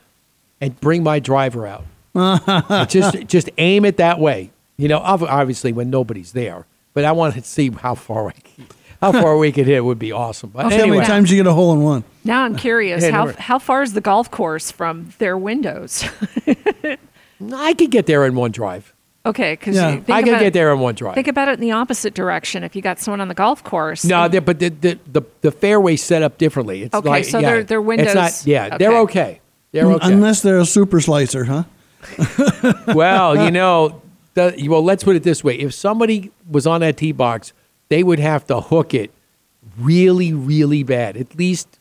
and 0.60 0.78
bring 0.80 1.02
my 1.02 1.18
driver 1.18 1.66
out. 1.66 1.84
Just 2.88 3.26
just 3.26 3.48
aim 3.56 3.84
it 3.86 3.96
that 3.96 4.18
way. 4.18 4.50
You 4.76 4.88
know, 4.88 4.98
obviously 4.98 5.72
when 5.72 5.88
nobody's 5.88 6.32
there. 6.32 6.66
But 6.94 7.04
I 7.04 7.12
want 7.12 7.34
to 7.34 7.42
see 7.42 7.70
how 7.70 7.94
far 7.94 8.28
I 8.28 8.32
can, 8.32 8.66
how 9.02 9.12
far 9.12 9.36
we 9.36 9.52
could 9.52 9.66
hit 9.66 9.84
would 9.84 9.98
be 9.98 10.12
awesome. 10.12 10.48
But 10.50 10.64
I'll 10.64 10.70
see 10.70 10.78
how 10.78 10.86
many 10.86 11.04
times 11.04 11.30
you 11.30 11.36
get 11.36 11.46
a 11.46 11.52
hole 11.52 11.74
in 11.74 11.82
one. 11.82 12.04
Now 12.24 12.44
I'm 12.44 12.56
curious 12.56 13.02
Yeah, 13.02 13.10
how 13.10 13.32
how 13.34 13.58
far 13.58 13.82
is 13.82 13.92
the 13.92 14.00
golf 14.00 14.30
course 14.30 14.70
from 14.70 15.12
their 15.18 15.36
windows? 15.36 16.04
I 17.52 17.74
could 17.74 17.90
get 17.90 18.06
there 18.06 18.24
in 18.26 18.34
one 18.34 18.50
drive. 18.52 18.94
okay, 19.26 19.52
because 19.54 19.76
Yeah. 19.76 20.00
I 20.08 20.22
could 20.22 20.38
get 20.38 20.52
there 20.52 20.72
in 20.72 20.80
one 20.80 20.94
drive. 20.94 21.14
Think 21.14 21.28
about 21.28 21.48
it 21.48 21.52
in 21.54 21.60
the 21.60 21.72
opposite 21.72 22.14
direction. 22.14 22.62
If 22.64 22.74
you 22.76 22.82
got 22.82 22.98
someone 23.00 23.20
on 23.20 23.28
the 23.28 23.34
golf 23.34 23.62
course, 23.64 24.04
No, 24.04 24.28
they're- 24.28 24.40
but 24.40 24.58
the, 24.60 24.68
the 24.70 24.98
the 25.12 25.22
the 25.42 25.50
fairway's 25.52 26.02
set 26.02 26.22
up 26.22 26.38
differently. 26.38 26.82
It's 26.84 26.94
Okay, 26.94 27.08
like, 27.08 27.24
so 27.24 27.38
yeah, 27.38 27.50
their- 27.50 27.64
their 27.64 27.80
It's 27.92 28.14
not, 28.14 28.22
windows- 28.22 28.46
yeah, 28.46 28.76
they're 28.78 28.98
okay. 29.00 29.40
They're 29.72 29.84
mm, 29.86 29.94
okay. 29.96 30.12
Unless 30.12 30.42
they're 30.42 30.58
a 30.58 30.66
super 30.66 31.00
slicer, 31.00 31.44
huh? 31.44 31.64
well, 32.94 33.44
you 33.44 33.50
know, 33.58 34.02
the, 34.34 34.66
well, 34.68 34.84
let's 34.84 35.02
put 35.04 35.16
it 35.16 35.22
this 35.22 35.42
way: 35.42 35.54
if 35.58 35.72
somebody 35.74 36.30
was 36.50 36.66
on 36.66 36.80
that 36.82 36.96
tee 36.96 37.12
box, 37.12 37.52
they 37.92 38.02
would 38.02 38.18
have 38.18 38.46
to 38.46 38.60
hook 38.60 38.94
it 38.94 39.10
really, 39.78 40.32
really 40.32 40.82
bad. 40.82 41.16
At 41.16 41.36
least 41.36 41.78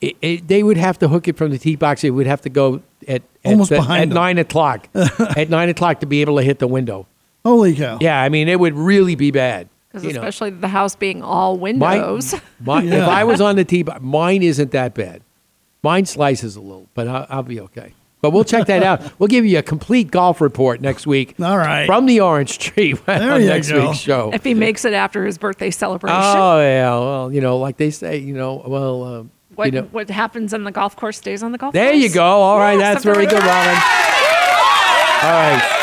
it, 0.00 0.16
it, 0.20 0.48
they 0.48 0.62
would 0.62 0.76
have 0.76 0.98
to 1.00 1.08
hook 1.08 1.28
it 1.28 1.36
from 1.36 1.50
the 1.50 1.58
tee 1.58 1.76
box. 1.76 2.04
It 2.04 2.10
would 2.10 2.26
have 2.26 2.40
to 2.42 2.48
go 2.50 2.82
at 3.08 3.22
at, 3.44 3.52
Almost 3.52 3.70
the- 3.70 3.76
behind 3.76 4.02
at 4.02 4.08
them. 4.10 4.14
nine 4.16 4.38
o'clock. 4.38 4.88
at 4.94 5.48
nine 5.48 5.68
o'clock 5.70 6.00
to 6.00 6.06
be 6.06 6.20
able 6.20 6.36
to 6.36 6.42
hit 6.42 6.58
the 6.58 6.66
window. 6.68 7.06
Holy 7.44 7.74
cow! 7.74 7.96
Yeah, 8.00 8.20
I 8.20 8.28
mean, 8.28 8.48
it 8.48 8.60
would 8.60 8.74
really 8.74 9.14
be 9.14 9.30
bad. 9.30 9.68
because 9.88 10.04
You 10.04 10.12
know, 10.12 10.20
especially 10.20 10.50
the 10.50 10.68
house 10.68 10.94
being 10.94 11.22
all 11.22 11.56
my- 11.56 11.62
windows. 11.62 12.34
my- 12.60 12.82
If 12.82 12.92
Yeah. 12.92 13.08
I 13.08 13.24
was 13.24 13.40
on 13.40 13.56
the 13.56 13.64
tee 13.64 13.82
box, 13.82 14.00
mine 14.02 14.42
isn't 14.42 14.72
that 14.72 14.92
bad. 14.94 15.22
Mine 15.82 16.04
slices 16.04 16.56
a 16.56 16.60
little, 16.60 16.86
but 16.94 17.08
I'll, 17.08 17.26
I'll 17.30 17.42
be 17.42 17.58
okay. 17.60 17.94
But 18.22 18.30
we'll 18.30 18.44
check 18.44 18.66
that 18.66 18.82
out. 18.82 19.18
We'll 19.18 19.28
give 19.28 19.46
you 19.46 19.58
a 19.58 19.62
complete 19.62 20.10
golf 20.10 20.40
report 20.42 20.80
next 20.80 21.06
week. 21.06 21.34
All 21.40 21.56
right. 21.56 21.86
From 21.86 22.04
the 22.06 22.20
Orange 22.20 22.58
Tree 22.58 22.92
There 23.06 23.32
on 23.32 23.40
you 23.40 23.46
next 23.48 23.70
go. 23.70 23.86
week's 23.88 23.98
show. 24.00 24.30
if 24.34 24.44
he 24.44 24.52
makes 24.54 24.84
it 24.84 24.92
after 24.92 25.24
his 25.24 25.38
birthday 25.38 25.70
celebration, 25.70 26.18
Oh 26.22 26.60
yeah, 26.60 26.90
well, 26.98 27.32
you 27.32 27.40
know, 27.40 27.56
like 27.58 27.76
they 27.78 27.90
say, 27.90 28.18
you 28.18 28.34
know, 28.34 28.62
well, 28.66 29.02
um, 29.04 29.30
what 29.54 29.66
you 29.72 29.80
know, 29.80 29.88
what 29.90 30.08
happens 30.10 30.52
on 30.54 30.64
the 30.64 30.70
golf 30.70 30.96
course 30.96 31.16
stays 31.18 31.42
on 31.42 31.52
the 31.52 31.58
golf 31.58 31.72
there 31.72 31.86
course. 31.90 31.98
There 31.98 32.08
you 32.08 32.12
go. 32.14 32.22
All 32.24 32.58
right, 32.58 32.78
Yes, 32.78 32.94
that's 32.96 33.06
I'm 33.06 33.14
very 33.14 33.26
good, 33.26 33.42
Robin. 33.42 33.74
All 35.22 35.30
right. 35.30 35.76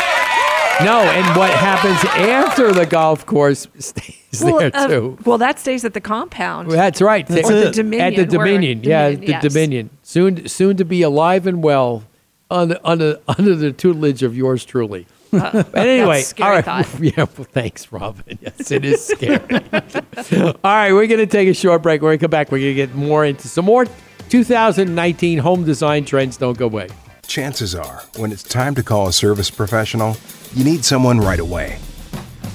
No, 0.84 1.00
and 1.00 1.36
what 1.36 1.50
happens 1.50 1.98
after 2.14 2.72
the 2.72 2.86
golf 2.86 3.26
course 3.26 3.66
stays 3.78 4.42
Well, 4.44 4.58
there 4.58 4.70
uh, 4.74 4.86
too. 4.86 5.18
well, 5.24 5.38
that 5.38 5.58
stays 5.58 5.84
at 5.84 5.92
the 5.94 6.00
compound. 6.00 6.70
That's 6.70 7.00
right. 7.00 7.26
That's 7.26 7.50
Or 7.50 7.52
the. 7.64 7.70
Dominion. 7.72 8.00
At 8.20 8.30
the 8.30 8.36
where- 8.38 8.46
Dominion, 8.46 8.84
yeah, 8.84 9.04
Dominion, 9.10 9.20
the 9.26 9.32
yes. 9.32 9.42
Dominion. 9.42 9.90
Soon, 10.02 10.46
soon 10.48 10.76
to 10.76 10.84
be 10.84 11.02
alive 11.02 11.46
and 11.48 11.62
well, 11.64 12.04
under 12.50 12.78
under 12.84 13.18
under 13.28 13.54
the 13.54 13.72
tutelage 13.72 14.22
of 14.22 14.36
yours 14.36 14.64
truly. 14.64 15.06
Uh, 15.32 15.62
But 15.70 15.74
anyway, 15.76 16.16
that's 16.18 16.26
a 16.26 16.30
scary 16.30 16.48
all 16.48 16.54
right. 16.56 16.64
thought. 16.64 17.00
Yeah, 17.00 17.12
well, 17.16 17.46
thanks, 17.52 17.92
Robin. 17.92 18.38
Yes, 18.40 18.70
it 18.70 18.84
is 18.84 19.04
scary. 19.04 19.40
all 20.42 20.54
right, 20.64 20.92
we're 20.92 21.06
going 21.06 21.18
to 21.20 21.26
take 21.26 21.48
a 21.48 21.54
short 21.54 21.82
break. 21.82 22.00
When 22.00 22.10
we 22.10 22.18
come 22.18 22.30
back, 22.30 22.50
we're 22.50 22.58
going 22.58 22.70
to 22.70 22.74
get 22.74 22.94
more 22.94 23.24
into 23.26 23.46
some 23.48 23.66
more 23.66 23.84
2019 24.30 25.38
home 25.38 25.64
design 25.64 26.04
trends. 26.04 26.36
Don't 26.36 26.56
go 26.56 26.66
away. 26.66 26.88
Chances 27.26 27.74
are, 27.74 28.02
when 28.16 28.32
it's 28.32 28.42
time 28.42 28.74
to 28.74 28.82
call 28.82 29.08
a 29.08 29.12
service 29.12 29.50
professional, 29.50 30.16
you 30.54 30.64
need 30.64 30.84
someone 30.84 31.18
right 31.18 31.40
away. 31.40 31.78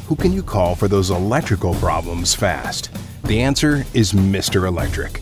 Who 0.08 0.16
can 0.16 0.34
you 0.34 0.42
call 0.44 0.74
for 0.76 0.88
those 0.88 1.12
electrical 1.12 1.76
problems 1.76 2.34
fast? 2.34 2.90
The 3.26 3.42
answer 3.42 3.86
is 3.94 4.14
Mr. 4.14 4.68
Electric, 4.68 5.22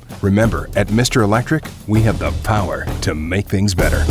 Remember, 0.21 0.69
at 0.75 0.87
Mr. 0.87 1.23
Electric, 1.23 1.65
we 1.87 2.01
have 2.01 2.19
the 2.19 2.31
power 2.43 2.85
to 3.01 3.15
make 3.15 3.47
things 3.47 3.73
better. 3.73 4.03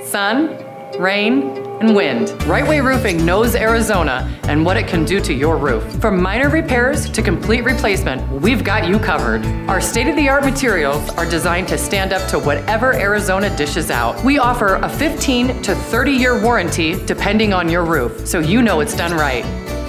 Sun, 0.00 0.56
rain, 0.98 1.42
and 1.80 1.94
wind. 1.94 2.30
Right 2.44 2.66
Way 2.66 2.80
Roofing 2.80 3.24
knows 3.24 3.54
Arizona 3.54 4.38
and 4.44 4.64
what 4.64 4.76
it 4.76 4.86
can 4.86 5.04
do 5.04 5.20
to 5.20 5.32
your 5.32 5.56
roof. 5.56 5.82
From 6.00 6.22
minor 6.22 6.48
repairs 6.48 7.08
to 7.10 7.22
complete 7.22 7.64
replacement, 7.64 8.26
we've 8.40 8.64
got 8.64 8.86
you 8.88 8.98
covered. 8.98 9.44
Our 9.68 9.80
state 9.80 10.06
of 10.06 10.16
the 10.16 10.28
art 10.28 10.44
materials 10.44 11.08
are 11.10 11.28
designed 11.28 11.68
to 11.68 11.78
stand 11.78 12.12
up 12.12 12.28
to 12.30 12.38
whatever 12.38 12.94
Arizona 12.94 13.54
dishes 13.56 13.90
out. 13.90 14.22
We 14.24 14.38
offer 14.38 14.76
a 14.76 14.88
15 14.88 15.62
to 15.62 15.74
30 15.74 16.12
year 16.12 16.42
warranty 16.42 17.04
depending 17.06 17.52
on 17.52 17.68
your 17.68 17.84
roof, 17.84 18.26
so 18.26 18.40
you 18.40 18.62
know 18.62 18.80
it's 18.80 18.96
done 18.96 19.12
right. 19.12 19.44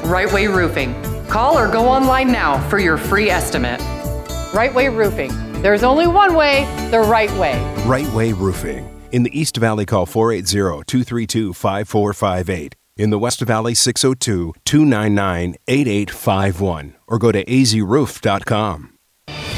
Right 0.06 0.32
Way 0.32 0.48
Roofing. 0.48 0.94
Call 1.28 1.58
or 1.58 1.70
go 1.70 1.88
online 1.88 2.32
now 2.32 2.68
for 2.70 2.80
your 2.80 2.98
free 2.98 3.30
estimate. 3.30 3.82
Right 4.54 4.74
Way 4.74 4.90
Roofing. 4.90 5.32
There's 5.62 5.84
only 5.84 6.08
one 6.08 6.36
way, 6.36 6.66
the 6.92 7.00
right 7.00 7.32
way. 7.34 7.58
Right 7.86 8.08
Way 8.14 8.34
Roofing. 8.34 8.88
In 9.12 9.24
the 9.24 9.40
East 9.40 9.56
Valley, 9.58 9.86
call 9.86 10.06
480 10.06 10.84
232 10.86 11.54
5458. 11.54 12.76
In 12.98 13.10
the 13.10 13.20
West 13.20 13.40
Valley, 13.42 13.74
602 13.74 14.54
299 14.66 15.56
8851. 15.68 16.96
Or 17.08 17.18
go 17.18 17.32
to 17.32 17.46
azroof.com. 17.46 18.98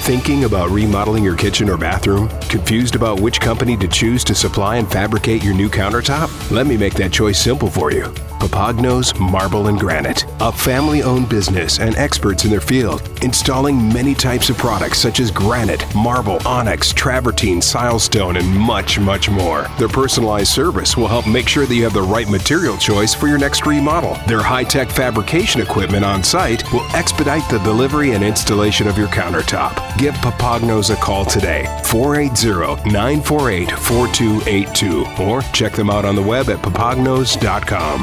Thinking 0.04 0.44
about 0.44 0.70
remodeling 0.70 1.24
your 1.24 1.38
kitchen 1.38 1.70
or 1.70 1.78
bathroom? 1.78 2.28
Confused 2.50 2.96
about 2.96 3.22
which 3.22 3.40
company 3.40 3.78
to 3.78 3.88
choose 3.88 4.22
to 4.26 4.36
supply 4.36 4.76
and 4.76 4.92
fabricate 4.92 5.42
your 5.42 5.54
new 5.54 5.70
countertop? 5.70 6.52
Let 6.52 6.68
me 6.68 6.76
make 6.76 6.94
that 6.96 7.14
choice 7.14 7.40
simple 7.40 7.70
for 7.70 7.90
you. 7.94 8.14
Papagnos 8.44 9.18
Marble 9.18 9.68
and 9.68 9.80
Granite, 9.80 10.26
a 10.42 10.52
family 10.52 11.02
owned 11.02 11.30
business 11.30 11.80
and 11.80 11.96
experts 11.96 12.44
in 12.44 12.52
their 12.52 12.60
field, 12.60 13.02
installing 13.24 13.94
many 13.94 14.14
types 14.14 14.50
of 14.50 14.58
products 14.58 14.98
such 14.98 15.22
as 15.22 15.32
granite, 15.32 15.86
marble, 15.96 16.46
onyx, 16.46 16.92
travertine, 16.92 17.60
silestone, 17.60 18.38
and 18.38 18.46
much, 18.54 19.00
much 19.00 19.30
more. 19.30 19.70
Their 19.80 19.88
personalized 19.88 20.50
service 20.52 20.98
will 20.98 21.08
help 21.08 21.26
make 21.26 21.48
sure 21.48 21.66
that 21.66 21.74
you 21.74 21.86
have 21.86 21.94
the 21.94 22.02
right 22.02 22.30
material 22.30 22.76
choice 22.76 23.14
for 23.14 23.28
your 23.28 23.38
next 23.38 23.66
remodel. 23.66 24.18
Their 24.28 24.42
high 24.42 24.66
tech 24.66 24.90
fabrication 24.90 25.62
equipment 25.62 26.04
on 26.04 26.22
site 26.22 26.70
will 26.74 26.84
expedite 26.94 27.50
the 27.50 27.60
delivery 27.60 28.12
and 28.12 28.26
installation 28.26 28.90
of 28.90 28.98
your 28.98 29.08
countertop. 29.08 29.93
Give 30.00 30.16
Papagnos 30.16 30.92
a 30.92 30.96
call 30.96 31.24
today, 31.24 31.66
480 31.86 32.90
948 32.90 33.72
4282, 33.72 35.06
or 35.24 35.42
check 35.54 35.74
them 35.74 35.92
out 35.92 36.04
on 36.04 36.16
the 36.16 36.22
web 36.22 36.50
at 36.50 36.58
papagnos.com. 36.64 38.00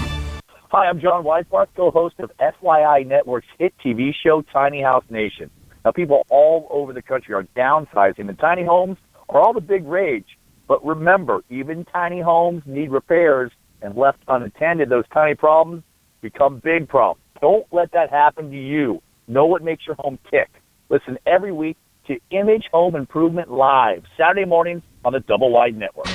Hi, 0.70 0.86
I'm 0.86 1.00
John 1.00 1.24
Weissbarth, 1.24 1.66
co-host 1.74 2.14
of 2.20 2.30
FYI 2.38 3.04
Network's 3.04 3.48
hit 3.58 3.74
TV 3.84 4.14
show 4.14 4.40
Tiny 4.52 4.80
House 4.80 5.02
Nation. 5.10 5.50
Now, 5.84 5.90
people 5.90 6.24
all 6.30 6.68
over 6.70 6.92
the 6.92 7.02
country 7.02 7.34
are 7.34 7.42
downsizing, 7.56 8.28
and 8.28 8.38
tiny 8.38 8.64
homes 8.64 8.96
are 9.28 9.40
all 9.40 9.52
the 9.52 9.60
big 9.60 9.84
rage. 9.84 10.38
But 10.68 10.86
remember, 10.86 11.42
even 11.50 11.84
tiny 11.86 12.20
homes 12.20 12.62
need 12.66 12.92
repairs, 12.92 13.50
and 13.82 13.96
left 13.96 14.18
unattended, 14.28 14.90
those 14.90 15.06
tiny 15.12 15.34
problems 15.34 15.82
become 16.20 16.60
big 16.62 16.88
problems. 16.88 17.24
Don't 17.40 17.66
let 17.72 17.90
that 17.92 18.10
happen 18.10 18.48
to 18.52 18.56
you. 18.56 19.02
Know 19.26 19.46
what 19.46 19.64
makes 19.64 19.88
your 19.88 19.96
home 19.96 20.20
tick. 20.30 20.50
Listen 20.90 21.16
every 21.24 21.52
week 21.52 21.76
to 22.08 22.18
Image 22.30 22.64
Home 22.72 22.96
Improvement 22.96 23.48
Live, 23.48 24.02
Saturday 24.16 24.44
mornings 24.44 24.82
on 25.04 25.12
the 25.12 25.20
Double 25.20 25.52
Wide 25.52 25.76
Network. 25.76 26.08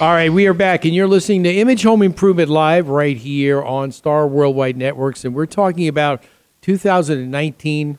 All 0.00 0.10
right, 0.10 0.30
we 0.30 0.46
are 0.46 0.52
back, 0.52 0.84
and 0.84 0.94
you're 0.94 1.08
listening 1.08 1.44
to 1.44 1.54
Image 1.54 1.84
Home 1.84 2.02
Improvement 2.02 2.50
Live 2.50 2.90
right 2.90 3.16
here 3.16 3.62
on 3.62 3.92
Star 3.92 4.28
Worldwide 4.28 4.76
Networks, 4.76 5.24
and 5.24 5.34
we're 5.34 5.46
talking 5.46 5.88
about 5.88 6.22
2019 6.60 7.96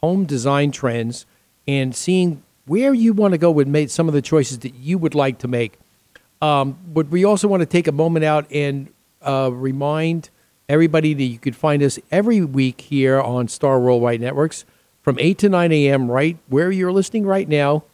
home 0.00 0.24
design 0.24 0.72
trends 0.72 1.26
and 1.66 1.94
seeing 1.94 2.42
where 2.66 2.94
you 2.94 3.12
want 3.12 3.32
to 3.32 3.38
go 3.38 3.50
with 3.50 3.68
make 3.68 3.90
some 3.90 4.08
of 4.08 4.14
the 4.14 4.22
choices 4.22 4.60
that 4.60 4.74
you 4.74 4.98
would 4.98 5.14
like 5.14 5.38
to 5.38 5.48
make. 5.48 5.78
Um, 6.40 6.78
but 6.86 7.08
we 7.08 7.24
also 7.24 7.48
want 7.48 7.60
to 7.60 7.66
take 7.66 7.86
a 7.86 7.92
moment 7.92 8.24
out 8.24 8.46
and 8.50 8.92
uh, 9.22 9.50
remind 9.52 10.30
everybody 10.68 11.14
that 11.14 11.24
you 11.24 11.38
could 11.38 11.56
find 11.56 11.82
us 11.82 11.98
every 12.10 12.40
week 12.40 12.82
here 12.82 13.20
on 13.20 13.48
Star 13.48 13.78
Worldwide 13.80 14.20
Networks 14.20 14.64
from 15.02 15.18
8 15.18 15.38
to 15.38 15.48
9 15.48 15.72
a.m. 15.72 16.10
right 16.10 16.38
where 16.48 16.70
you're 16.70 16.92
listening 16.92 17.26
right 17.26 17.48
now. 17.48 17.84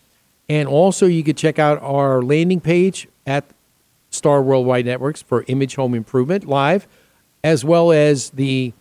And 0.48 0.68
also, 0.68 1.06
you 1.06 1.22
could 1.22 1.36
check 1.36 1.58
out 1.60 1.80
our 1.80 2.22
landing 2.22 2.60
page 2.60 3.06
at 3.24 3.44
Star 4.10 4.42
Worldwide 4.42 4.84
Networks 4.84 5.22
for 5.22 5.44
Image 5.46 5.76
Home 5.76 5.94
Improvement 5.94 6.44
Live, 6.44 6.88
as 7.44 7.64
well 7.64 7.92
as 7.92 8.30
the 8.30 8.72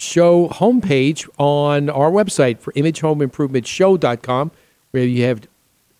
show 0.00 0.48
homepage 0.48 1.28
on 1.38 1.90
our 1.90 2.10
website 2.10 2.58
for 2.58 2.72
imagehomeimprovement.show.com, 2.72 4.50
where 4.92 5.04
you 5.04 5.24
have 5.24 5.46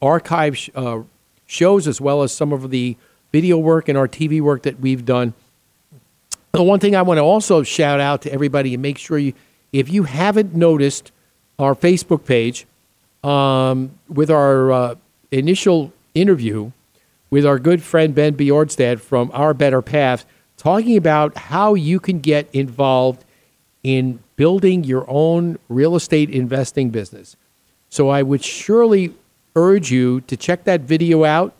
archive 0.01 0.71
uh, 0.75 1.01
shows 1.47 1.87
as 1.87 2.01
well 2.01 2.23
as 2.23 2.33
some 2.33 2.53
of 2.53 2.71
the 2.71 2.97
video 3.33 3.59
work 3.59 3.89
and 3.89 3.99
our 3.99 4.09
TV 4.09 4.41
work 4.41 4.63
that 4.63 4.81
we've 4.81 5.05
done. 5.05 5.35
The 6.53 6.63
one 6.63 6.81
thing 6.81 6.97
I 6.97 7.03
want 7.03 7.19
to 7.19 7.23
also 7.23 7.63
shout 7.63 8.01
out 8.01 8.23
to 8.23 8.33
everybody 8.33 8.75
and 8.75 8.83
make 8.83 8.99
sure 8.99 9.19
you, 9.19 9.35
if 9.73 9.89
you 9.89 10.05
haven't 10.05 10.55
noticed 10.55 11.13
our 11.59 11.75
Facebook 11.75 12.25
page 12.25 12.67
um, 13.23 13.93
with 14.09 14.31
our 14.31 14.73
uh, 14.73 14.95
initial 15.31 15.93
interview 16.15 16.73
with 17.31 17.47
our 17.47 17.59
good 17.59 17.83
friend 17.83 18.15
Ben 18.15 18.35
Bjornstad 18.35 19.01
from 19.01 19.31
Our 19.33 19.55
Better 19.55 19.81
Path, 19.81 20.27
talking 20.57 20.97
about 20.97 21.37
how 21.37 21.75
you 21.75 22.01
can 22.01 22.19
get 22.19 22.49
involved 22.53 23.25
in 23.83 24.21
building 24.37 24.85
your 24.85 25.05
own 25.09 25.59
real 25.69 25.97
estate 25.97 26.31
investing 26.31 26.91
business. 26.91 27.37
So 27.89 28.09
I 28.09 28.23
would 28.23 28.45
surely 28.45 29.15
urge 29.57 29.91
you 29.91 30.21
to 30.23 30.37
check 30.37 30.65
that 30.65 30.83
video 30.83 31.25
out, 31.25 31.55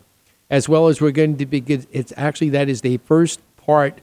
as 0.49 0.69
well 0.69 0.87
as 0.87 1.01
we're 1.01 1.11
going 1.11 1.37
to 1.37 1.45
be. 1.45 1.63
It's 1.91 2.13
actually 2.15 2.49
that 2.51 2.69
is 2.69 2.81
the 2.81 2.97
first 2.97 3.39
part 3.57 3.99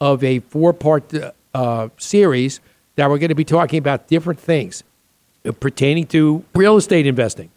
of 0.00 0.22
a 0.22 0.40
four-part 0.40 1.12
uh, 1.54 1.88
series 1.98 2.60
that 2.96 3.08
we're 3.08 3.18
going 3.18 3.28
to 3.28 3.34
be 3.34 3.44
talking 3.44 3.78
about 3.78 4.08
different 4.08 4.38
things 4.38 4.84
pertaining 5.60 6.06
to 6.06 6.44
real 6.54 6.76
estate 6.76 7.06
investing. 7.06 7.50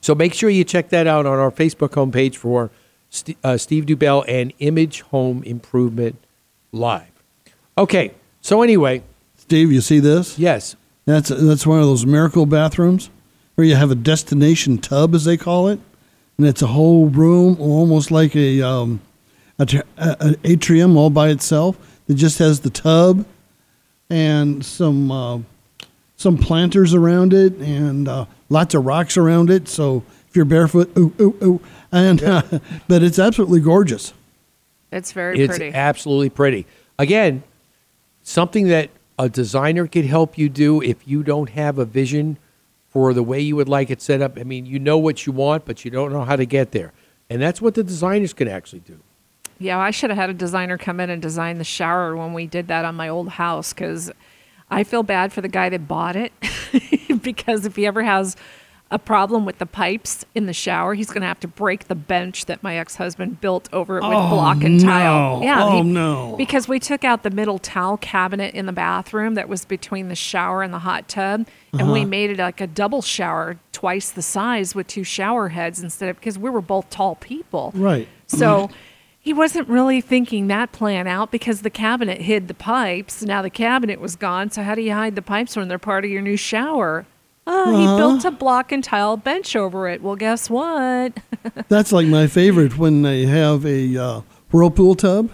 So 0.00 0.14
make 0.14 0.34
sure 0.34 0.50
you 0.50 0.64
check 0.64 0.88
that 0.90 1.06
out 1.06 1.26
on 1.26 1.38
our 1.38 1.50
Facebook 1.50 1.90
homepage 1.90 2.36
for 2.36 2.70
St- 3.10 3.36
uh, 3.42 3.56
Steve 3.56 3.86
Dubell 3.86 4.24
and 4.28 4.52
Image 4.58 5.02
Home 5.02 5.42
Improvement 5.42 6.16
Live. 6.72 7.10
Okay, 7.76 8.12
so 8.40 8.62
anyway, 8.62 9.02
Steve, 9.36 9.72
you 9.72 9.80
see 9.80 9.98
this? 10.00 10.38
Yes. 10.38 10.76
That's 11.06 11.28
that's 11.28 11.66
one 11.66 11.80
of 11.80 11.86
those 11.86 12.06
miracle 12.06 12.46
bathrooms 12.46 13.10
where 13.54 13.66
you 13.66 13.74
have 13.74 13.90
a 13.90 13.94
destination 13.96 14.78
tub, 14.78 15.14
as 15.14 15.24
they 15.24 15.36
call 15.36 15.68
it, 15.68 15.80
and 16.38 16.46
it's 16.46 16.62
a 16.62 16.68
whole 16.68 17.06
room, 17.08 17.56
almost 17.60 18.10
like 18.10 18.36
a 18.36 18.62
um, 18.62 19.00
a, 19.58 19.66
tr- 19.66 19.78
a, 19.96 20.16
an 20.20 20.36
atrium 20.44 20.96
all 20.96 21.10
by 21.10 21.28
itself. 21.30 21.76
It 22.08 22.14
just 22.14 22.38
has 22.38 22.60
the 22.60 22.70
tub 22.70 23.26
and 24.08 24.64
some 24.64 25.10
uh, 25.10 25.38
some 26.16 26.38
planters 26.38 26.94
around 26.94 27.32
it 27.32 27.54
and 27.54 28.08
uh, 28.08 28.26
lots 28.48 28.74
of 28.74 28.84
rocks 28.84 29.16
around 29.16 29.50
it. 29.50 29.68
So 29.68 30.04
if 30.28 30.36
you're 30.36 30.44
barefoot, 30.44 30.96
ooh 30.96 31.12
ooh 31.20 31.36
ooh, 31.42 31.60
and 31.90 32.22
uh, 32.22 32.42
but 32.88 33.02
it's 33.02 33.18
absolutely 33.18 33.60
gorgeous. 33.60 34.12
It's 34.92 35.12
very 35.12 35.40
it's 35.40 35.56
pretty. 35.56 35.74
absolutely 35.74 36.30
pretty. 36.30 36.66
Again, 36.98 37.42
something 38.22 38.68
that 38.68 38.90
a 39.18 39.28
designer 39.28 39.86
could 39.86 40.06
help 40.06 40.38
you 40.38 40.48
do 40.48 40.82
if 40.82 41.06
you 41.06 41.22
don't 41.22 41.50
have 41.50 41.78
a 41.78 41.84
vision 41.84 42.38
for 42.88 43.12
the 43.14 43.22
way 43.22 43.40
you 43.40 43.54
would 43.56 43.68
like 43.68 43.90
it 43.90 44.02
set 44.02 44.20
up. 44.20 44.38
I 44.38 44.44
mean, 44.44 44.66
you 44.66 44.78
know 44.78 44.98
what 44.98 45.26
you 45.26 45.32
want, 45.32 45.64
but 45.64 45.84
you 45.84 45.90
don't 45.90 46.12
know 46.12 46.24
how 46.24 46.36
to 46.36 46.46
get 46.46 46.72
there. 46.72 46.92
And 47.28 47.40
that's 47.40 47.60
what 47.62 47.74
the 47.74 47.84
designers 47.84 48.32
can 48.32 48.48
actually 48.48 48.80
do. 48.80 48.98
Yeah, 49.58 49.78
I 49.78 49.90
should 49.90 50.10
have 50.10 50.18
had 50.18 50.30
a 50.30 50.34
designer 50.34 50.78
come 50.78 51.00
in 51.00 51.10
and 51.10 51.20
design 51.20 51.58
the 51.58 51.64
shower 51.64 52.16
when 52.16 52.32
we 52.32 52.46
did 52.46 52.68
that 52.68 52.84
on 52.84 52.94
my 52.94 53.08
old 53.08 53.28
house 53.28 53.72
because 53.72 54.10
I 54.70 54.84
feel 54.84 55.02
bad 55.02 55.32
for 55.32 55.42
the 55.42 55.48
guy 55.48 55.68
that 55.68 55.86
bought 55.86 56.16
it 56.16 56.32
because 57.22 57.66
if 57.66 57.76
he 57.76 57.86
ever 57.86 58.02
has 58.02 58.36
a 58.92 58.98
problem 58.98 59.44
with 59.44 59.58
the 59.58 59.66
pipes 59.66 60.24
in 60.34 60.46
the 60.46 60.52
shower, 60.52 60.94
he's 60.94 61.06
going 61.06 61.20
to 61.20 61.26
have 61.26 61.38
to 61.38 61.46
break 61.46 61.86
the 61.86 61.94
bench 61.94 62.46
that 62.46 62.60
my 62.62 62.76
ex-husband 62.76 63.40
built 63.40 63.68
over 63.72 63.98
it 63.98 64.02
with 64.02 64.12
Oh, 64.12 64.28
block 64.30 64.64
and 64.64 64.80
tile. 64.80 65.38
no. 65.38 65.44
Yeah, 65.44 65.64
Oh, 65.64 65.70
he- 65.70 65.82
no. 65.82 66.34
Because 66.36 66.66
we 66.66 66.80
took 66.80 67.04
out 67.04 67.22
the 67.22 67.30
middle 67.30 67.60
towel 67.60 67.96
cabinet 67.96 68.52
in 68.52 68.66
the 68.66 68.72
bathroom 68.72 69.34
that 69.34 69.48
was 69.48 69.64
between 69.64 70.08
the 70.08 70.16
shower 70.16 70.62
and 70.64 70.74
the 70.74 70.80
hot 70.80 71.06
tub, 71.08 71.46
and 71.72 71.92
we 71.92 72.00
Uh-huh. 72.00 72.08
made 72.08 72.30
it 72.30 72.38
like 72.38 72.60
a 72.60 72.66
double 72.66 73.00
shower, 73.00 73.58
twice 73.70 74.10
the 74.10 74.22
size 74.22 74.74
with 74.74 74.88
two 74.88 75.04
shower 75.04 75.50
heads 75.50 75.80
instead 75.80 76.08
of 76.08 76.16
because 76.18 76.36
we 76.36 76.50
were 76.50 76.60
both 76.60 76.90
tall 76.90 77.14
people. 77.14 77.70
Right. 77.76 78.08
So 78.26 78.70
he 79.20 79.32
wasn't 79.32 79.68
really 79.68 80.00
thinking 80.00 80.48
that 80.48 80.72
plan 80.72 81.06
out 81.06 81.30
because 81.30 81.62
the 81.62 81.70
cabinet 81.70 82.22
hid 82.22 82.48
the 82.48 82.54
pipes. 82.54 83.22
Now 83.22 83.40
the 83.40 83.50
cabinet 83.50 84.00
was 84.00 84.16
gone. 84.16 84.50
So 84.50 84.62
how 84.64 84.74
do 84.74 84.82
you 84.82 84.92
hide 84.94 85.14
the 85.14 85.22
pipes 85.22 85.54
when 85.56 85.68
they're 85.68 85.78
part 85.78 86.04
of 86.04 86.10
your 86.10 86.22
new 86.22 86.36
shower? 86.36 87.06
Oh, 87.52 87.76
he 87.76 87.84
Uh-huh. 87.84 87.96
built 87.96 88.24
a 88.24 88.30
block 88.30 88.70
and 88.70 88.82
tile 88.84 89.16
bench 89.16 89.56
over 89.56 89.88
it. 89.88 90.02
Well, 90.02 90.14
guess 90.16 90.48
what? 90.48 91.18
That's 91.68 91.90
like 91.90 92.06
my 92.06 92.26
favorite 92.28 92.78
when 92.78 93.02
they 93.02 93.26
have 93.26 93.66
a 93.66 93.96
uh, 93.96 94.20
whirlpool 94.52 94.94
tub. 94.94 95.30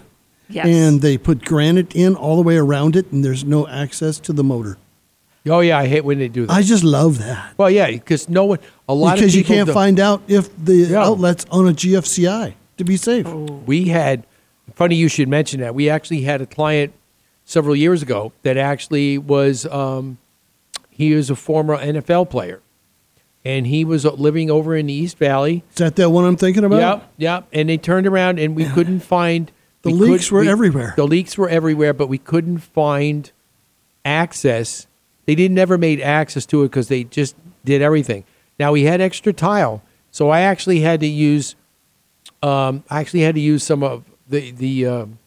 Yes. 0.49 0.65
And 0.65 1.01
they 1.01 1.17
put 1.17 1.43
granite 1.45 1.93
in 1.95 2.15
all 2.15 2.37
the 2.37 2.41
way 2.41 2.55
around 2.57 2.95
it, 2.95 3.11
and 3.11 3.23
there's 3.23 3.43
no 3.43 3.67
access 3.67 4.17
to 4.21 4.33
the 4.33 4.43
motor. 4.43 4.77
Oh 5.49 5.59
yeah, 5.59 5.77
I 5.77 5.87
hate 5.87 6.03
when 6.05 6.19
they 6.19 6.27
do 6.29 6.45
that. 6.45 6.53
I 6.53 6.61
just 6.61 6.83
love 6.83 7.19
that 7.19 7.53
well, 7.57 7.69
yeah, 7.69 7.89
because 7.91 8.27
no 8.27 8.45
one, 8.45 8.59
a 8.89 8.93
lot 8.93 9.15
because 9.15 9.33
of 9.33 9.37
you 9.37 9.43
can't 9.45 9.67
don't- 9.67 9.73
find 9.73 9.99
out 9.99 10.21
if 10.27 10.49
the 10.65 10.95
outlet's 10.95 11.45
on 11.51 11.67
a 11.67 11.71
GFCI 11.73 12.53
to 12.77 12.83
be 12.83 12.97
safe. 12.97 13.27
We 13.65 13.89
had, 13.89 14.25
funny 14.73 14.95
you 14.95 15.07
should 15.07 15.27
mention 15.29 15.59
that. 15.61 15.73
We 15.75 15.89
actually 15.89 16.21
had 16.21 16.41
a 16.41 16.45
client 16.45 16.93
several 17.45 17.75
years 17.75 18.01
ago 18.01 18.31
that 18.43 18.57
actually 18.57 19.17
was, 19.17 19.65
um, 19.67 20.17
he 20.97 21.13
was 21.13 21.29
a 21.29 21.35
former 21.35 21.77
NFL 21.77 22.31
player. 22.31 22.59
And 23.45 23.67
he 23.67 23.85
was 23.85 24.03
living 24.03 24.49
over 24.49 24.75
in 24.75 24.87
the 24.87 24.93
East 24.93 25.19
Valley. 25.19 25.63
Is 25.69 25.77
that 25.77 25.95
that 25.97 26.09
one 26.09 26.25
I'm 26.25 26.35
thinking 26.35 26.65
about? 26.65 26.79
Yep, 26.79 27.13
yep. 27.17 27.47
And 27.53 27.69
they 27.69 27.77
turned 27.77 28.07
around 28.07 28.39
and 28.39 28.55
we 28.55 28.65
couldn't 28.65 29.01
find. 29.01 29.51
The 29.83 29.91
we 29.91 30.09
leaks 30.09 30.31
were 30.31 30.43
everywhere. 30.43 30.93
The 30.97 31.05
leaks 31.05 31.37
were 31.37 31.47
everywhere, 31.47 31.93
but 31.93 32.07
we 32.07 32.17
couldn't 32.17 32.57
find 32.57 33.31
access. 34.03 34.87
They 35.27 35.35
didn't 35.35 35.53
never 35.55 35.77
made 35.77 36.01
access 36.01 36.47
to 36.47 36.63
it 36.63 36.69
because 36.69 36.87
they 36.87 37.03
just 37.03 37.35
did 37.63 37.81
everything. 37.81 38.25
Now 38.59 38.71
we 38.71 38.83
had 38.83 38.99
extra 38.99 39.31
tile, 39.31 39.83
so 40.09 40.29
I 40.29 40.41
actually 40.41 40.79
had 40.79 40.99
to 41.01 41.07
use. 41.07 41.55
Um, 42.41 42.83
I 42.89 42.99
actually 42.99 43.21
had 43.21 43.35
to 43.35 43.41
use 43.41 43.63
some 43.63 43.83
of 43.83 44.03
the 44.27 44.51
the 44.51 44.87
um, 44.87 45.19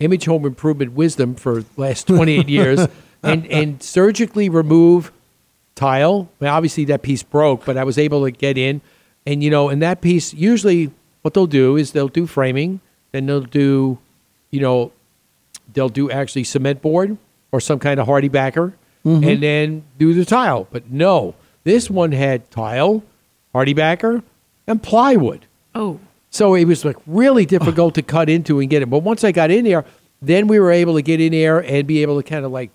image 0.00 0.26
home 0.26 0.44
improvement 0.44 0.92
wisdom 0.92 1.34
for 1.34 1.62
the 1.62 1.66
last 1.76 2.06
28 2.08 2.48
years, 2.48 2.86
and 3.24 3.46
and 3.50 3.82
surgically 3.82 4.48
remove 4.48 5.12
tile. 5.74 6.28
Well, 6.40 6.54
obviously 6.54 6.84
that 6.86 7.02
piece 7.02 7.22
broke, 7.22 7.64
but 7.64 7.76
I 7.76 7.84
was 7.84 7.98
able 7.98 8.24
to 8.24 8.30
get 8.30 8.56
in, 8.58 8.80
and 9.26 9.42
you 9.42 9.50
know, 9.50 9.68
and 9.68 9.82
that 9.82 10.00
piece 10.00 10.32
usually 10.34 10.90
what 11.22 11.34
they'll 11.34 11.46
do 11.46 11.76
is 11.76 11.92
they'll 11.92 12.08
do 12.08 12.26
framing, 12.26 12.80
then 13.12 13.26
they'll 13.26 13.40
do, 13.40 13.98
you 14.50 14.60
know, 14.60 14.92
they'll 15.72 15.88
do 15.88 16.10
actually 16.10 16.44
cement 16.44 16.82
board 16.82 17.16
or 17.50 17.60
some 17.60 17.78
kind 17.78 17.98
of 17.98 18.06
HardieBacker, 18.06 18.72
Mhm. 19.06 19.32
and 19.32 19.42
then 19.42 19.82
do 19.98 20.12
the 20.14 20.24
tile. 20.24 20.66
But 20.70 20.90
no, 20.90 21.34
this 21.64 21.88
one 21.90 22.12
had 22.12 22.50
tile, 22.50 23.02
HardieBacker, 23.54 24.22
and 24.66 24.82
plywood. 24.82 25.46
Oh. 25.74 25.98
So 26.30 26.54
it 26.54 26.64
was 26.64 26.84
like 26.84 26.96
really 27.06 27.46
difficult 27.46 27.94
to 27.94 28.02
cut 28.02 28.28
into 28.28 28.58
and 28.60 28.68
get 28.68 28.82
it. 28.82 28.90
But 28.90 28.98
once 29.04 29.22
I 29.24 29.30
got 29.32 29.50
in 29.50 29.64
there, 29.64 29.84
then 30.20 30.46
we 30.48 30.58
were 30.58 30.72
able 30.72 30.94
to 30.94 31.02
get 31.02 31.20
in 31.20 31.32
there 31.32 31.60
and 31.62 31.86
be 31.86 32.02
able 32.02 32.20
to 32.20 32.28
kind 32.28 32.44
of 32.44 32.50
like 32.52 32.70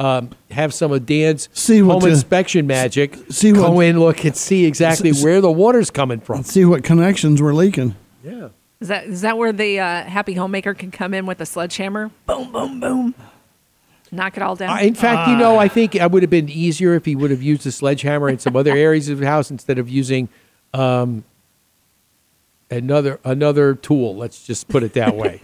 um, 0.00 0.30
have 0.50 0.74
some 0.74 0.90
of 0.90 1.06
Dan's 1.06 1.48
See 1.52 1.78
home 1.78 2.00
the- 2.00 2.08
inspection 2.08 2.66
magic. 2.66 3.16
see 3.28 3.52
go 3.52 3.70
what- 3.70 3.86
in, 3.86 4.00
look, 4.00 4.24
and 4.24 4.34
see 4.34 4.64
exactly 4.64 5.10
S- 5.10 5.22
where 5.22 5.40
the 5.40 5.50
water's 5.52 5.90
coming 5.90 6.18
from. 6.20 6.42
See 6.42 6.64
what 6.64 6.82
connections 6.82 7.40
were 7.40 7.54
leaking. 7.54 7.94
Yeah. 8.24 8.48
Is 8.80 8.88
that 8.88 9.04
is 9.04 9.20
that 9.20 9.36
where 9.36 9.52
the 9.52 9.78
uh, 9.78 10.02
happy 10.04 10.32
homemaker 10.34 10.72
can 10.74 10.90
come 10.90 11.12
in 11.12 11.26
with 11.26 11.38
a 11.40 11.46
sledgehammer? 11.46 12.10
Boom, 12.26 12.50
boom, 12.50 12.80
boom. 12.80 13.14
Knock 14.10 14.36
it 14.38 14.42
all 14.42 14.56
down. 14.56 14.70
Uh, 14.70 14.80
in 14.82 14.94
fact, 14.94 15.28
you 15.28 15.36
know. 15.36 15.58
I 15.58 15.68
think 15.68 15.94
it 15.94 16.10
would 16.10 16.22
have 16.22 16.30
been 16.30 16.48
easier 16.48 16.94
if 16.94 17.04
he 17.04 17.14
would 17.14 17.30
have 17.30 17.42
used 17.42 17.64
a 17.66 17.70
sledgehammer 17.70 18.28
in 18.30 18.38
some 18.40 18.56
other 18.56 18.72
areas 18.72 19.08
of 19.10 19.18
the 19.18 19.26
house 19.26 19.50
instead 19.52 19.78
of 19.78 19.88
using 19.88 20.28
um, 20.74 21.22
another 22.70 23.20
another 23.24 23.74
tool. 23.74 24.16
Let's 24.16 24.44
just 24.46 24.66
put 24.68 24.82
it 24.82 24.94
that 24.94 25.14
way. 25.14 25.40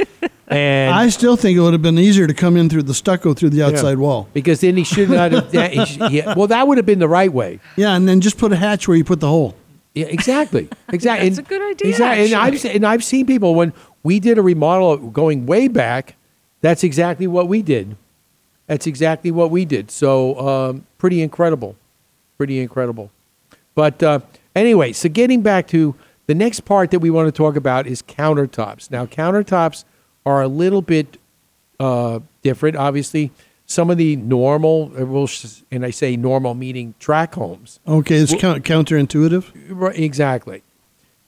And 0.48 0.94
I 0.94 1.08
still 1.08 1.36
think 1.36 1.56
it 1.56 1.60
would 1.60 1.72
have 1.72 1.82
been 1.82 1.98
easier 1.98 2.26
to 2.26 2.34
come 2.34 2.56
in 2.56 2.68
through 2.68 2.84
the 2.84 2.94
stucco 2.94 3.34
through 3.34 3.50
the 3.50 3.62
outside 3.62 3.90
Yeah. 3.92 3.94
wall. 3.94 4.28
because 4.32 4.60
then 4.60 4.76
he 4.76 4.84
should 4.84 5.10
not 5.10 5.32
have. 5.32 5.50
that- 5.52 5.72
he 5.72 5.84
should- 5.86 6.12
yeah, 6.12 6.34
well, 6.36 6.46
that 6.46 6.68
would 6.68 6.76
have 6.78 6.86
been 6.86 7.00
the 7.00 7.08
right 7.08 7.32
way. 7.32 7.58
Yeah, 7.76 7.96
and 7.96 8.08
then 8.08 8.20
just 8.20 8.38
put 8.38 8.52
a 8.52 8.56
hatch 8.56 8.86
where 8.86 8.96
you 8.96 9.04
put 9.04 9.18
the 9.20 9.28
hole. 9.28 9.54
Yeah, 9.94 10.06
exactly, 10.06 10.68
exactly. 10.92 11.28
That's 11.28 11.38
a 11.40 11.42
good 11.42 11.62
idea, 11.62 11.90
Exactly, 11.90 12.26
and 12.26 12.34
I've 12.34 12.54
actually. 12.54 12.74
and 12.74 12.86
I've 12.86 13.02
seen 13.02 13.26
people 13.26 13.54
when 13.54 13.72
we 14.02 14.20
did 14.20 14.36
a 14.38 14.42
remodel 14.42 14.98
going 14.98 15.46
way 15.46 15.68
back. 15.68 16.14
That's 16.60 16.84
exactly 16.84 17.26
what 17.26 17.48
we 17.48 17.62
did. 17.62 17.96
That's 18.66 18.86
exactly 18.86 19.30
what 19.30 19.50
we 19.50 19.64
did. 19.64 19.90
So 19.90 20.38
um, 20.38 20.84
pretty 20.98 21.22
incredible, 21.22 21.76
pretty 22.36 22.60
incredible. 22.60 23.10
But 23.74 24.02
uh, 24.02 24.20
anyway, 24.54 24.92
so 24.92 25.08
getting 25.08 25.40
back 25.42 25.66
to 25.68 25.94
the 26.26 26.34
next 26.34 26.60
part 26.60 26.90
that 26.90 26.98
we 26.98 27.08
want 27.10 27.26
to 27.28 27.32
talk 27.32 27.56
about 27.56 27.86
is 27.86 28.02
countertops. 28.02 28.90
Now, 28.90 29.06
countertops 29.06 29.84
are 30.26 30.42
a 30.42 30.48
little 30.48 30.82
bit 30.82 31.18
uh, 31.80 32.18
different. 32.42 32.76
Obviously, 32.76 33.30
some 33.64 33.88
of 33.90 33.96
the 33.96 34.16
normal, 34.16 34.92
uh, 34.98 35.26
and 35.70 35.86
I 35.86 35.90
say 35.90 36.16
normal 36.16 36.54
meaning 36.54 36.94
track 36.98 37.34
homes. 37.34 37.80
Okay, 37.86 38.16
it's 38.16 38.32
Well- 38.42 38.58
counterintuitive. 38.58 39.52
Right, 39.70 39.98
exactly. 39.98 40.62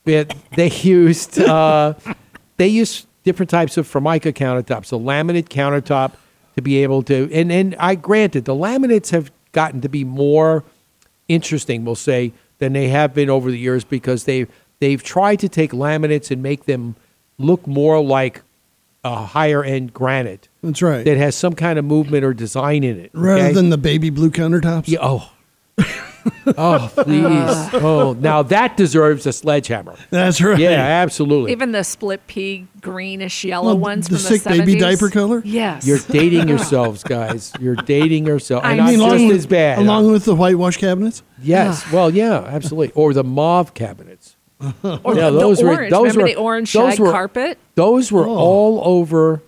But 0.04 0.34
they 0.56 0.70
used 0.82 1.38
uh, 1.38 1.94
they 2.56 2.68
used 2.68 3.06
different 3.24 3.50
types 3.50 3.76
of 3.76 3.86
formica 3.86 4.32
countertops, 4.32 4.92
a 4.92 4.96
laminate 4.96 5.48
countertop 5.48 6.12
to 6.56 6.62
be 6.62 6.82
able 6.82 7.02
to. 7.04 7.30
And 7.32 7.52
and 7.52 7.76
I 7.78 7.94
granted 7.94 8.44
the 8.44 8.54
laminates 8.54 9.10
have 9.10 9.30
gotten 9.52 9.80
to 9.80 9.88
be 9.88 10.04
more 10.04 10.64
interesting, 11.28 11.84
we'll 11.84 11.94
say, 11.94 12.32
than 12.58 12.72
they 12.72 12.88
have 12.88 13.14
been 13.14 13.30
over 13.30 13.50
the 13.50 13.58
years 13.58 13.84
because 13.84 14.24
they 14.24 14.46
they've 14.80 15.02
tried 15.02 15.40
to 15.40 15.48
take 15.48 15.72
laminates 15.72 16.30
and 16.30 16.42
make 16.42 16.64
them 16.64 16.96
look 17.38 17.66
more 17.66 18.02
like 18.02 18.42
a 19.04 19.16
higher 19.24 19.62
end 19.64 19.92
granite 19.94 20.48
That's 20.62 20.82
right. 20.82 21.04
that 21.04 21.16
has 21.16 21.36
some 21.36 21.54
kind 21.54 21.78
of 21.78 21.84
movement 21.84 22.24
or 22.24 22.34
design 22.34 22.82
in 22.84 22.98
it. 22.98 23.10
Rather 23.14 23.44
okay? 23.44 23.52
than 23.52 23.70
the 23.70 23.78
baby 23.78 24.10
blue 24.10 24.30
countertops. 24.30 24.88
Yeah, 24.88 24.98
oh. 25.02 25.32
oh, 26.58 26.90
please. 26.94 27.68
Oh, 27.80 28.12
now 28.18 28.42
that 28.42 28.76
deserves 28.76 29.24
a 29.26 29.32
sledgehammer. 29.32 29.96
That's 30.10 30.40
right. 30.40 30.58
Yeah, 30.58 30.70
absolutely. 30.70 31.52
Even 31.52 31.72
the 31.72 31.84
split 31.84 32.26
pea 32.26 32.66
greenish 32.80 33.44
yellow 33.44 33.68
Well, 33.68 33.78
ones 33.78 34.08
the 34.08 34.16
from 34.18 34.22
the 34.24 34.38
sick 34.38 34.44
baby 34.44 34.78
diaper 34.78 35.10
color? 35.10 35.42
Yes. 35.44 35.86
You're 35.86 35.98
dating 35.98 36.48
yourselves, 36.48 37.02
guys. 37.04 37.52
You're 37.60 37.76
dating 37.76 38.26
yourself. 38.26 38.64
I 38.64 38.72
And 38.72 38.80
I'm 38.80 38.98
mean, 38.98 39.28
just 39.28 39.34
as 39.36 39.46
bad. 39.46 39.78
Along 39.78 40.10
with 40.10 40.24
the 40.24 40.34
whitewash 40.34 40.76
cabinets. 40.78 41.22
yes. 41.40 41.90
Well, 41.92 42.10
yeah, 42.12 42.40
absolutely. 42.40 42.92
Or 42.94 43.12
the 43.14 43.24
mauve 43.24 43.74
cabinets. 43.74 44.36
Or 44.82 45.14
yeah, 45.14 45.30
the, 45.30 45.38
those 45.38 45.58
the 45.58 45.64
were 45.66 45.72
orange. 45.72 45.90
those 45.90 46.00
Remember 46.16 46.22
were 46.22 46.28
the 46.28 46.34
orange 46.36 46.72
those 46.72 46.92
shag 46.94 47.00
were, 47.00 47.10
carpet? 47.12 47.58
Those 47.74 48.10
were 48.10 48.26
Oh. 48.26 48.36
all 48.36 48.80
over 48.84 49.40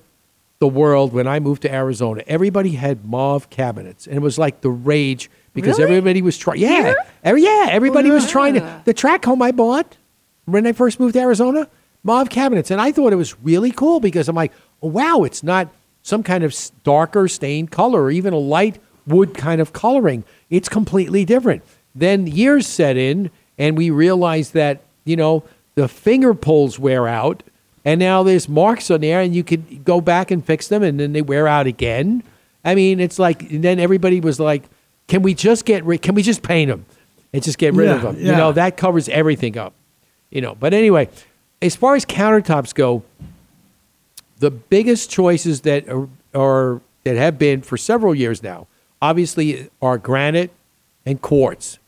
the 0.60 0.68
world 0.68 1.12
when 1.12 1.26
I 1.26 1.40
moved 1.40 1.62
to 1.62 1.72
Arizona. 1.74 2.22
Everybody 2.26 2.72
had 2.72 3.04
mauve 3.04 3.50
cabinets, 3.50 4.06
and 4.06 4.16
it 4.16 4.20
was 4.22 4.38
like 4.38 4.60
the 4.60 4.70
rage 4.70 5.30
because 5.54 5.78
Really? 5.78 5.90
everybody 5.90 6.22
was 6.22 6.36
trying. 6.38 6.60
Yeah, 6.60 6.94
every, 7.24 7.42
yeah, 7.42 7.66
everybody 7.70 8.10
was 8.10 8.26
oh, 8.26 8.28
trying 8.28 8.54
to. 8.54 8.82
The 8.84 8.94
track 8.94 9.24
home 9.24 9.42
I 9.42 9.52
bought 9.52 9.96
when 10.44 10.66
I 10.66 10.72
first 10.72 11.00
moved 11.00 11.14
to 11.14 11.20
Arizona, 11.20 11.66
mauve 12.04 12.30
cabinets, 12.30 12.70
and 12.70 12.80
I 12.80 12.92
thought 12.92 13.12
it 13.12 13.16
was 13.16 13.38
really 13.42 13.70
cool 13.72 14.00
because 14.00 14.28
I'm 14.28 14.36
like, 14.36 14.52
oh, 14.82 14.88
wow, 14.88 15.24
it's 15.24 15.42
not 15.42 15.68
some 16.02 16.22
kind 16.22 16.44
of 16.44 16.54
darker 16.84 17.26
stained 17.26 17.70
color 17.70 18.02
or 18.04 18.10
even 18.10 18.32
a 18.32 18.38
light 18.38 18.78
wood 19.06 19.34
kind 19.34 19.60
of 19.60 19.72
coloring. 19.72 20.24
It's 20.50 20.68
completely 20.68 21.24
different. 21.24 21.62
Then 21.94 22.26
years 22.26 22.66
set 22.66 22.96
in, 22.96 23.30
and 23.58 23.76
we 23.76 23.90
realized 23.90 24.54
that 24.54 24.82
you 25.10 25.16
know 25.16 25.42
the 25.74 25.88
finger 25.88 26.32
pulls 26.34 26.78
wear 26.78 27.06
out, 27.06 27.42
and 27.84 27.98
now 27.98 28.22
there's 28.22 28.48
marks 28.48 28.90
on 28.90 29.00
there, 29.00 29.20
and 29.20 29.34
you 29.34 29.42
could 29.44 29.84
go 29.84 30.00
back 30.00 30.30
and 30.30 30.44
fix 30.44 30.68
them, 30.68 30.82
and 30.82 30.98
then 31.00 31.12
they 31.12 31.22
wear 31.22 31.46
out 31.48 31.66
again. 31.66 32.22
I 32.64 32.74
mean, 32.74 33.00
it's 33.00 33.18
like 33.18 33.50
and 33.50 33.62
then 33.64 33.78
everybody 33.80 34.20
was 34.20 34.38
like, 34.38 34.62
"Can 35.08 35.22
we 35.22 35.34
just 35.34 35.64
get 35.64 35.84
rid? 35.84 36.02
Can 36.02 36.14
we 36.14 36.22
just 36.22 36.42
paint 36.42 36.70
them 36.70 36.84
and 37.32 37.42
just 37.42 37.58
get 37.58 37.74
rid 37.74 37.88
of 37.88 38.02
Yeah, 38.02 38.12
them?" 38.12 38.20
You 38.20 38.32
know, 38.32 38.52
that 38.52 38.76
covers 38.76 39.08
everything 39.08 39.58
up. 39.58 39.72
You 40.30 40.40
know, 40.40 40.54
but 40.54 40.72
anyway, 40.72 41.08
as 41.60 41.74
far 41.74 41.96
as 41.96 42.04
countertops 42.06 42.74
go, 42.74 43.02
the 44.38 44.50
biggest 44.50 45.10
choices 45.10 45.62
that 45.62 45.88
are, 45.88 46.08
are 46.34 46.80
that 47.04 47.16
have 47.16 47.38
been 47.38 47.62
for 47.62 47.76
several 47.76 48.14
years 48.14 48.42
now, 48.42 48.66
obviously, 49.02 49.68
are 49.82 49.98
granite 49.98 50.50
and 51.06 51.20
quartz. 51.20 51.78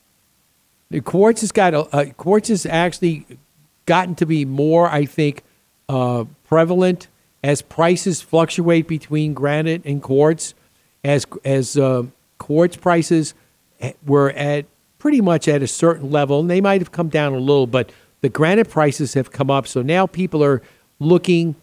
Quartz 1.01 1.41
has 1.41 1.53
got 1.53 1.75
a, 1.75 1.81
uh, 1.95 2.05
quartz 2.17 2.49
has 2.49 2.67
actually 2.67 3.27
gotten 3.87 4.15
to 4.17 4.27
be 4.27 4.45
more, 4.45 4.89
I 4.89 5.05
think, 5.05 5.43
uh, 5.89 6.25
prevalent 6.45 7.09
as 7.43 7.63
prices 7.63 8.21
fluctuate 8.23 8.87
between 8.87 9.35
granite 9.35 9.85
and 9.85 10.03
quartz. 10.03 10.55
As 11.05 11.27
as 11.45 11.77
uh, 11.77 12.05
quartz 12.39 12.77
prices 12.77 13.35
eh, 13.81 13.93
were 14.07 14.31
at 14.31 14.67
pretty 14.99 15.21
much 15.21 15.49
at 15.49 15.63
a 15.63 15.67
certain 15.67 16.11
level, 16.11 16.41
and 16.41 16.51
they 16.51 16.61
might 16.61 16.81
have 16.81 16.93
come 16.93 17.09
down 17.09 17.33
a 17.33 17.39
little, 17.39 17.67
but 17.67 17.91
the 18.21 18.29
granite 18.29 18.71
prices 18.71 19.15
have 19.15 19.33
come 19.33 19.51
up. 19.51 19.67
So 19.67 19.83
now 19.83 20.07
people 20.07 20.45
are 20.45 20.63
looking 21.01 21.57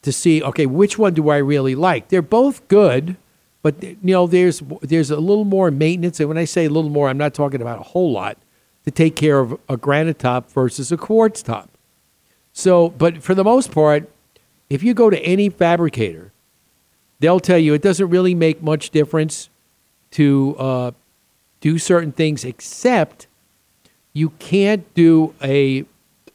to 0.00 0.12
see, 0.12 0.42
okay, 0.42 0.64
which 0.64 0.98
one 0.98 1.12
do 1.12 1.28
I 1.28 1.36
really 1.36 1.74
like? 1.74 2.08
They're 2.08 2.22
both 2.22 2.66
good, 2.68 3.16
but 3.60 3.82
you 3.82 3.96
know, 4.02 4.26
there's 4.26 4.62
there's 4.80 5.10
a 5.10 5.20
little 5.20 5.44
more 5.44 5.70
maintenance, 5.70 6.20
and 6.20 6.28
when 6.28 6.38
I 6.38 6.46
say 6.46 6.64
a 6.64 6.70
little 6.70 6.90
more, 6.90 7.10
I'm 7.10 7.18
not 7.18 7.34
talking 7.34 7.60
about 7.60 7.80
a 7.80 7.82
whole 7.82 8.12
lot 8.12 8.38
to 8.84 8.90
take 8.90 9.16
care 9.16 9.38
of 9.40 9.58
a 9.68 9.76
granite 9.76 10.18
top 10.18 10.50
versus 10.50 10.92
a 10.92 10.96
quartz 10.96 11.42
top. 11.42 11.70
So, 12.52 12.90
but 12.90 13.22
for 13.22 13.34
the 13.34 13.44
most 13.44 13.72
part, 13.72 14.08
if 14.70 14.82
you 14.82 14.94
go 14.94 15.10
to 15.10 15.18
any 15.20 15.48
fabricator, 15.48 16.32
they'll 17.20 17.40
tell 17.40 17.58
you 17.58 17.74
it 17.74 17.82
doesn't 17.82 18.08
really 18.08 18.34
make 18.34 18.62
much 18.62 18.90
difference 18.90 19.48
to 20.12 20.54
uh, 20.58 20.90
do 21.60 21.78
certain 21.78 22.12
things, 22.12 22.44
except 22.44 23.26
you 24.12 24.30
can't 24.38 24.92
do 24.94 25.34
a 25.42 25.84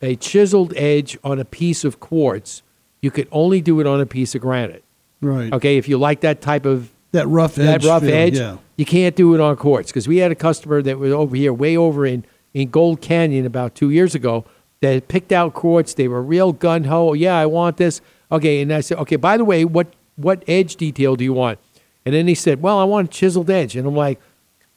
a 0.01 0.15
chiseled 0.15 0.73
edge 0.77 1.17
on 1.23 1.39
a 1.39 1.45
piece 1.45 1.83
of 1.83 1.99
quartz. 1.99 2.61
You 3.01 3.11
could 3.11 3.27
only 3.31 3.59
do 3.61 3.79
it 3.81 3.87
on 3.87 3.99
a 4.01 4.05
piece 4.05 4.33
of 4.33 4.41
granite. 4.41 4.83
Right. 5.21 5.51
Okay, 5.51 5.77
if 5.77 5.87
you 5.89 5.97
like 5.97 6.21
that 6.21 6.41
type 6.41 6.65
of 6.65 6.89
That 7.11 7.27
rough 7.27 7.55
that 7.55 7.75
edge. 7.75 7.85
rough 7.85 8.03
feel, 8.03 8.13
edge, 8.13 8.37
Yeah. 8.37 8.57
you 8.77 8.85
can't 8.85 9.15
do 9.15 9.33
it 9.35 9.41
on 9.41 9.55
quartz 9.57 9.91
because 9.91 10.07
we 10.07 10.17
had 10.17 10.31
a 10.31 10.35
customer 10.35 10.81
that 10.81 10.97
was 10.99 11.11
over 11.11 11.35
here, 11.35 11.51
way 11.53 11.75
over 11.75 12.05
in 12.05 12.23
in 12.53 12.69
Gold 12.69 13.01
Canyon 13.01 13.45
about 13.45 13.75
two 13.75 13.89
years 13.89 14.15
ago, 14.15 14.45
that 14.81 14.93
had 14.93 15.07
picked 15.07 15.31
out 15.31 15.53
quartz. 15.53 15.93
They 15.93 16.07
were 16.07 16.21
real 16.21 16.53
gun 16.53 16.85
ho. 16.85 17.13
Yeah, 17.13 17.37
I 17.37 17.45
want 17.45 17.77
this. 17.77 18.01
Okay, 18.31 18.61
and 18.61 18.71
I 18.73 18.81
said, 18.81 18.97
okay. 18.99 19.15
By 19.15 19.37
the 19.37 19.45
way, 19.45 19.65
what 19.65 19.93
what 20.15 20.43
edge 20.47 20.75
detail 20.75 21.15
do 21.15 21.23
you 21.23 21.33
want? 21.33 21.59
And 22.05 22.15
then 22.15 22.27
he 22.27 22.35
said, 22.35 22.61
well, 22.61 22.79
I 22.79 22.83
want 22.85 23.07
a 23.07 23.11
chiseled 23.11 23.49
edge. 23.49 23.75
And 23.75 23.87
I'm 23.87 23.95
like, 23.95 24.19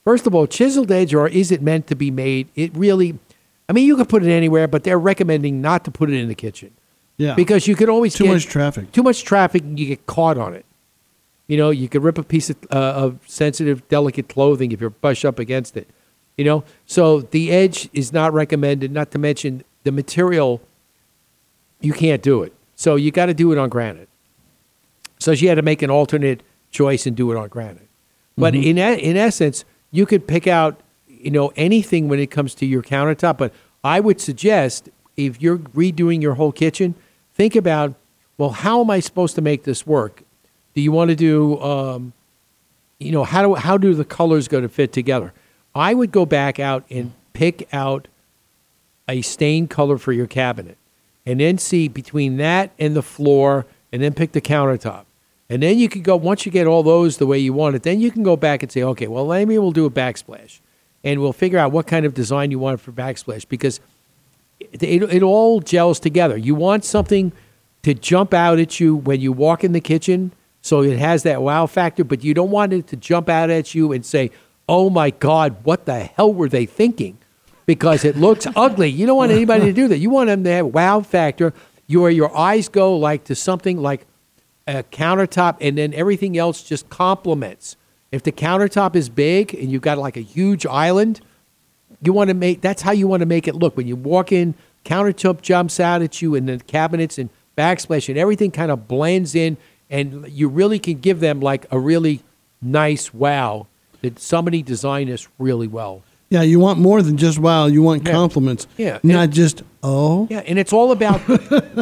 first 0.03 0.27
of 0.27 0.35
all, 0.35 0.45
chiseled 0.45 0.91
edge, 0.91 1.13
or 1.13 1.27
is 1.27 1.51
it 1.51 1.61
meant 1.61 1.87
to 1.87 1.95
be 1.95 2.11
made? 2.11 2.47
It 2.55 2.75
really, 2.75 3.17
I 3.67 3.73
mean, 3.73 3.87
you 3.87 3.95
could 3.95 4.09
put 4.09 4.23
it 4.23 4.31
anywhere, 4.31 4.67
but 4.67 4.83
they're 4.83 4.99
recommending 4.99 5.61
not 5.61 5.85
to 5.85 5.91
put 5.91 6.09
it 6.09 6.15
in 6.15 6.27
the 6.27 6.35
kitchen. 6.35 6.71
Yeah. 7.17 7.35
Because 7.35 7.67
you 7.67 7.75
could 7.75 7.89
always 7.89 8.13
Too 8.13 8.25
much 8.25 8.45
traffic. 8.45 8.91
Too 8.91 9.03
much 9.03 9.23
traffic, 9.23 9.63
and 9.63 9.79
you 9.79 9.87
get 9.87 10.05
caught 10.05 10.37
on 10.37 10.53
it. 10.53 10.65
You 11.47 11.57
know, 11.57 11.69
you 11.69 11.89
could 11.89 12.03
rip 12.03 12.17
a 12.17 12.23
piece 12.23 12.49
of, 12.49 12.57
uh, 12.71 12.75
of 12.75 13.19
sensitive, 13.25 13.87
delicate 13.87 14.29
clothing 14.29 14.71
if 14.71 14.81
you're 14.81 14.89
brush 14.89 15.25
up 15.25 15.39
against 15.39 15.77
it. 15.77 15.87
You 16.37 16.45
know, 16.45 16.63
so 16.85 17.21
the 17.21 17.51
edge 17.51 17.89
is 17.93 18.11
not 18.11 18.33
recommended. 18.33 18.91
Not 18.91 19.11
to 19.11 19.19
mention 19.19 19.63
the 19.83 19.91
material, 19.91 20.61
you 21.79 21.93
can't 21.93 22.21
do 22.23 22.41
it. 22.43 22.53
So 22.75 22.95
you 22.95 23.11
got 23.11 23.27
to 23.27 23.33
do 23.33 23.51
it 23.51 23.57
on 23.57 23.69
granite. 23.69 24.09
So 25.19 25.35
she 25.35 25.45
had 25.45 25.55
to 25.55 25.61
make 25.61 25.81
an 25.81 25.89
alternate 25.91 26.41
choice 26.71 27.05
and 27.05 27.15
do 27.15 27.31
it 27.31 27.37
on 27.37 27.49
granite. 27.49 27.87
But 28.37 28.55
Mhm. 28.55 28.63
in 28.65 28.77
in 28.77 29.15
essence, 29.17 29.63
you 29.91 30.05
could 30.05 30.27
pick 30.27 30.47
out 30.47 30.79
you 31.07 31.29
know 31.31 31.53
anything 31.55 32.09
when 32.09 32.19
it 32.19 32.31
comes 32.31 32.55
to 32.55 32.65
your 32.65 32.81
countertop. 32.81 33.37
But 33.37 33.53
I 33.83 33.99
would 33.99 34.19
suggest 34.19 34.89
if 35.15 35.41
you're 35.41 35.59
redoing 35.59 36.21
your 36.21 36.33
whole 36.33 36.51
kitchen, 36.51 36.95
think 37.35 37.55
about 37.55 37.93
well, 38.39 38.49
how 38.49 38.81
am 38.81 38.89
I 38.89 38.99
supposed 38.99 39.35
to 39.35 39.41
make 39.41 39.63
this 39.63 39.85
work? 39.85 40.23
Do 40.73 40.81
you 40.81 40.91
want 40.91 41.09
to 41.09 41.15
do 41.15 41.61
um, 41.61 42.13
you 42.99 43.11
know 43.11 43.23
how 43.23 43.43
do 43.43 43.53
how 43.53 43.77
do 43.77 43.93
the 43.93 44.03
colors 44.03 44.47
go 44.47 44.59
to 44.59 44.67
fit 44.67 44.91
together? 44.91 45.31
I 45.75 45.93
would 45.93 46.11
go 46.11 46.25
back 46.25 46.59
out 46.59 46.83
and 46.89 47.13
pick 47.33 47.67
out 47.73 48.07
a 49.07 49.21
stain 49.21 49.67
color 49.67 49.97
for 49.97 50.13
your 50.13 50.27
cabinet, 50.27 50.77
and 51.25 51.39
then 51.39 51.57
see 51.57 51.87
between 51.87 52.37
that 52.37 52.71
and 52.79 52.95
the 52.95 53.01
floor, 53.01 53.65
and 53.91 54.01
then 54.01 54.13
pick 54.13 54.31
the 54.31 54.41
countertop. 54.41 55.05
And 55.49 55.61
then 55.61 55.77
you 55.77 55.89
could 55.89 56.03
go 56.03 56.15
once 56.15 56.45
you 56.45 56.51
get 56.51 56.67
all 56.67 56.83
those 56.83 57.17
the 57.17 57.27
way 57.27 57.37
you 57.37 57.53
want 57.53 57.75
it. 57.75 57.83
Then 57.83 57.99
you 57.99 58.11
can 58.11 58.23
go 58.23 58.35
back 58.35 58.63
and 58.63 58.71
say, 58.71 58.81
okay, 58.81 59.07
well, 59.07 59.27
maybe 59.27 59.57
we'll 59.57 59.71
do 59.71 59.85
a 59.85 59.91
backsplash, 59.91 60.59
and 61.03 61.19
we'll 61.19 61.33
figure 61.33 61.59
out 61.59 61.71
what 61.71 61.87
kind 61.87 62.05
of 62.05 62.13
design 62.13 62.49
you 62.51 62.59
want 62.59 62.79
for 62.79 62.91
backsplash 62.91 63.47
because 63.47 63.79
it, 64.59 64.81
it, 64.81 65.03
it 65.03 65.23
all 65.23 65.59
gels 65.59 65.99
together. 65.99 66.37
You 66.37 66.55
want 66.55 66.85
something 66.85 67.33
to 67.83 67.93
jump 67.93 68.33
out 68.33 68.59
at 68.59 68.79
you 68.79 68.95
when 68.95 69.19
you 69.19 69.33
walk 69.33 69.63
in 69.63 69.73
the 69.73 69.81
kitchen, 69.81 70.31
so 70.61 70.81
it 70.81 70.97
has 70.97 71.23
that 71.23 71.41
wow 71.41 71.65
factor. 71.65 72.03
But 72.03 72.23
you 72.23 72.33
don't 72.33 72.51
want 72.51 72.71
it 72.71 72.87
to 72.87 72.95
jump 72.95 73.27
out 73.27 73.49
at 73.49 73.75
you 73.75 73.91
and 73.91 74.05
say, 74.05 74.31
"Oh 74.67 74.89
my 74.89 75.09
God, 75.09 75.57
what 75.63 75.85
the 75.85 76.03
hell 76.03 76.33
were 76.33 76.49
they 76.49 76.65
thinking?" 76.65 77.17
Because 77.65 78.03
it 78.03 78.17
looks 78.17 78.47
ugly. 78.55 78.89
You 78.89 79.05
don't 79.05 79.17
want 79.17 79.31
anybody 79.31 79.65
to 79.65 79.73
do 79.73 79.87
that. 79.87 79.97
You 79.97 80.09
want 80.09 80.27
them 80.27 80.43
to 80.43 80.51
have 80.51 80.67
wow 80.67 81.01
factor. 81.01 81.53
Your 81.87 82.09
your 82.09 82.35
eyes 82.35 82.69
go 82.69 82.97
like 82.97 83.25
to 83.25 83.35
something 83.35 83.81
like 83.81 84.05
a 84.67 84.83
countertop, 84.83 85.57
and 85.61 85.77
then 85.77 85.93
everything 85.93 86.37
else 86.37 86.63
just 86.63 86.89
complements. 86.89 87.75
If 88.11 88.23
the 88.23 88.31
countertop 88.31 88.95
is 88.95 89.09
big 89.09 89.53
and 89.53 89.71
you've 89.71 89.81
got 89.81 89.97
like 89.97 90.17
a 90.17 90.21
huge 90.21 90.65
island, 90.65 91.19
you 92.01 92.13
want 92.13 92.29
to 92.29 92.33
make 92.33 92.61
that's 92.61 92.81
how 92.81 92.91
you 92.91 93.07
want 93.07 93.21
to 93.21 93.25
make 93.25 93.47
it 93.47 93.55
look. 93.55 93.75
When 93.75 93.87
you 93.87 93.95
walk 93.95 94.31
in, 94.31 94.55
countertop 94.85 95.41
jumps 95.41 95.79
out 95.79 96.01
at 96.01 96.21
you, 96.21 96.35
and 96.35 96.47
the 96.47 96.59
cabinets 96.59 97.17
and 97.17 97.29
backsplash 97.57 98.09
and 98.09 98.17
everything 98.17 98.51
kind 98.51 98.71
of 98.71 98.87
blends 98.87 99.35
in, 99.35 99.57
and 99.89 100.27
you 100.29 100.47
really 100.47 100.79
can 100.79 100.99
give 100.99 101.19
them 101.19 101.39
like 101.39 101.65
a 101.71 101.79
really 101.79 102.21
nice 102.61 103.13
wow 103.13 103.67
that 104.03 104.19
somebody 104.19 104.61
designed 104.61 105.09
this 105.09 105.27
really 105.39 105.67
well. 105.67 106.03
Yeah, 106.29 106.41
you 106.41 106.59
want 106.59 106.79
more 106.79 107.01
than 107.01 107.17
just 107.17 107.39
wow. 107.39 107.65
You 107.65 107.81
want 107.81 108.05
Yeah. 108.05 108.11
compliments. 108.11 108.67
Yeah, 108.77 108.99
Not 109.01 109.31
just 109.31 109.63
oh. 109.81 110.27
Yeah, 110.29 110.39
and 110.45 110.59
it's 110.59 110.73
all 110.73 110.91
about 110.91 111.21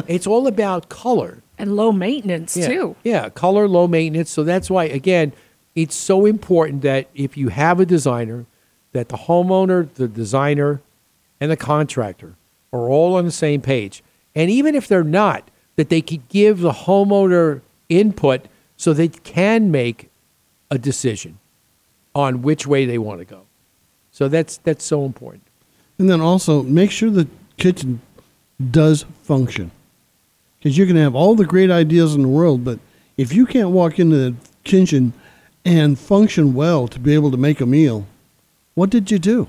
it's 0.07 0.28
all 0.28 0.47
about 0.47 0.88
color. 0.88 1.39
And 1.57 1.76
low 1.76 1.91
maintenance, 1.91 2.57
yeah. 2.57 2.67
too. 2.67 2.95
Yeah, 3.03 3.30
color, 3.30 3.67
low 3.67 3.88
maintenance. 3.88 4.32
So 4.32 4.43
that's 4.43 4.69
why, 4.69 4.86
again, 4.86 5.32
it's 5.76 5.95
so 5.95 6.26
important 6.26 6.82
that 6.82 7.07
if 7.13 7.38
you 7.38 7.49
have 7.49 7.80
a 7.80 7.86
designer, 7.86 8.45
that 8.93 9.09
the 9.09 9.17
homeowner, 9.17 9.88
the 9.93 10.07
designer, 10.07 10.82
and 11.39 11.51
the 11.51 11.57
contractor 11.57 12.34
are 12.74 12.89
all 12.89 13.15
on 13.15 13.26
the 13.26 13.32
same 13.32 13.61
page. 13.61 14.03
And 14.34 14.49
even 14.49 14.74
if 14.74 14.88
they're 14.88 15.03
not, 15.03 15.51
that 15.76 15.89
they 15.89 16.01
could 16.01 16.28
give 16.30 16.59
the 16.61 16.72
homeowner 16.72 17.61
input 17.89 18.47
so 18.76 18.91
they 18.91 19.07
can 19.09 19.69
make 19.69 20.09
a 20.72 20.78
decision 20.80 21.38
on 22.14 22.41
which 22.41 22.68
way 22.68 22.86
they 22.86 22.97
want 22.97 23.20
to 23.20 23.26
go. 23.26 23.41
So 24.12 24.28
that's 24.28 24.57
that's 24.57 24.84
so 24.84 25.05
important. 25.05 25.43
And 25.97 26.09
then 26.09 26.22
also 26.22 26.64
make 26.64 26.91
sure 26.91 27.09
the 27.09 27.28
kitchen 27.57 28.01
does 28.70 29.05
function. 29.24 29.72
Because 30.59 30.78
you 30.78 30.86
can 30.86 30.95
have 30.95 31.16
all 31.16 31.36
the 31.36 31.45
great 31.45 31.72
ideas 31.72 32.14
in 32.14 32.22
the 32.22 32.28
world, 32.28 32.64
but 32.64 32.80
if 33.18 33.34
you 33.34 33.45
can't 33.45 33.70
walk 33.70 33.99
into 33.99 34.16
the 34.16 34.36
kitchen 34.64 35.14
and 35.66 35.97
function 35.97 36.53
well 36.53 36.88
to 36.88 36.99
be 36.99 37.14
able 37.14 37.32
to 37.32 37.38
make 37.38 37.62
a 37.62 37.66
meal, 37.66 38.05
what 38.76 38.89
did 38.89 39.09
you 39.09 39.18
do? 39.18 39.47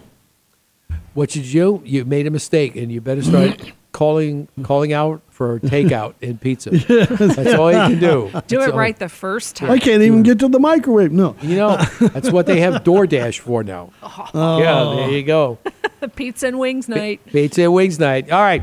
What 1.14 1.30
did 1.30 1.46
you 1.46 1.80
do? 1.80 1.82
You 1.84 2.04
made 2.04 2.26
a 2.26 2.30
mistake, 2.30 2.76
and 2.76 2.90
you 2.90 3.00
better 3.00 3.22
start 3.22 3.72
calling 3.92 4.48
calling 4.62 4.92
out 4.92 5.20
for 5.30 5.60
takeout 5.60 6.14
and 6.22 6.40
pizza. 6.40 6.70
That's 6.70 7.54
all 7.54 7.70
you 7.70 7.78
can 7.78 7.98
do. 7.98 7.98
Do 8.00 8.30
That's 8.32 8.52
it 8.52 8.70
all- 8.72 8.78
right 8.78 8.98
the 8.98 9.08
first 9.08 9.56
time. 9.56 9.70
I 9.70 9.78
can't 9.78 10.02
even 10.02 10.22
get 10.22 10.38
to 10.40 10.48
the 10.48 10.58
microwave. 10.58 11.12
No. 11.12 11.36
You 11.42 11.56
know, 11.56 11.76
that's 12.00 12.30
what 12.30 12.46
they 12.46 12.60
have 12.60 12.82
DoorDash 12.84 13.38
for 13.40 13.62
now. 13.62 13.92
Oh. 14.02 14.58
Yeah, 14.58 14.96
there 14.96 15.10
you 15.10 15.22
go. 15.22 15.58
Pizza 16.16 16.48
and 16.48 16.58
wings 16.58 16.88
night. 16.88 17.20
Pizza 17.26 17.62
and 17.62 17.74
Wings 17.74 17.98
Night. 17.98 18.30
All 18.30 18.40
right. 18.40 18.62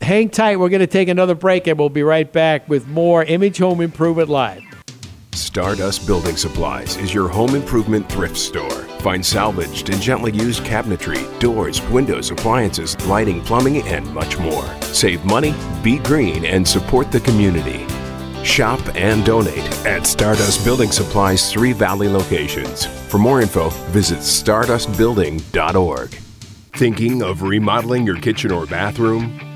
Hang 0.00 0.28
tight. 0.30 0.56
We're 0.58 0.68
going 0.68 0.80
to 0.80 0.86
take 0.86 1.08
another 1.08 1.34
break 1.34 1.66
and 1.66 1.78
we'll 1.78 1.88
be 1.88 2.02
right 2.02 2.30
back 2.30 2.68
with 2.68 2.86
more 2.86 3.24
Image 3.24 3.58
Home 3.58 3.80
Improvement 3.80 4.28
Live. 4.28 4.62
Stardust 5.36 6.06
Building 6.06 6.36
Supplies 6.36 6.96
is 6.96 7.12
your 7.12 7.28
home 7.28 7.54
improvement 7.54 8.08
thrift 8.08 8.36
store. 8.36 8.84
Find 9.00 9.24
salvaged 9.24 9.90
and 9.90 10.00
gently 10.00 10.32
used 10.32 10.62
cabinetry, 10.64 11.38
doors, 11.38 11.82
windows, 11.90 12.30
appliances, 12.30 12.96
lighting, 13.06 13.42
plumbing, 13.42 13.82
and 13.82 14.12
much 14.14 14.38
more. 14.38 14.64
Save 14.82 15.24
money, 15.24 15.54
be 15.82 15.98
green, 15.98 16.44
and 16.46 16.66
support 16.66 17.12
the 17.12 17.20
community. 17.20 17.86
Shop 18.44 18.80
and 18.94 19.24
donate 19.24 19.70
at 19.86 20.06
Stardust 20.06 20.64
Building 20.64 20.90
Supplies' 20.90 21.52
three 21.52 21.72
Valley 21.72 22.08
locations. 22.08 22.86
For 22.86 23.18
more 23.18 23.42
info, 23.42 23.68
visit 23.90 24.20
stardustbuilding.org. 24.20 26.10
Thinking 26.72 27.22
of 27.22 27.42
remodeling 27.42 28.06
your 28.06 28.18
kitchen 28.18 28.52
or 28.52 28.66
bathroom? 28.66 29.55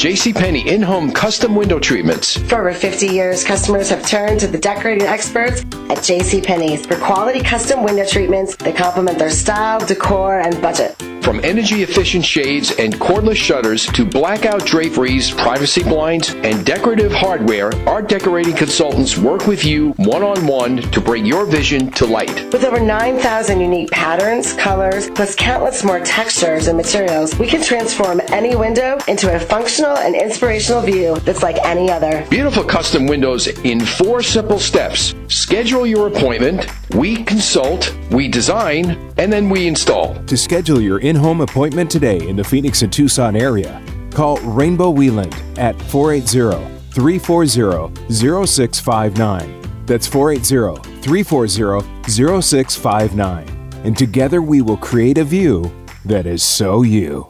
JCPenney 0.00 0.64
in-home 0.64 1.12
custom 1.12 1.54
window 1.54 1.78
treatments. 1.78 2.38
For 2.48 2.60
over 2.60 2.72
50 2.72 3.06
years, 3.06 3.44
customers 3.44 3.90
have 3.90 4.02
turned 4.06 4.40
to 4.40 4.46
the 4.46 4.56
decorating 4.56 5.06
experts 5.06 5.60
at 5.60 5.98
JCPenney's 5.98 6.86
for 6.86 6.96
quality 6.96 7.42
custom 7.42 7.82
window 7.82 8.06
treatments 8.06 8.56
that 8.56 8.74
complement 8.74 9.18
their 9.18 9.28
style, 9.28 9.78
decor, 9.84 10.40
and 10.40 10.58
budget. 10.62 10.96
From 11.22 11.38
energy 11.44 11.82
efficient 11.82 12.24
shades 12.24 12.72
and 12.78 12.94
cordless 12.94 13.36
shutters 13.36 13.86
to 13.88 14.06
blackout 14.06 14.64
draperies, 14.64 15.30
privacy 15.30 15.82
blinds, 15.82 16.30
and 16.30 16.64
decorative 16.64 17.12
hardware, 17.12 17.70
our 17.86 18.00
decorating 18.00 18.56
consultants 18.56 19.18
work 19.18 19.46
with 19.46 19.62
you 19.62 19.90
one 19.98 20.22
on 20.22 20.46
one 20.46 20.78
to 20.78 21.00
bring 21.00 21.26
your 21.26 21.44
vision 21.44 21.90
to 21.92 22.06
light. 22.06 22.50
With 22.52 22.64
over 22.64 22.80
9,000 22.80 23.60
unique 23.60 23.90
patterns, 23.90 24.54
colors, 24.54 25.10
plus 25.10 25.36
countless 25.36 25.84
more 25.84 26.00
textures 26.00 26.68
and 26.68 26.76
materials, 26.76 27.38
we 27.38 27.46
can 27.46 27.62
transform 27.62 28.22
any 28.28 28.56
window 28.56 28.98
into 29.06 29.32
a 29.32 29.38
functional 29.38 29.89
and 29.96 30.14
inspirational 30.14 30.82
view 30.82 31.16
that's 31.20 31.42
like 31.42 31.56
any 31.64 31.90
other. 31.90 32.26
Beautiful 32.30 32.64
custom 32.64 33.06
windows 33.06 33.46
in 33.46 33.80
four 33.80 34.22
simple 34.22 34.58
steps. 34.58 35.14
Schedule 35.28 35.86
your 35.86 36.08
appointment, 36.08 36.66
we 36.94 37.22
consult, 37.24 37.96
we 38.10 38.28
design, 38.28 39.12
and 39.18 39.32
then 39.32 39.48
we 39.48 39.66
install. 39.66 40.14
To 40.24 40.36
schedule 40.36 40.80
your 40.80 41.00
in 41.00 41.16
home 41.16 41.40
appointment 41.40 41.90
today 41.90 42.26
in 42.28 42.36
the 42.36 42.44
Phoenix 42.44 42.82
and 42.82 42.92
Tucson 42.92 43.36
area, 43.36 43.82
call 44.12 44.38
Rainbow 44.38 44.92
Wheeland 44.92 45.34
at 45.58 45.80
480 45.82 46.80
340 46.92 48.12
0659. 48.12 49.86
That's 49.86 50.06
480 50.06 51.00
340 51.02 52.42
0659. 52.42 53.48
And 53.84 53.96
together 53.96 54.42
we 54.42 54.62
will 54.62 54.76
create 54.76 55.18
a 55.18 55.24
view 55.24 55.72
that 56.04 56.26
is 56.26 56.42
so 56.42 56.82
you. 56.82 57.29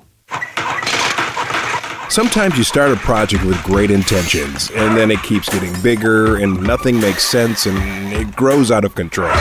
Sometimes 2.11 2.59
you 2.59 2.65
start 2.65 2.91
a 2.91 2.97
project 2.97 3.45
with 3.45 3.63
great 3.63 3.89
intentions, 3.89 4.69
and 4.73 4.97
then 4.97 5.13
it 5.13 5.23
keeps 5.23 5.49
getting 5.49 5.73
bigger, 5.81 6.39
and 6.39 6.61
nothing 6.61 6.99
makes 6.99 7.25
sense, 7.25 7.67
and 7.67 8.13
it 8.13 8.35
grows 8.35 8.73
out 8.73 8.85
of 8.85 8.97
control. 8.97 9.33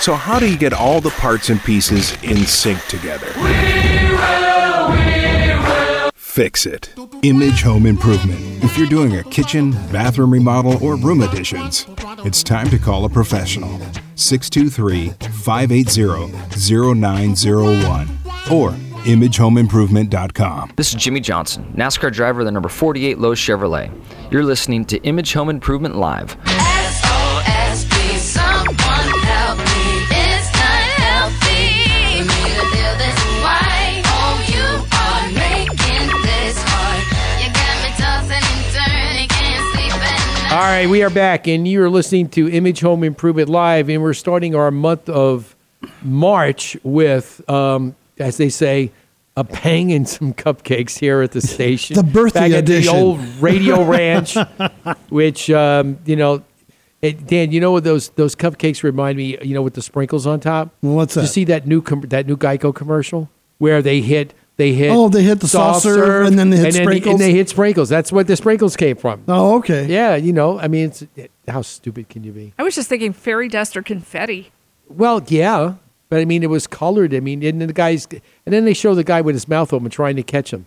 So, 0.00 0.12
how 0.12 0.38
do 0.38 0.46
you 0.46 0.58
get 0.58 0.74
all 0.74 1.00
the 1.00 1.08
parts 1.12 1.48
and 1.48 1.58
pieces 1.58 2.12
in 2.22 2.36
sync 2.44 2.78
together? 2.88 3.32
We 3.36 3.42
will, 4.12 4.90
we 4.90 6.04
will. 6.04 6.10
Fix 6.14 6.66
it. 6.66 6.94
Image 7.22 7.62
Home 7.62 7.86
Improvement. 7.86 8.62
If 8.62 8.76
you're 8.76 8.86
doing 8.86 9.16
a 9.16 9.24
kitchen, 9.24 9.70
bathroom 9.90 10.30
remodel, 10.30 10.76
or 10.84 10.96
room 10.96 11.22
additions, 11.22 11.86
it's 12.18 12.42
time 12.42 12.68
to 12.68 12.78
call 12.78 13.06
a 13.06 13.08
professional. 13.08 13.80
623 14.14 15.10
580 15.30 16.32
0901 17.00 18.18
or 18.50 18.74
imagehomeimprovement.com. 19.08 20.72
This 20.76 20.88
is 20.90 20.94
Jimmie 20.94 21.20
Johnson, 21.20 21.72
NASCAR 21.74 22.12
driver 22.12 22.40
of 22.40 22.46
the 22.46 22.52
number 22.52 22.68
48 22.68 23.18
Lowe's 23.18 23.38
Chevrolet. 23.38 23.90
You're 24.30 24.44
listening 24.44 24.84
to 24.86 24.98
Image 24.98 25.32
Home 25.32 25.48
Improvement 25.48 25.96
Live. 25.96 26.36
All 40.50 40.64
right, 40.64 40.86
we 40.88 41.02
are 41.02 41.10
back, 41.10 41.46
and 41.46 41.66
you 41.66 41.82
are 41.82 41.90
listening 41.90 42.28
to 42.30 42.50
Image 42.50 42.80
Home 42.80 43.04
Improvement 43.04 43.48
Live, 43.48 43.88
and 43.88 44.02
we're 44.02 44.14
starting 44.14 44.54
our 44.54 44.70
month 44.70 45.08
of 45.08 45.54
March 46.02 46.76
with, 46.82 47.48
um, 47.48 47.94
as 48.18 48.36
they 48.36 48.48
say, 48.48 48.90
a 49.38 49.44
pang 49.44 49.92
and 49.92 50.08
some 50.08 50.34
cupcakes 50.34 50.98
here 50.98 51.22
at 51.22 51.32
the 51.32 51.40
station. 51.54 51.94
The 51.96 52.02
birthday 52.02 52.40
back 52.40 52.52
at 52.52 52.58
edition. 52.64 52.92
the 52.94 53.00
old 53.00 53.20
Radio 53.40 53.84
Ranch, 53.84 54.36
which 55.08 55.48
um, 55.50 55.98
you 56.04 56.16
know, 56.16 56.42
it, 57.00 57.26
Dan, 57.26 57.52
you 57.52 57.60
know 57.60 57.70
what 57.72 57.84
those 57.84 58.08
those 58.10 58.34
cupcakes 58.34 58.82
remind 58.82 59.16
me? 59.16 59.38
You 59.42 59.54
know, 59.54 59.62
with 59.62 59.74
the 59.74 59.82
sprinkles 59.82 60.26
on 60.26 60.40
top. 60.40 60.70
What's 60.80 61.14
Did 61.14 61.20
that? 61.20 61.22
You 61.24 61.28
see 61.28 61.44
that 61.44 61.66
new 61.66 61.80
com- 61.82 62.00
that 62.02 62.26
new 62.26 62.36
Geico 62.36 62.74
commercial 62.74 63.30
where 63.58 63.80
they 63.82 64.00
hit. 64.00 64.34
They 64.56 64.72
hit 64.72 64.90
Oh, 64.90 65.08
they 65.08 65.22
hit 65.22 65.38
the 65.38 65.46
soft 65.46 65.82
serve, 65.82 66.26
and 66.26 66.36
then 66.36 66.50
they 66.50 66.56
hit 66.56 66.66
and 66.66 66.74
sprinkles? 66.74 67.12
and 67.12 67.20
they 67.20 67.30
hit 67.32 67.48
sprinkles. 67.48 67.88
That's 67.88 68.10
what 68.10 68.26
the 68.26 68.34
sprinkles 68.34 68.76
came 68.76 68.96
from. 68.96 69.22
Oh, 69.28 69.58
okay. 69.58 69.86
Yeah, 69.86 70.16
you 70.16 70.32
know, 70.32 70.58
I 70.58 70.66
mean, 70.66 70.86
it's, 70.86 71.04
how 71.46 71.62
stupid 71.62 72.08
can 72.08 72.24
you 72.24 72.32
be? 72.32 72.54
I 72.58 72.64
was 72.64 72.74
just 72.74 72.88
thinking 72.88 73.12
fairy 73.12 73.48
dust 73.48 73.76
or 73.76 73.84
confetti. 73.84 74.50
Well, 74.88 75.22
yeah, 75.28 75.74
but 76.08 76.20
I 76.20 76.24
mean, 76.24 76.42
it 76.42 76.50
was 76.50 76.66
colored. 76.66 77.14
I 77.14 77.20
mean, 77.20 77.42
and 77.42 77.60
the 77.60 77.72
guys, 77.72 78.06
and 78.10 78.20
then 78.54 78.64
they 78.64 78.74
show 78.74 78.94
the 78.94 79.04
guy 79.04 79.20
with 79.20 79.34
his 79.34 79.48
mouth 79.48 79.72
open 79.72 79.90
trying 79.90 80.16
to 80.16 80.22
catch 80.22 80.52
him. 80.52 80.66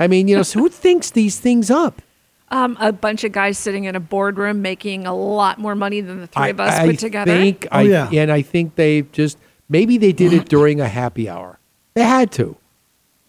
I 0.00 0.06
mean, 0.06 0.28
you 0.28 0.36
know, 0.36 0.42
so 0.42 0.60
who 0.60 0.68
thinks 0.86 1.10
these 1.10 1.40
things 1.40 1.70
up? 1.70 2.02
Um, 2.50 2.78
a 2.80 2.92
bunch 2.92 3.24
of 3.24 3.32
guys 3.32 3.58
sitting 3.58 3.84
in 3.84 3.94
a 3.94 4.00
boardroom 4.00 4.62
making 4.62 5.06
a 5.06 5.14
lot 5.14 5.58
more 5.58 5.74
money 5.74 6.00
than 6.00 6.20
the 6.20 6.26
three 6.26 6.48
of 6.50 6.60
us 6.60 6.74
I 6.78 6.86
put 6.86 6.98
together. 6.98 7.30
Think, 7.36 7.66
Oh, 7.70 7.78
I, 7.78 7.82
yeah. 7.82 8.08
And 8.10 8.32
I 8.32 8.40
think 8.40 8.74
they 8.76 9.02
just 9.12 9.36
maybe 9.68 9.98
they 9.98 10.12
did 10.12 10.32
it 10.32 10.48
during 10.48 10.80
a 10.80 10.88
happy 10.88 11.28
hour. 11.28 11.58
They 11.94 12.04
had 12.04 12.32
to. 12.32 12.56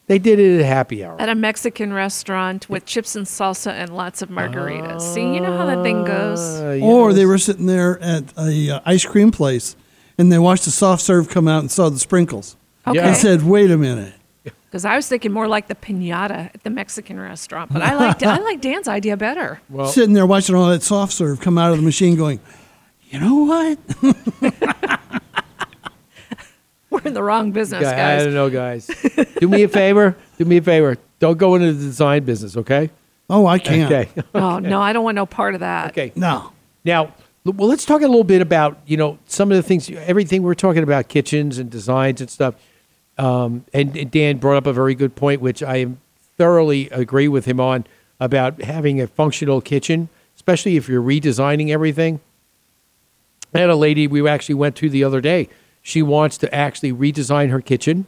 They 0.07 0.19
did 0.19 0.39
it 0.39 0.55
at 0.55 0.61
a 0.61 0.65
happy 0.65 1.03
hour. 1.03 1.19
At 1.21 1.27
a 1.29 1.35
Mexican 1.35 1.91
restaurant 1.93 2.67
with 2.69 2.85
chips 2.85 3.15
and 3.15 3.27
salsa 3.27 3.71
and 3.71 3.95
lots 3.95 4.21
of 4.23 4.29
margaritas. 4.29 5.01
See, 5.01 5.21
you 5.21 5.39
know 5.39 5.55
how 5.55 5.65
that 5.67 5.83
thing 5.83 6.03
goes. 6.05 6.39
Uh, 6.39 6.79
Or 6.81 7.13
they 7.13 7.25
were 7.27 7.37
sitting 7.37 7.65
there 7.67 7.99
at 8.01 8.23
a 8.37 8.71
uh, 8.71 8.79
ice 8.85 9.05
cream 9.05 9.29
place, 9.31 9.75
and 10.19 10.31
they 10.31 10.37
watched 10.37 10.65
the 10.65 10.71
soft 10.71 11.01
serve 11.01 11.29
come 11.29 11.47
out 11.47 11.61
and 11.61 11.71
saw 11.71 11.89
the 11.89 11.97
sprinkles. 11.97 12.55
Okay. 12.85 12.99
And 12.99 13.15
said, 13.17 13.43
"Wait 13.43 13.71
a 13.71 13.77
minute." 13.77 14.13
Because 14.43 14.85
I 14.85 14.95
was 14.95 15.07
thinking 15.07 15.31
more 15.31 15.47
like 15.47 15.67
the 15.67 15.73
pinata 15.75 16.53
at 16.53 16.63
the 16.63 16.69
Mexican 16.69 17.19
restaurant, 17.19 17.73
but 17.73 17.81
I 17.81 17.95
like 17.95 18.21
I 18.21 18.37
like 18.37 18.61
Dan's 18.61 18.87
idea 18.87 19.17
better. 19.17 19.59
Well, 19.69 19.87
sitting 19.87 20.13
there 20.13 20.27
watching 20.27 20.53
all 20.55 20.69
that 20.69 20.83
soft 20.83 21.13
serve 21.13 21.39
come 21.41 21.57
out 21.57 21.71
of 21.71 21.77
the 21.77 21.83
machine, 21.83 22.15
going, 22.15 22.39
"You 23.09 23.19
know 23.19 23.35
what? 23.45 23.79
We're 26.91 27.01
in 27.05 27.13
the 27.13 27.21
wrong 27.23 27.51
business, 27.51 27.83
Yeah, 27.83 28.17
I 28.19 28.23
don't 28.23 28.33
know, 28.33 28.49
guys. 28.49 28.87
Do 29.39 29.47
me 29.47 29.61
a 29.63 29.67
favor. 29.67 30.17
Do 30.39 30.45
me 30.45 30.57
a 30.57 30.61
favor. 30.61 30.97
Don't 31.19 31.37
go 31.37 31.53
into 31.55 31.71
the 31.73 31.83
design 31.85 32.23
business, 32.23 32.57
okay? 32.57 32.89
Oh, 33.29 33.45
I 33.45 33.59
can't. 33.59 33.91
Okay. 33.91 34.09
Oh 34.33 34.57
no, 34.59 34.81
I 34.81 34.91
don't 34.93 35.03
want 35.03 35.15
no 35.15 35.25
part 35.27 35.53
of 35.53 35.59
that. 35.59 35.91
Okay. 35.91 36.11
No. 36.15 36.51
Now, 36.83 37.05
l- 37.05 37.13
well, 37.45 37.69
let's 37.69 37.85
talk 37.85 38.01
a 38.01 38.07
little 38.07 38.23
bit 38.23 38.41
about 38.41 38.79
you 38.85 38.97
know 38.97 39.19
some 39.25 39.51
of 39.51 39.57
the 39.57 39.63
things, 39.63 39.89
everything 39.89 40.43
we're 40.43 40.55
talking 40.55 40.83
about, 40.83 41.07
kitchens 41.07 41.57
and 41.57 41.69
designs 41.69 42.21
and 42.21 42.29
stuff. 42.29 42.55
Um, 43.17 43.65
and, 43.73 43.95
and 43.97 44.09
Dan 44.09 44.37
brought 44.37 44.55
up 44.55 44.65
a 44.65 44.71
very 44.71 44.95
good 44.95 45.15
point, 45.15 45.41
which 45.41 45.61
I 45.61 45.87
thoroughly 46.37 46.89
agree 46.89 47.27
with 47.27 47.45
him 47.45 47.59
on 47.59 47.85
about 48.19 48.61
having 48.61 49.01
a 49.01 49.07
functional 49.07 49.59
kitchen, 49.59 50.07
especially 50.35 50.77
if 50.77 50.87
you're 50.87 51.03
redesigning 51.03 51.69
everything. 51.69 52.21
I 53.53 53.59
had 53.59 53.69
a 53.69 53.75
lady 53.75 54.07
we 54.07 54.27
actually 54.27 54.55
went 54.55 54.75
to 54.77 54.89
the 54.89 55.03
other 55.03 55.19
day. 55.19 55.49
She 55.81 56.01
wants 56.01 56.37
to 56.39 56.53
actually 56.53 56.93
redesign 56.93 57.49
her 57.49 57.61
kitchen, 57.61 58.05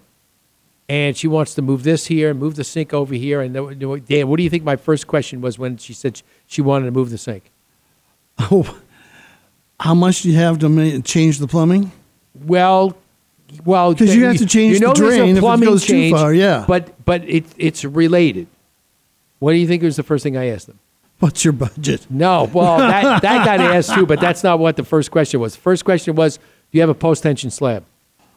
and 0.87 1.17
she 1.17 1.27
wants 1.27 1.55
to 1.55 1.61
move 1.61 1.83
this 1.83 2.07
here, 2.07 2.29
and 2.29 2.39
move 2.39 2.55
the 2.55 2.63
sink 2.63 2.93
over 2.93 3.13
here. 3.13 3.41
And 3.41 3.53
Dan, 4.07 4.29
what 4.29 4.37
do 4.37 4.43
you 4.43 4.49
think? 4.49 4.63
My 4.63 4.75
first 4.75 5.07
question 5.07 5.41
was 5.41 5.59
when 5.59 5.77
she 5.77 5.93
said 5.93 6.21
she 6.47 6.61
wanted 6.61 6.85
to 6.85 6.91
move 6.91 7.09
the 7.09 7.17
sink. 7.17 7.51
Oh, 8.39 8.77
how 9.81 9.93
much 9.93 10.21
do 10.21 10.29
you 10.29 10.37
have 10.37 10.59
to 10.59 10.69
ma- 10.69 10.99
change 11.03 11.39
the 11.39 11.47
plumbing? 11.47 11.91
Well, 12.45 12.95
well, 13.65 13.91
Because 13.93 14.15
you 14.15 14.23
have 14.25 14.37
to 14.37 14.45
change 14.45 14.79
the 14.79 14.85
there's 14.85 14.99
a 14.99 15.01
drain 15.03 15.29
if 15.31 15.37
it 15.37 15.39
plumbing 15.41 15.67
goes 15.67 15.81
too 15.85 15.93
change, 15.93 16.15
far, 16.15 16.33
yeah. 16.33 16.63
But 16.67 17.03
but 17.03 17.27
it, 17.27 17.43
it's 17.57 17.83
related. 17.83 18.47
What 19.39 19.51
do 19.53 19.57
you 19.57 19.67
think 19.67 19.83
was 19.83 19.95
the 19.97 20.03
first 20.03 20.23
thing 20.23 20.37
I 20.37 20.47
asked 20.49 20.67
them? 20.67 20.79
What's 21.19 21.43
your 21.43 21.51
budget? 21.53 22.07
No, 22.09 22.49
well 22.53 22.77
that 22.77 23.21
that 23.27 23.45
got 23.45 23.59
asked 23.59 23.93
too, 23.93 24.05
but 24.05 24.21
that's 24.21 24.43
not 24.43 24.59
what 24.59 24.77
the 24.77 24.83
first 24.85 25.11
question 25.11 25.39
was. 25.39 25.55
The 25.55 25.61
First 25.61 25.83
question 25.83 26.15
was, 26.15 26.37
do 26.37 26.43
you 26.71 26.81
have 26.81 26.89
a 26.89 26.93
post 26.95 27.23
tension 27.23 27.49
slab? 27.51 27.83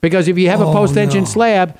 Because 0.00 0.28
if 0.28 0.36
you 0.36 0.48
have 0.50 0.60
a 0.60 0.64
Oh, 0.66 0.72
post 0.72 0.94
tension 0.94 1.20
no. 1.20 1.24
slab, 1.26 1.78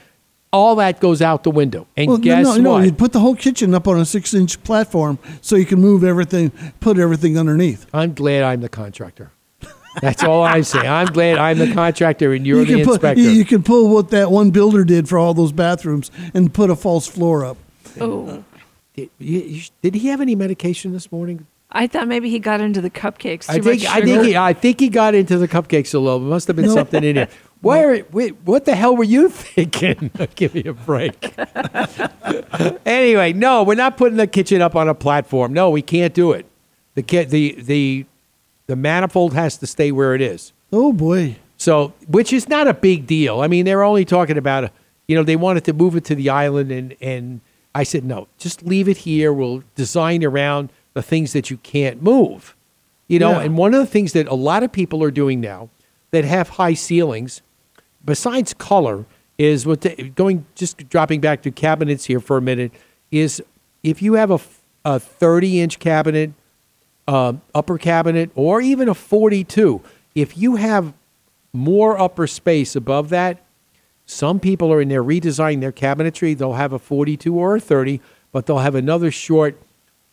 all 0.53 0.77
that 0.77 1.01
goes 1.01 1.21
out 1.21 1.43
the 1.43 1.51
window. 1.51 1.87
And 1.97 2.09
Well, 2.09 2.19
guess 2.19 2.47
no, 2.47 2.57
no, 2.57 2.71
what? 2.73 2.85
you 2.85 2.93
put 2.93 3.12
the 3.12 3.21
whole 3.21 3.35
kitchen 3.35 3.75
up 3.75 3.89
on 3.89 3.99
a 3.99 4.05
six-inch 4.05 4.62
platform 4.62 5.19
so 5.43 5.57
you 5.57 5.67
can 5.67 5.81
move 5.81 6.05
everything, 6.05 6.53
put 6.81 6.99
everything 6.99 7.37
underneath. 7.37 7.87
I'm 7.93 8.15
glad 8.15 8.45
I'm 8.45 8.61
the 8.61 8.69
contractor. 8.69 9.31
That's 10.01 10.22
all 10.24 10.42
I 10.42 10.61
say. 10.62 10.80
I'm 10.80 11.07
glad 11.09 11.38
I'm 11.38 11.59
the 11.59 11.72
contractor 11.72 12.32
and 12.32 12.47
you're 12.47 12.61
you 12.61 12.64
the 12.64 12.82
can 12.84 12.88
inspector. 12.90 13.20
you, 13.22 13.30
you 13.30 13.45
can 13.45 13.62
pull 13.62 13.88
what 13.88 14.11
that 14.11 14.30
one 14.30 14.51
builder 14.51 14.84
did 14.84 15.09
for 15.09 15.18
all 15.18 15.34
those 15.34 15.53
bathrooms 15.53 16.11
and 16.34 16.53
put 16.53 16.70
a 16.70 16.76
false 16.76 17.07
floor 17.07 17.45
up. 17.45 17.57
Oh, 18.01 18.45
did, 18.95 19.11
you- 19.18 19.62
did 19.82 19.95
he 19.95 20.09
have 20.09 20.20
any 20.20 20.34
medication 20.34 20.92
this 20.92 21.11
morning? 21.12 21.47
I 21.76 21.88
thought 21.88 22.07
maybe 22.07 22.30
he 22.30 22.38
got 22.38 22.61
into 22.61 22.80
the 22.80 22.90
cupcakes. 22.90 23.47
Too 23.47 23.53
I 23.53 23.59
think 23.61 23.82
much 23.82 23.90
I 23.90 24.01
think 24.01 24.24
he, 24.24 24.36
I 24.36 24.53
think 24.53 24.78
he 24.78 24.88
got 24.88 25.14
into 25.16 25.38
the 25.38 25.49
cupcakes 25.49 25.92
a 25.92 25.99
little. 25.99 26.20
There 26.20 26.28
must 26.28 26.47
have 26.47 26.55
been 26.55 26.66
No. 26.66 26.74
something 26.74 27.03
in 27.03 27.16
there. 27.16 27.28
Where, 27.62 28.05
wait, 28.12 28.36
what 28.45 28.64
the 28.66 28.74
hell 28.76 28.95
were 28.95 29.03
you 29.05 29.28
thinking? 29.30 30.11
Give 30.36 30.55
me 30.55 30.64
a 30.66 30.72
break. 30.74 31.34
anyway, 32.86 33.32
no, 33.32 33.62
we're 33.62 33.74
not 33.74 33.97
putting 33.97 34.18
the 34.18 34.26
kitchen 34.26 34.61
up 34.61 34.76
on 34.76 34.88
a 34.88 34.95
platform. 34.95 35.53
No, 35.53 35.70
we 35.70 35.82
can't 35.82 36.14
do 36.14 36.32
it. 36.32 36.47
The 36.95 37.03
the 37.24 37.57
the 37.61 38.07
the 38.67 38.77
manifold 38.77 39.35
has 39.35 39.57
to 39.59 39.67
stay 39.67 39.93
where 39.93 40.15
it 40.15 40.21
is. 40.21 40.53
Oh 40.73 40.93
boy! 40.93 41.37
So, 41.57 41.93
which 42.09 42.33
is 42.33 42.49
not 42.49 42.67
a 42.67 42.75
big 42.75 43.07
deal. 43.07 43.41
I 43.41 43.47
mean, 43.49 43.65
they're 43.65 43.83
only 43.85 44.05
talking 44.05 44.37
about, 44.37 44.71
you 45.07 45.17
know, 45.17 45.23
they 45.23 45.37
wanted 45.37 45.65
to 45.65 45.73
move 45.73 45.97
it 45.97 46.05
to 46.07 46.15
the 46.15 46.31
island, 46.31 46.71
and 46.73 46.97
and 47.01 47.41
I 47.75 47.83
said 47.85 48.05
no, 48.05 48.29
just 48.39 48.62
leave 48.65 48.89
it 48.89 48.99
here. 48.99 49.33
We'll 49.33 49.62
design 49.75 50.25
around 50.25 50.71
the 50.95 51.03
things 51.03 51.33
that 51.33 51.51
you 51.51 51.57
can't 51.59 52.03
move. 52.03 52.57
You 53.09 53.19
know, 53.19 53.33
Yeah. 53.33 53.41
and 53.43 53.59
one 53.59 53.75
of 53.75 53.81
the 53.81 53.87
things 53.87 54.12
that 54.15 54.27
a 54.29 54.35
lot 54.35 54.62
of 54.62 54.73
people 54.73 55.03
are 55.03 55.11
doing 55.11 55.41
now 55.41 55.69
that 56.11 56.25
have 56.25 56.51
high 56.51 56.75
ceilings, 56.75 57.43
besides 58.05 58.55
color, 58.55 59.05
is 59.37 59.67
what 59.67 59.83
the, 59.83 60.11
going 60.15 60.47
just 60.55 60.89
dropping 60.89 61.21
back 61.21 61.43
to 61.43 61.51
cabinets 61.51 62.05
here 62.07 62.21
for 62.21 62.37
a 62.37 62.41
minute 62.43 62.73
is 63.11 63.43
if 63.83 64.01
you 64.01 64.15
have 64.15 64.31
a, 64.31 64.39
a 64.85 64.99
30 65.01 65.61
inch 65.61 65.79
cabinet, 65.79 66.33
uh, 67.07 67.34
upper 67.55 67.78
cabinet, 67.78 68.30
or 68.34 68.61
even 68.61 68.88
a 68.88 68.94
42, 68.94 69.80
if 70.14 70.36
you 70.36 70.57
have 70.57 70.92
more 71.52 71.98
upper 71.98 72.26
space 72.26 72.74
above 72.74 73.11
that, 73.11 73.42
some 74.07 74.38
people 74.38 74.72
are 74.72 74.80
in 74.80 74.88
there 74.88 75.02
redesigning 75.02 75.61
their 75.61 75.72
cabinetry. 75.72 76.36
They'll 76.36 76.55
have 76.55 76.72
a 76.72 76.78
42 76.78 77.34
or 77.34 77.57
a 77.57 77.61
30, 77.61 78.00
but 78.32 78.46
they'll 78.46 78.59
have 78.59 78.74
another 78.74 79.11
short 79.11 79.61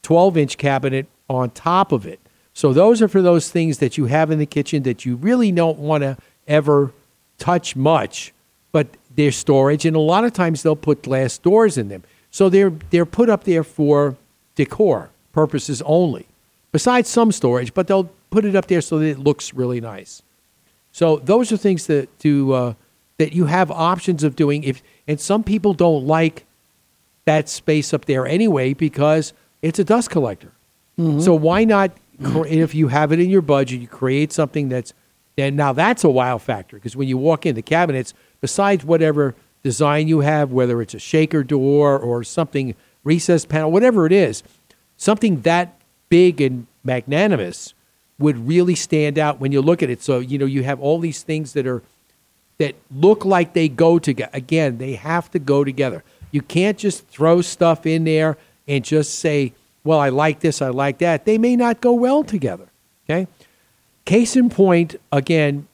12 0.03 0.37
inch 0.37 0.57
cabinet 0.57 1.07
on 1.29 1.49
top 1.51 1.91
of 1.91 2.05
it. 2.05 2.19
So 2.53 2.73
those 2.73 3.01
are 3.01 3.07
for 3.07 3.21
those 3.21 3.49
things 3.49 3.79
that 3.79 3.97
you 3.97 4.05
have 4.05 4.31
in 4.31 4.39
the 4.39 4.45
kitchen 4.45 4.83
that 4.83 5.05
you 5.05 5.15
really 5.15 5.51
don't 5.51 5.79
want 5.79 6.03
to 6.03 6.17
ever 6.47 6.91
touch 7.37 7.75
much, 7.75 8.33
but 8.71 8.87
they're 9.15 9.31
storage, 9.31 9.85
and 9.85 9.95
a 9.95 9.99
lot 9.99 10.23
of 10.23 10.33
times 10.33 10.63
they'll 10.63 10.75
put 10.75 11.03
glass 11.03 11.37
doors 11.37 11.77
in 11.77 11.89
them. 11.89 12.03
So 12.29 12.49
they're 12.49 12.71
they're 12.91 13.05
put 13.05 13.29
up 13.29 13.43
there 13.43 13.63
for 13.63 14.15
decor 14.55 15.09
purposes 15.33 15.81
only. 15.83 16.27
Besides 16.71 17.09
some 17.09 17.31
storage, 17.31 17.73
but 17.73 17.87
they'll 17.87 18.09
put 18.29 18.45
it 18.45 18.55
up 18.55 18.67
there 18.67 18.81
so 18.81 18.99
that 18.99 19.05
it 19.05 19.19
looks 19.19 19.53
really 19.53 19.81
nice. 19.81 20.21
So 20.91 21.17
those 21.17 21.51
are 21.51 21.57
things 21.57 21.87
that 21.87 22.17
to 22.19 22.53
uh, 22.53 22.73
that 23.17 23.33
you 23.33 23.45
have 23.45 23.71
options 23.71 24.23
of 24.23 24.35
doing. 24.35 24.63
If 24.63 24.81
and 25.07 25.19
some 25.19 25.43
people 25.43 25.73
don't 25.73 26.05
like 26.05 26.45
that 27.25 27.49
space 27.49 27.93
up 27.93 28.05
there 28.05 28.25
anyway 28.25 28.73
because 28.73 29.33
it's 29.61 29.79
a 29.79 29.83
dust 29.83 30.09
collector. 30.09 30.51
So 31.19 31.33
why 31.33 31.63
not? 31.63 31.91
If 32.19 32.75
you 32.75 32.89
have 32.89 33.11
it 33.11 33.19
in 33.19 33.31
your 33.31 33.41
budget, 33.41 33.81
you 33.81 33.87
create 33.87 34.31
something 34.31 34.69
that's 34.69 34.93
and 35.35 35.57
now 35.57 35.73
that's 35.73 36.03
a 36.03 36.09
wow 36.09 36.37
factor 36.37 36.75
because 36.75 36.95
when 36.95 37.07
you 37.07 37.17
walk 37.17 37.47
in 37.47 37.55
the 37.55 37.63
cabinets, 37.63 38.13
besides 38.39 38.85
whatever 38.85 39.33
design 39.63 40.07
you 40.07 40.19
have, 40.19 40.51
whether 40.51 40.79
it's 40.79 40.93
a 40.93 40.99
shaker 40.99 41.43
door 41.43 41.97
or 41.97 42.23
something 42.23 42.75
recessed 43.03 43.49
panel, 43.49 43.71
whatever 43.71 44.05
it 44.05 44.11
is, 44.11 44.43
something 44.97 45.41
that 45.41 45.80
big 46.11 46.41
and 46.41 46.67
magnanimous 46.83 47.73
would 48.19 48.47
really 48.47 48.75
stand 48.75 49.17
out 49.17 49.39
when 49.39 49.51
you 49.51 49.61
look 49.61 49.81
at 49.81 49.89
it. 49.89 50.03
So 50.03 50.19
you 50.19 50.37
know 50.37 50.45
you 50.45 50.61
have 50.61 50.79
all 50.79 50.99
these 50.99 51.23
things 51.23 51.53
that 51.53 51.65
are 51.65 51.81
that 52.59 52.75
look 52.93 53.25
like 53.25 53.53
they 53.53 53.67
go 53.67 53.97
together. 53.97 54.29
Again, 54.33 54.77
they 54.77 54.93
have 54.93 55.31
to 55.31 55.39
go 55.39 55.63
together. 55.63 56.03
You 56.29 56.43
can't 56.43 56.77
just 56.77 57.07
throw 57.07 57.41
stuff 57.41 57.87
in 57.87 58.03
there 58.03 58.37
and 58.67 58.85
just 58.85 59.17
say, 59.17 59.53
"Well, 59.83 59.99
I 59.99 60.09
like 60.09 60.41
this, 60.41 60.61
I 60.61 60.69
like 60.69 60.99
that." 60.99 61.25
They 61.25 61.39
may 61.39 61.55
not 61.55 61.81
go 61.81 61.93
well 61.93 62.23
together. 62.23 62.67
Okay. 63.09 63.27
Case 64.05 64.35
in 64.35 64.49
point, 64.49 64.95
again, 65.11 65.67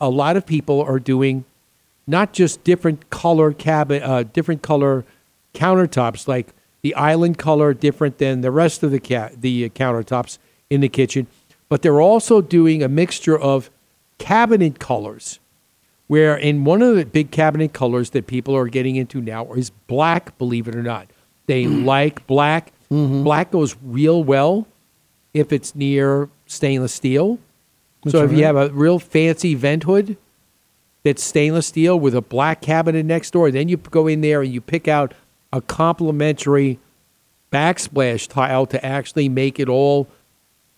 a 0.00 0.10
lot 0.10 0.36
of 0.36 0.44
people 0.44 0.82
are 0.82 0.98
doing 0.98 1.44
not 2.06 2.32
just 2.32 2.64
different 2.64 3.08
color 3.10 3.52
cabin, 3.52 4.02
uh, 4.02 4.24
different 4.24 4.62
color 4.62 5.04
countertops, 5.54 6.26
like 6.26 6.48
the 6.84 6.94
island 6.96 7.38
color 7.38 7.72
different 7.72 8.18
than 8.18 8.42
the 8.42 8.50
rest 8.50 8.82
of 8.82 8.90
the 8.90 9.00
ca- 9.00 9.30
the 9.34 9.64
uh, 9.64 9.68
countertops 9.70 10.36
in 10.68 10.82
the 10.82 10.88
kitchen, 10.88 11.26
but 11.70 11.80
they're 11.80 12.02
also 12.02 12.42
doing 12.42 12.82
a 12.82 12.88
mixture 12.88 13.38
of 13.38 13.70
cabinet 14.18 14.78
colors. 14.78 15.40
Where 16.08 16.36
in 16.36 16.64
one 16.64 16.82
of 16.82 16.94
the 16.94 17.06
big 17.06 17.30
cabinet 17.30 17.72
colors 17.72 18.10
that 18.10 18.26
people 18.26 18.54
are 18.54 18.68
getting 18.68 18.96
into 18.96 19.22
now 19.22 19.54
is 19.54 19.70
black, 19.70 20.36
believe 20.36 20.68
it 20.68 20.76
or 20.76 20.82
not. 20.82 21.08
They 21.46 21.64
mm-hmm. 21.64 21.86
like 21.86 22.26
black. 22.26 22.70
Mm-hmm. 22.90 23.24
Black 23.24 23.50
goes 23.50 23.74
real 23.82 24.22
well 24.22 24.68
if 25.32 25.50
it's 25.54 25.74
near 25.74 26.28
stainless 26.44 26.92
steel. 26.92 27.38
so 28.06 28.20
That's 28.20 28.30
if 28.30 28.38
you 28.38 28.44
have 28.44 28.56
a 28.56 28.68
real 28.68 28.98
fancy 28.98 29.54
vent 29.54 29.84
hood 29.84 30.18
that's 31.02 31.24
stainless 31.24 31.68
steel 31.68 31.98
with 31.98 32.14
a 32.14 32.20
black 32.20 32.60
cabinet 32.60 33.06
next 33.06 33.30
door, 33.30 33.50
then 33.50 33.70
you 33.70 33.78
go 33.78 34.06
in 34.06 34.20
there 34.20 34.42
and 34.42 34.52
you 34.52 34.60
pick 34.60 34.86
out 34.86 35.14
a 35.54 35.60
complementary 35.60 36.80
backsplash 37.52 38.28
tile 38.28 38.66
to 38.66 38.84
actually 38.84 39.28
make 39.28 39.60
it 39.60 39.68
all 39.68 40.08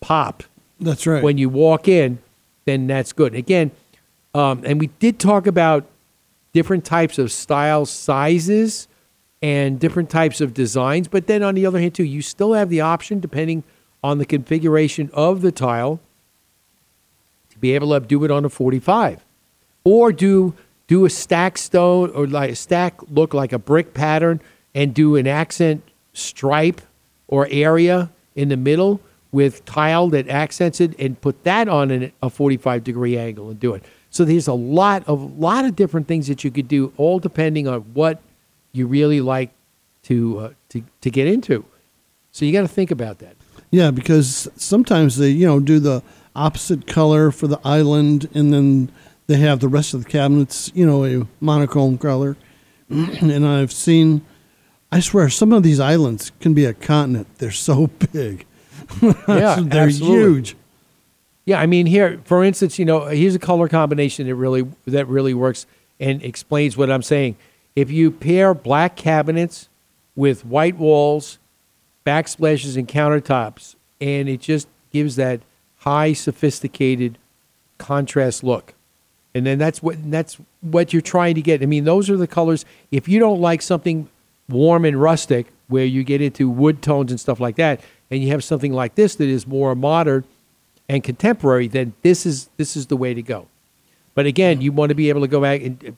pop 0.00 0.42
That's 0.78 1.06
right. 1.06 1.22
when 1.22 1.38
you 1.38 1.48
walk 1.48 1.88
in, 1.88 2.18
then 2.66 2.86
that's 2.86 3.14
good. 3.14 3.34
Again, 3.34 3.70
um, 4.34 4.62
and 4.66 4.78
we 4.78 4.88
did 4.98 5.18
talk 5.18 5.46
about 5.46 5.86
different 6.52 6.84
types 6.84 7.18
of 7.18 7.32
styles, 7.32 7.90
sizes, 7.90 8.86
and 9.40 9.80
different 9.80 10.10
types 10.10 10.42
of 10.42 10.52
designs. 10.52 11.08
But 11.08 11.26
then 11.26 11.42
on 11.42 11.54
the 11.54 11.64
other 11.64 11.80
hand, 11.80 11.94
too, 11.94 12.04
you 12.04 12.20
still 12.20 12.52
have 12.52 12.68
the 12.68 12.82
option, 12.82 13.18
depending 13.18 13.64
on 14.04 14.18
the 14.18 14.26
configuration 14.26 15.08
of 15.14 15.40
the 15.40 15.50
tile 15.52 16.00
to 17.50 17.58
be 17.58 17.74
able 17.74 17.98
to 17.98 18.06
do 18.06 18.22
it 18.24 18.30
on 18.30 18.44
a 18.44 18.50
45 18.50 19.24
or 19.84 20.12
do 20.12 20.54
do 20.86 21.04
a 21.04 21.10
stack 21.10 21.58
stone 21.58 22.10
or 22.10 22.26
like 22.26 22.50
a 22.50 22.54
stack 22.54 23.00
look 23.10 23.34
like 23.34 23.52
a 23.52 23.58
brick 23.58 23.94
pattern 23.94 24.40
and 24.76 24.94
do 24.94 25.16
an 25.16 25.26
accent 25.26 25.82
stripe 26.12 26.80
or 27.26 27.48
area 27.50 28.10
in 28.36 28.50
the 28.50 28.56
middle 28.56 29.00
with 29.32 29.64
tile 29.64 30.08
that 30.10 30.28
accents 30.28 30.80
it 30.80 30.96
and 31.00 31.20
put 31.20 31.42
that 31.42 31.66
on 31.66 31.90
an, 31.90 32.12
a 32.22 32.30
45 32.30 32.84
degree 32.84 33.18
angle 33.18 33.50
and 33.50 33.58
do 33.58 33.74
it. 33.74 33.82
So 34.10 34.24
there's 34.24 34.46
a 34.46 34.54
lot 34.54 35.02
of 35.08 35.38
lot 35.38 35.64
of 35.64 35.74
different 35.74 36.06
things 36.06 36.28
that 36.28 36.44
you 36.44 36.50
could 36.52 36.68
do 36.68 36.92
all 36.96 37.18
depending 37.18 37.66
on 37.66 37.80
what 37.92 38.22
you 38.72 38.86
really 38.86 39.20
like 39.20 39.50
to 40.04 40.38
uh, 40.38 40.50
to, 40.68 40.84
to 41.00 41.10
get 41.10 41.26
into. 41.26 41.64
So 42.30 42.44
you 42.44 42.52
got 42.52 42.62
to 42.62 42.68
think 42.68 42.90
about 42.90 43.18
that. 43.18 43.34
Yeah, 43.70 43.90
because 43.90 44.48
sometimes 44.56 45.16
they, 45.16 45.30
you 45.30 45.46
know, 45.46 45.58
do 45.58 45.80
the 45.80 46.02
opposite 46.34 46.86
color 46.86 47.30
for 47.30 47.46
the 47.46 47.58
island, 47.64 48.28
and 48.34 48.52
then 48.52 48.92
they 49.26 49.38
have 49.38 49.60
the 49.60 49.68
rest 49.68 49.94
of 49.94 50.04
the 50.04 50.10
cabinets, 50.10 50.70
you 50.74 50.86
know, 50.86 51.04
a 51.04 51.26
monochrome 51.40 51.98
color. 51.98 52.36
and 52.88 53.46
I've 53.46 53.72
seen, 53.72 54.24
I 54.96 55.00
swear, 55.00 55.28
some 55.28 55.52
of 55.52 55.62
these 55.62 55.78
islands 55.78 56.32
can 56.40 56.54
be 56.54 56.64
a 56.64 56.72
continent. 56.72 57.26
They're 57.36 57.50
so 57.50 57.88
big. 58.12 58.46
yeah 59.02 59.60
they're 59.60 59.88
absolutely. 59.88 60.16
huge. 60.16 60.56
Yeah, 61.44 61.60
I 61.60 61.66
mean 61.66 61.84
here, 61.84 62.22
for 62.24 62.42
instance, 62.42 62.78
you 62.78 62.86
know, 62.86 63.04
here's 63.04 63.34
a 63.34 63.38
color 63.38 63.68
combination 63.68 64.26
that 64.26 64.34
really 64.34 64.66
that 64.86 65.06
really 65.06 65.34
works 65.34 65.66
and 66.00 66.22
explains 66.22 66.78
what 66.78 66.90
I'm 66.90 67.02
saying. 67.02 67.36
If 67.74 67.90
you 67.90 68.10
pair 68.10 68.54
black 68.54 68.96
cabinets 68.96 69.68
with 70.14 70.46
white 70.46 70.78
walls, 70.78 71.38
backsplashes, 72.06 72.78
and 72.78 72.88
countertops, 72.88 73.74
and 74.00 74.30
it 74.30 74.40
just 74.40 74.66
gives 74.94 75.16
that 75.16 75.42
high, 75.80 76.14
sophisticated 76.14 77.18
contrast 77.76 78.42
look. 78.42 78.72
And 79.34 79.44
then 79.44 79.58
that's 79.58 79.82
what 79.82 80.10
that's 80.10 80.38
what 80.62 80.94
you're 80.94 81.02
trying 81.02 81.34
to 81.34 81.42
get. 81.42 81.62
I 81.62 81.66
mean, 81.66 81.84
those 81.84 82.08
are 82.08 82.16
the 82.16 82.26
colors. 82.26 82.64
If 82.90 83.08
you 83.08 83.18
don't 83.18 83.42
like 83.42 83.60
something 83.60 84.08
warm 84.48 84.84
and 84.84 85.00
rustic, 85.00 85.46
where 85.68 85.84
you 85.84 86.04
get 86.04 86.20
into 86.20 86.48
wood 86.48 86.82
tones 86.82 87.10
and 87.10 87.18
stuff 87.20 87.40
like 87.40 87.56
that, 87.56 87.80
and 88.10 88.22
you 88.22 88.28
have 88.28 88.44
something 88.44 88.72
like 88.72 88.94
this 88.94 89.16
that 89.16 89.28
is 89.28 89.46
more 89.46 89.74
modern 89.74 90.24
and 90.88 91.02
contemporary, 91.02 91.66
then 91.68 91.94
this 92.02 92.24
is 92.24 92.48
this 92.56 92.76
is 92.76 92.86
the 92.86 92.96
way 92.96 93.14
to 93.14 93.22
go. 93.22 93.48
But 94.14 94.26
again, 94.26 94.60
you 94.60 94.72
want 94.72 94.90
to 94.90 94.94
be 94.94 95.08
able 95.08 95.20
to 95.22 95.28
go 95.28 95.40
back 95.40 95.62
and 95.62 95.84
uh, 95.84 95.90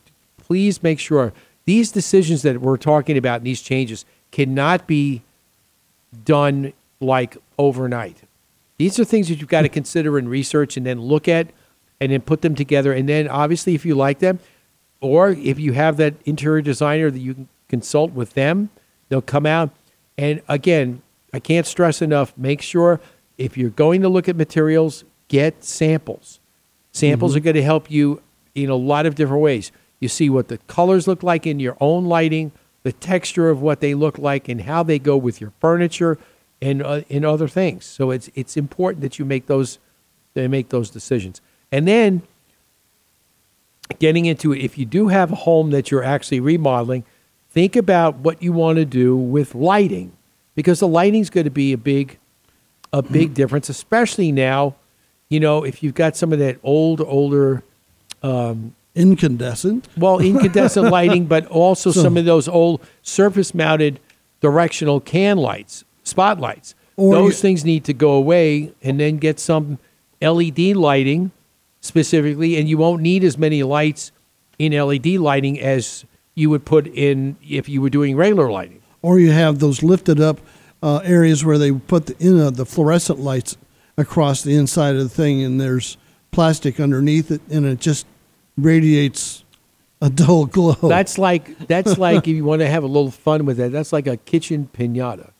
please 0.42 0.82
make 0.82 0.98
sure 0.98 1.32
these 1.66 1.92
decisions 1.92 2.42
that 2.42 2.60
we're 2.60 2.78
talking 2.78 3.16
about 3.16 3.36
and 3.36 3.46
these 3.46 3.60
changes 3.60 4.04
cannot 4.32 4.86
be 4.86 5.22
done 6.24 6.72
like 7.00 7.36
overnight. 7.58 8.22
These 8.78 8.98
are 8.98 9.04
things 9.04 9.28
that 9.28 9.40
you've 9.40 9.48
got 9.48 9.62
to 9.62 9.68
consider 9.68 10.18
and 10.18 10.30
research 10.30 10.76
and 10.76 10.86
then 10.86 11.00
look 11.00 11.28
at 11.28 11.48
and 12.00 12.12
then 12.12 12.22
put 12.22 12.42
them 12.42 12.54
together. 12.54 12.92
And 12.92 13.08
then 13.08 13.28
obviously, 13.28 13.74
if 13.74 13.84
you 13.84 13.94
like 13.94 14.20
them, 14.20 14.38
or 15.00 15.30
if 15.30 15.58
you 15.58 15.74
have 15.74 15.96
that 15.98 16.14
interior 16.24 16.62
designer 16.62 17.10
that 17.10 17.18
you 17.18 17.34
can 17.34 17.48
consult 17.68 18.12
with 18.12 18.34
them, 18.34 18.70
they'll 19.08 19.22
come 19.22 19.46
out. 19.46 19.70
And 20.16 20.42
again, 20.48 21.02
I 21.32 21.40
can't 21.40 21.66
stress 21.66 22.02
enough 22.02 22.32
make 22.36 22.62
sure 22.62 23.00
if 23.36 23.56
you're 23.56 23.70
going 23.70 24.02
to 24.02 24.08
look 24.08 24.28
at 24.28 24.36
materials, 24.36 25.04
get 25.28 25.62
samples. 25.62 26.40
Samples 26.90 27.36
are 27.36 27.40
going 27.40 27.54
to 27.54 27.62
help 27.62 27.90
you 27.90 28.22
in 28.54 28.68
a 28.70 28.74
lot 28.74 29.06
of 29.06 29.14
different 29.14 29.42
ways. 29.42 29.70
You 30.00 30.08
see 30.08 30.28
what 30.28 30.48
the 30.48 30.58
colors 30.58 31.06
look 31.06 31.22
like 31.22 31.46
in 31.46 31.60
your 31.60 31.76
own 31.80 32.06
lighting, 32.06 32.52
the 32.82 32.92
texture 32.92 33.48
of 33.48 33.62
what 33.62 33.80
they 33.80 33.94
look 33.94 34.18
like, 34.18 34.48
and 34.48 34.62
how 34.62 34.82
they 34.82 34.98
go 34.98 35.16
with 35.16 35.40
your 35.40 35.52
furniture 35.60 36.18
and 36.60 36.82
uh, 36.82 37.02
and 37.08 37.24
other 37.24 37.48
things. 37.48 37.84
So 37.84 38.10
it's 38.10 38.30
it's 38.34 38.56
important 38.56 39.02
that 39.02 39.18
you 39.18 39.24
make 39.24 39.46
those 39.46 39.78
they 40.34 40.48
make 40.48 40.70
those 40.70 40.90
decisions. 40.90 41.40
And 41.70 41.86
then 41.86 42.22
getting 43.98 44.26
into 44.26 44.52
it, 44.52 44.60
if 44.60 44.78
you 44.78 44.86
do 44.86 45.08
have 45.08 45.32
a 45.32 45.36
home 45.36 45.70
that 45.70 45.90
you're 45.90 46.04
actually 46.04 46.40
remodeling, 46.40 47.04
think 47.58 47.74
about 47.74 48.14
what 48.18 48.40
you 48.40 48.52
want 48.52 48.76
to 48.76 48.84
do 48.84 49.16
with 49.16 49.52
lighting, 49.52 50.12
because 50.54 50.78
the 50.78 50.86
lighting's 50.86 51.28
going 51.28 51.42
to 51.42 51.50
be 51.50 51.72
a 51.72 51.76
big 51.76 52.16
a 52.92 53.02
big 53.02 53.34
difference, 53.34 53.68
especially 53.68 54.30
now. 54.30 54.76
You 55.28 55.40
know, 55.40 55.64
if 55.64 55.82
you've 55.82 55.94
got 55.96 56.16
some 56.16 56.32
of 56.32 56.38
that 56.38 56.58
old 56.62 57.00
older 57.00 57.64
um, 58.22 58.76
incandescent, 58.94 59.88
well, 59.96 60.20
incandescent 60.20 60.88
lighting, 60.98 61.26
but 61.26 61.46
also 61.46 61.90
So- 61.90 62.02
some 62.04 62.16
of 62.16 62.24
those 62.26 62.46
old 62.46 62.80
surface 63.02 63.52
mounted 63.54 63.98
directional 64.40 65.00
can 65.00 65.36
lights, 65.36 65.84
spotlights. 66.04 66.76
Those 66.96 67.12
you- 67.34 67.42
things 67.42 67.64
need 67.64 67.82
to 67.84 67.92
go 67.92 68.12
away 68.12 68.72
and 68.80 69.00
then 69.00 69.16
get 69.18 69.40
some 69.40 69.78
LED 70.22 70.76
lighting 70.76 71.32
specifically, 71.80 72.56
and 72.56 72.68
you 72.68 72.78
won't 72.78 73.02
need 73.02 73.24
as 73.24 73.36
many 73.36 73.64
lights 73.64 74.12
in 74.60 74.72
LED 74.72 75.06
lighting 75.18 75.58
as 75.60 76.04
you 76.38 76.48
would 76.50 76.64
put 76.64 76.86
in 76.86 77.36
if 77.46 77.68
you 77.68 77.80
were 77.82 77.90
doing 77.90 78.16
regular 78.16 78.50
lighting. 78.50 78.80
or 79.02 79.18
you 79.18 79.30
have 79.32 79.58
those 79.58 79.82
lifted 79.82 80.20
up 80.20 80.40
uh, 80.82 80.98
areas 81.04 81.44
where 81.44 81.58
they 81.58 81.72
put 81.72 82.06
the, 82.06 82.16
in, 82.18 82.38
uh, 82.40 82.50
the 82.50 82.64
fluorescent 82.64 83.18
lights 83.18 83.56
across 83.96 84.42
the 84.42 84.54
inside 84.54 84.94
of 84.94 85.02
the 85.02 85.08
thing, 85.08 85.42
and 85.42 85.60
there's 85.60 85.96
plastic 86.30 86.78
underneath 86.78 87.30
it, 87.30 87.40
and 87.50 87.66
it 87.66 87.80
just 87.80 88.06
radiates 88.56 89.44
a 90.00 90.10
dull 90.20 90.46
glow. 90.46 90.74
That's 90.74 91.18
like 91.18 91.58
that's 91.66 91.98
like 92.06 92.28
if 92.28 92.34
you 92.34 92.44
want 92.44 92.60
to 92.60 92.68
have 92.68 92.84
a 92.84 92.86
little 92.86 93.10
fun 93.10 93.44
with 93.46 93.58
it. 93.60 93.72
That's 93.72 93.92
like 93.92 94.06
a 94.06 94.16
kitchen 94.16 94.68
pinata. 94.72 95.30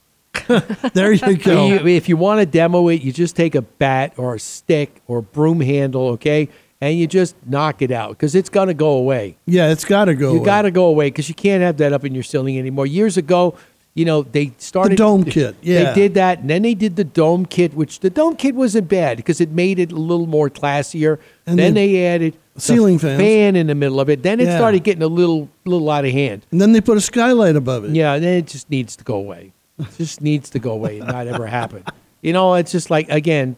there 0.95 1.13
you 1.13 1.37
go. 1.37 1.67
You- 1.69 1.87
if 1.87 2.09
you 2.09 2.17
want 2.17 2.41
to 2.41 2.47
demo 2.47 2.89
it, 2.89 3.03
you 3.03 3.13
just 3.13 3.37
take 3.37 3.55
a 3.55 3.63
bat 3.63 4.15
or 4.17 4.35
a 4.35 4.41
stick 4.41 5.01
or 5.07 5.19
a 5.19 5.23
broom 5.23 5.61
handle, 5.61 6.09
okay, 6.11 6.49
and 6.81 6.99
you 6.99 7.07
just 7.07 7.35
knock 7.47 7.83
it 7.83 7.91
out 7.91 8.11
because 8.11 8.35
it's 8.35 8.49
gonna 8.49 8.75
go 8.75 8.91
away. 8.91 9.37
yeah, 9.47 9.71
it's 9.71 9.85
got 9.85 10.07
to 10.07 10.15
go. 10.15 10.31
Away. 10.31 10.39
You 10.39 10.45
got 10.45 10.63
to 10.63 10.71
go 10.71 10.87
away 10.87 11.09
because 11.09 11.29
you 11.29 11.35
can't 11.35 11.63
have 11.63 11.77
that 11.79 11.93
up 11.93 12.05
in 12.05 12.15
your 12.15 12.23
ceiling 12.23 12.59
anymore. 12.59 12.87
Years 12.87 13.17
ago, 13.17 13.57
you 13.95 14.05
know, 14.05 14.23
they 14.23 14.53
started 14.59 14.93
the 14.93 14.97
dome 14.97 15.25
kit, 15.25 15.57
yeah. 15.61 15.93
they 15.93 15.95
did 15.95 16.15
that, 16.15 16.39
and 16.39 16.49
then 16.49 16.63
they 16.63 16.75
did 16.75 16.95
the 16.95 17.03
dome 17.03 17.45
kit, 17.45 17.75
which 17.75 17.99
the 17.99 18.11
dome 18.11 18.37
kit 18.37 18.55
wasn't 18.55 18.89
bad 18.89 19.17
because 19.17 19.41
it 19.41 19.51
made 19.51 19.81
it 19.81 19.91
a 19.91 19.97
little 19.97 20.27
more 20.27 20.49
classier. 20.49 21.19
And 21.47 21.59
then 21.59 21.75
then 21.75 21.75
they 21.75 22.07
added 22.07 22.37
the 22.55 22.61
ceiling 22.61 23.01
fans. 23.01 23.21
fan 23.21 23.57
in 23.57 23.67
the 23.67 23.75
middle 23.75 23.99
of 23.99 24.09
it. 24.09 24.23
Then 24.23 24.39
it 24.39 24.45
Yeah. 24.47 24.57
started 24.57 24.85
getting 24.85 25.03
a 25.03 25.09
little 25.09 25.49
little 25.65 25.91
out 25.91 26.05
of 26.05 26.13
hand. 26.13 26.47
And 26.53 26.61
then 26.61 26.73
they 26.73 26.81
put 26.81 26.97
a 26.97 27.01
skylight 27.01 27.57
above 27.57 27.87
it. 27.87 27.91
Yeah, 27.91 28.15
and 28.15 28.23
then 28.23 28.35
it 28.39 28.47
just 28.47 28.71
needs 28.71 28.95
to 28.97 29.05
go 29.05 29.17
away. 29.17 29.53
It 29.81 29.87
just 29.97 30.21
needs 30.21 30.51
to 30.51 30.59
go 30.61 30.73
away 30.73 30.99
and 31.01 31.09
not 31.09 31.27
ever 31.27 31.47
happen. 31.47 31.83
You 32.23 32.33
know, 32.33 32.55
it's 32.55 32.71
just 32.71 32.91
like 32.91 33.09
again, 33.11 33.57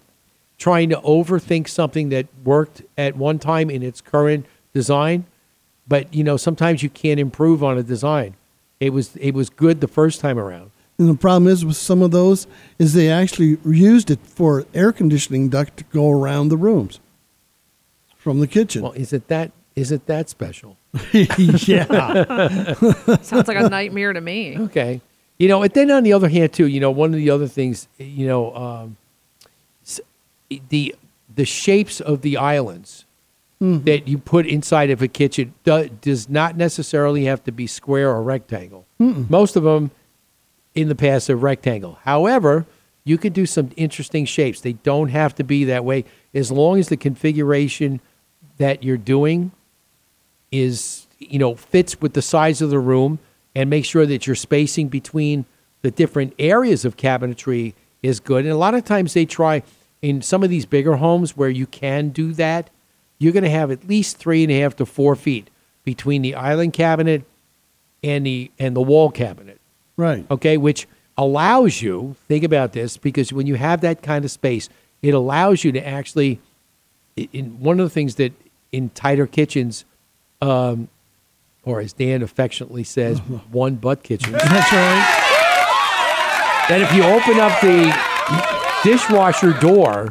trying 0.61 0.91
to 0.91 0.97
overthink 0.99 1.67
something 1.67 2.11
that 2.11 2.27
worked 2.45 2.83
at 2.97 3.17
one 3.17 3.41
time 3.41 3.69
in 3.71 3.83
its 3.83 4.01
current 4.01 4.47
design, 4.73 5.25
but 5.89 6.15
you 6.15 6.23
know, 6.23 6.37
sometimes 6.37 6.85
you 6.85 6.91
can't 6.91 7.19
improve 7.19 7.65
on 7.65 7.77
a 7.77 7.83
design. 7.83 8.35
It 8.79 8.91
was 8.91 9.17
it 9.17 9.33
was 9.35 9.51
good 9.51 9.81
the 9.81 9.89
first 9.89 10.21
time 10.21 10.39
around. 10.39 10.71
And 10.99 11.09
the 11.09 11.15
problem 11.15 11.51
is 11.51 11.65
with 11.65 11.77
some 11.77 12.03
of 12.03 12.11
those 12.13 12.47
is 12.79 12.93
they 12.93 13.11
actually 13.11 13.59
used 13.65 14.11
it 14.11 14.21
for 14.23 14.67
air 14.75 14.93
conditioning 14.93 15.49
duct 15.49 15.79
to 15.79 15.85
go 15.85 16.11
around 16.11 16.51
the 16.51 16.59
rooms 16.59 17.01
from 18.17 18.39
the 18.41 18.47
kitchen. 18.47 18.83
Well, 18.83 18.93
is 18.93 19.13
it 19.13 19.27
that 19.29 19.51
is 19.75 19.91
it 19.91 20.07
that 20.07 20.29
special? 20.29 20.77
yeah. 21.13 22.75
Sounds 23.23 23.49
like 23.49 23.57
a 23.57 23.69
nightmare 23.69 24.13
to 24.13 24.21
me. 24.21 24.59
Okay. 24.59 25.01
You 25.39 25.49
know, 25.49 25.63
and 25.63 25.73
then 25.73 25.91
on 25.91 26.03
the 26.03 26.13
other 26.13 26.29
hand, 26.29 26.53
too, 26.53 26.67
you 26.67 26.81
know, 26.81 26.91
one 26.91 27.11
of 27.15 27.17
the 27.17 27.31
other 27.31 27.47
things, 27.49 27.89
you 27.97 28.27
know, 28.27 28.55
um, 28.55 28.97
s- 28.99 29.09
the 30.69 30.95
the 31.35 31.45
shapes 31.45 32.01
of 32.01 32.23
the 32.23 32.37
islands 32.37 33.05
mm-hmm. 33.63 33.85
that 33.85 34.09
you 34.09 34.19
put 34.19 34.47
inside 34.47 34.91
of 34.91 35.01
a 35.01 35.09
kitchen 35.09 35.55
do, 35.65 35.89
does 36.01 36.29
not 36.29 36.57
necessarily 36.57 37.25
have 37.25 37.43
to 37.45 37.53
be 37.53 37.67
square 37.67 38.11
or 38.11 38.23
rectangle. 38.23 38.87
Mm-mm. 39.01 39.29
Most 39.31 39.57
of 39.57 39.63
them 39.63 39.91
in 40.75 40.89
the 40.89 40.95
past 40.95 41.31
are 41.31 41.37
rectangle. 41.37 41.99
However, 42.03 42.67
you 43.05 43.19
could 43.19 43.33
do 43.33 43.47
some 43.47 43.71
interesting 43.77 44.25
shapes. 44.25 44.61
They 44.61 44.75
don't 44.75 45.09
have 45.09 45.35
to 45.37 45.45
be 45.45 45.65
that 45.65 45.85
way 45.85 46.05
as 46.35 46.51
long 46.51 46.79
as 46.79 46.89
the 46.89 46.97
configuration 46.97 48.01
that 48.59 48.83
you're 48.83 48.97
doing 48.97 49.53
is 50.53 51.07
you 51.19 51.39
know 51.39 51.55
fits 51.55 52.01
with 52.01 52.15
the 52.15 52.23
size 52.23 52.61
of 52.61 52.71
the 52.71 52.79
room 52.79 53.19
and 53.55 53.71
make 53.71 53.85
sure 53.85 54.07
that 54.07 54.27
your 54.27 54.37
spacing 54.37 54.89
between 54.89 55.45
the 55.83 55.91
different 55.91 56.35
areas 56.39 56.85
of 56.85 56.97
cabinetry 56.97 57.75
is 58.03 58.21
good 58.21 58.45
and 58.45 58.53
a 58.53 58.57
lot 58.57 58.75
of 58.75 58.85
times 58.85 59.15
they 59.15 59.25
try 59.25 59.63
in 60.03 60.23
some 60.23 60.43
of 60.43 60.51
these 60.51 60.67
bigger 60.67 60.97
homes 60.97 61.37
where 61.37 61.51
you 61.51 61.67
can 61.67 62.09
do 62.11 62.33
that 62.33 62.71
you're 63.19 63.35
going 63.35 63.45
to 63.45 63.51
have 63.51 63.71
at 63.71 63.87
least 63.87 64.17
three 64.17 64.43
and 64.43 64.51
a 64.51 64.59
half 64.61 64.75
to 64.77 64.87
four 64.87 65.15
feet 65.15 65.51
between 65.85 66.23
the 66.23 66.35
island 66.35 66.73
cabinet 66.73 67.23
and 68.03 68.25
the 68.25 68.51
and 68.59 68.75
the 68.75 68.81
wall 68.81 69.11
cabinet 69.11 69.61
Right. 69.97 70.25
okay, 70.31 70.57
which 70.57 70.89
allows 71.19 71.83
you, 71.83 72.17
think 72.27 72.43
about 72.45 72.73
this, 72.73 72.97
because 72.97 73.31
when 73.31 73.47
you 73.47 73.57
have 73.57 73.83
that 73.83 74.03
kind 74.03 74.25
of 74.25 74.31
space, 74.31 74.71
it 75.03 75.13
allows 75.13 75.63
you 75.65 75.73
to 75.73 75.87
actually, 75.87 76.41
in 77.17 77.61
one 77.61 77.79
of 77.79 77.85
the 77.85 77.91
things 77.91 78.15
that 78.15 78.33
in 78.73 78.89
tighter 78.91 79.27
kitchens, 79.27 79.85
um, 80.41 80.89
or 81.63 81.81
as 81.83 81.93
Dan 81.93 82.23
affectionately 82.23 82.85
says, 82.85 83.19
one 83.51 83.75
butt 83.75 84.03
kitchen. 84.03 84.33
That's 84.33 84.73
right. 84.73 85.27
That 86.71 86.81
if 86.81 86.95
you 86.95 87.03
open 87.03 87.39
up 87.39 87.61
the 87.61 87.93
dishwasher 88.85 89.53
door 89.61 90.11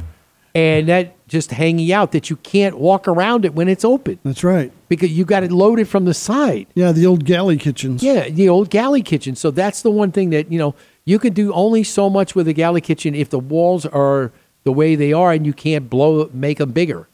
and 0.55 0.87
that 0.87 1.15
just 1.27 1.51
hanging 1.51 1.91
out 1.91 2.11
that 2.11 2.29
you 2.29 2.35
can't 2.37 2.77
walk 2.79 3.07
around 3.07 3.45
it 3.45 3.53
when 3.53 3.67
it's 3.67 3.85
open 3.85 4.17
That's 4.23 4.43
right. 4.43 4.71
because 4.89 5.11
you 5.11 5.25
got 5.25 5.43
it 5.43 5.51
loaded 5.51 5.87
from 5.87 6.05
the 6.05 6.13
side. 6.13 6.67
Yeah, 6.73 6.91
the 6.91 7.05
old 7.05 7.23
galley 7.23 7.57
kitchens. 7.57 8.01
Yeah, 8.01 8.29
the 8.29 8.49
old 8.49 8.69
galley 8.71 9.03
kitchen. 9.03 9.35
So 9.35 9.51
that's 9.51 9.83
the 9.83 9.91
one 9.91 10.11
thing 10.11 10.31
that, 10.31 10.51
you 10.51 10.57
know, 10.57 10.73
you 11.05 11.19
can 11.19 11.33
do 11.33 11.53
only 11.53 11.83
so 11.83 12.09
much 12.09 12.33
with 12.35 12.47
a 12.47 12.53
galley 12.53 12.81
kitchen 12.81 13.13
if 13.13 13.29
the 13.29 13.39
walls 13.39 13.85
are 13.85 14.31
the 14.63 14.71
way 14.71 14.95
they 14.95 15.13
are 15.13 15.31
and 15.31 15.45
you 15.45 15.53
can't 15.53 15.89
blow 15.89 16.29
make 16.33 16.57
them 16.57 16.71
bigger. 16.71 17.07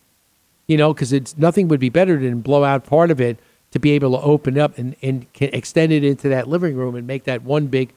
You 0.67 0.77
know, 0.77 0.93
because 0.93 1.13
it's 1.13 1.37
nothing 1.37 1.67
would 1.67 1.79
be 1.79 1.89
better 1.89 2.17
than 2.17 2.41
blow 2.41 2.63
out 2.63 2.85
part 2.85 3.11
of 3.11 3.21
it 3.21 3.37
to 3.71 3.79
be 3.79 3.91
able 3.91 4.11
to 4.17 4.23
open 4.23 4.57
up 4.57 4.77
and, 4.77 4.95
and 5.01 5.31
can 5.33 5.49
extend 5.53 5.91
it 5.91 6.03
into 6.03 6.29
that 6.29 6.47
living 6.47 6.75
room 6.75 6.95
and 6.95 7.05
make 7.05 7.25
that 7.25 7.43
one 7.43 7.67
big, 7.67 7.91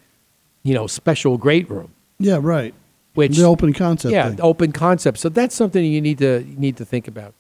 you 0.65 0.75
know, 0.75 0.87
special 0.89 1.39
great 1.39 1.71
room. 1.71 1.93
Yeah, 2.19 2.41
right. 2.43 2.75
Which 3.19 3.37
the 3.37 3.43
open 3.43 3.73
concept 3.73 4.13
yeah, 4.13 4.29
thing. 4.29 4.41
open 4.41 4.71
concept. 4.71 5.19
So 5.19 5.29
that's 5.29 5.53
something 5.53 5.85
you 5.85 6.01
need 6.01 6.19
to 6.19 6.45
you 6.45 6.57
need 6.57 6.77
to 6.77 6.85
think 6.85 7.09
about. 7.09 7.35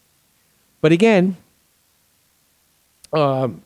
But 0.80 0.90
again, 0.90 1.36
um, 3.12 3.62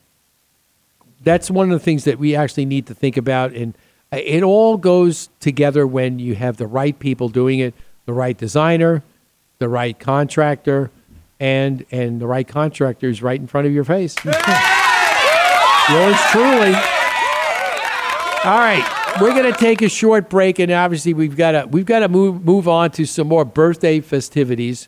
that's 1.23 1.49
one 1.49 1.71
of 1.71 1.79
the 1.79 1.83
things 1.83 2.03
that 2.03 2.19
we 2.19 2.35
actually 2.35 2.65
need 2.65 2.85
to 2.85 2.93
think 2.93 3.17
about, 3.17 3.53
and 3.53 3.73
uh, 4.11 4.17
it 4.23 4.43
all 4.43 4.77
goes 4.77 5.29
together 5.39 5.87
when 5.87 6.19
you 6.19 6.35
have 6.35 6.57
the 6.57 6.67
right 6.67 6.99
people 6.99 7.29
doing 7.29 7.57
it, 7.57 7.73
the 8.05 8.13
right 8.13 8.37
designer, 8.37 9.01
the 9.57 9.67
right 9.67 9.97
contractor, 9.97 10.91
and 11.39 11.83
and 11.91 12.21
the 12.21 12.27
right 12.27 12.47
contractor 12.47 13.09
is 13.09 13.23
right 13.23 13.39
in 13.39 13.47
front 13.47 13.65
of 13.65 13.73
your 13.73 13.85
face. 13.85 14.15
Yours 14.23 14.35
truly. 16.31 16.75
All 18.45 18.59
right, 18.59 19.02
we're 19.21 19.33
gonna 19.35 19.51
take 19.55 19.81
a 19.81 19.89
short 19.89 20.29
break, 20.29 20.59
and 20.59 20.71
obviously 20.71 21.13
we've 21.13 21.35
got 21.35 21.51
to 21.51 21.67
we've 21.69 21.85
got 21.85 21.99
to 21.99 22.09
move 22.09 22.43
move 22.43 22.67
on 22.67 22.91
to 22.91 23.05
some 23.05 23.27
more 23.27 23.45
birthday 23.45 23.99
festivities. 23.99 24.87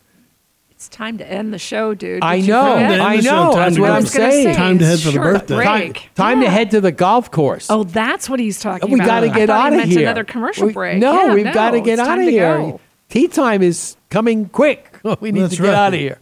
It's 0.71 0.89
time 0.89 1.17
to 1.19 1.25
end 1.31 1.53
the 1.53 1.57
show, 1.59 1.93
dude. 1.93 2.21
I 2.21 2.35
Did 2.37 2.47
you 2.47 2.51
know. 2.53 2.73
I 2.75 3.21
know. 3.21 3.53
That's 3.55 3.79
what 3.79 3.91
I 3.91 3.95
I'm 3.97 4.05
saying. 4.05 4.47
say, 4.47 4.53
Time 4.55 4.77
to 4.79 4.85
head 4.85 4.99
for 4.99 5.05
the 5.05 5.11
short 5.13 5.23
birthday. 5.47 5.63
Time, 5.63 5.79
break. 5.91 6.09
time 6.15 6.41
to 6.41 6.49
head 6.49 6.71
to 6.71 6.81
the 6.81 6.91
golf 6.91 7.31
course. 7.31 7.67
Oh, 7.69 7.85
that's 7.85 8.29
what 8.29 8.41
he's 8.41 8.59
talking 8.59 8.89
we 8.89 8.95
about. 8.99 9.21
We 9.21 9.27
got 9.29 9.33
to 9.33 9.39
get 9.39 9.49
out 9.49 9.71
of 9.73 9.83
here. 9.85 10.01
Another 10.01 10.25
commercial 10.25 10.67
We- 10.67 10.73
break. 10.73 10.97
No, 10.99 11.27
Yeah, 11.27 11.33
we've 11.33 11.45
no, 11.45 11.53
got 11.53 11.71
to 11.71 11.79
get 11.81 11.99
out 11.99 12.19
of 12.19 12.25
here. 12.25 12.57
go. 12.57 12.81
Tea 13.07 13.29
time 13.29 13.61
is 13.61 13.95
coming 14.09 14.49
quick. 14.49 14.99
we 15.21 15.31
need 15.31 15.43
That's 15.43 15.55
to 15.55 15.61
get 15.61 15.67
right. 15.69 15.75
out 15.77 15.93
of 15.93 15.99
here. 15.99 16.19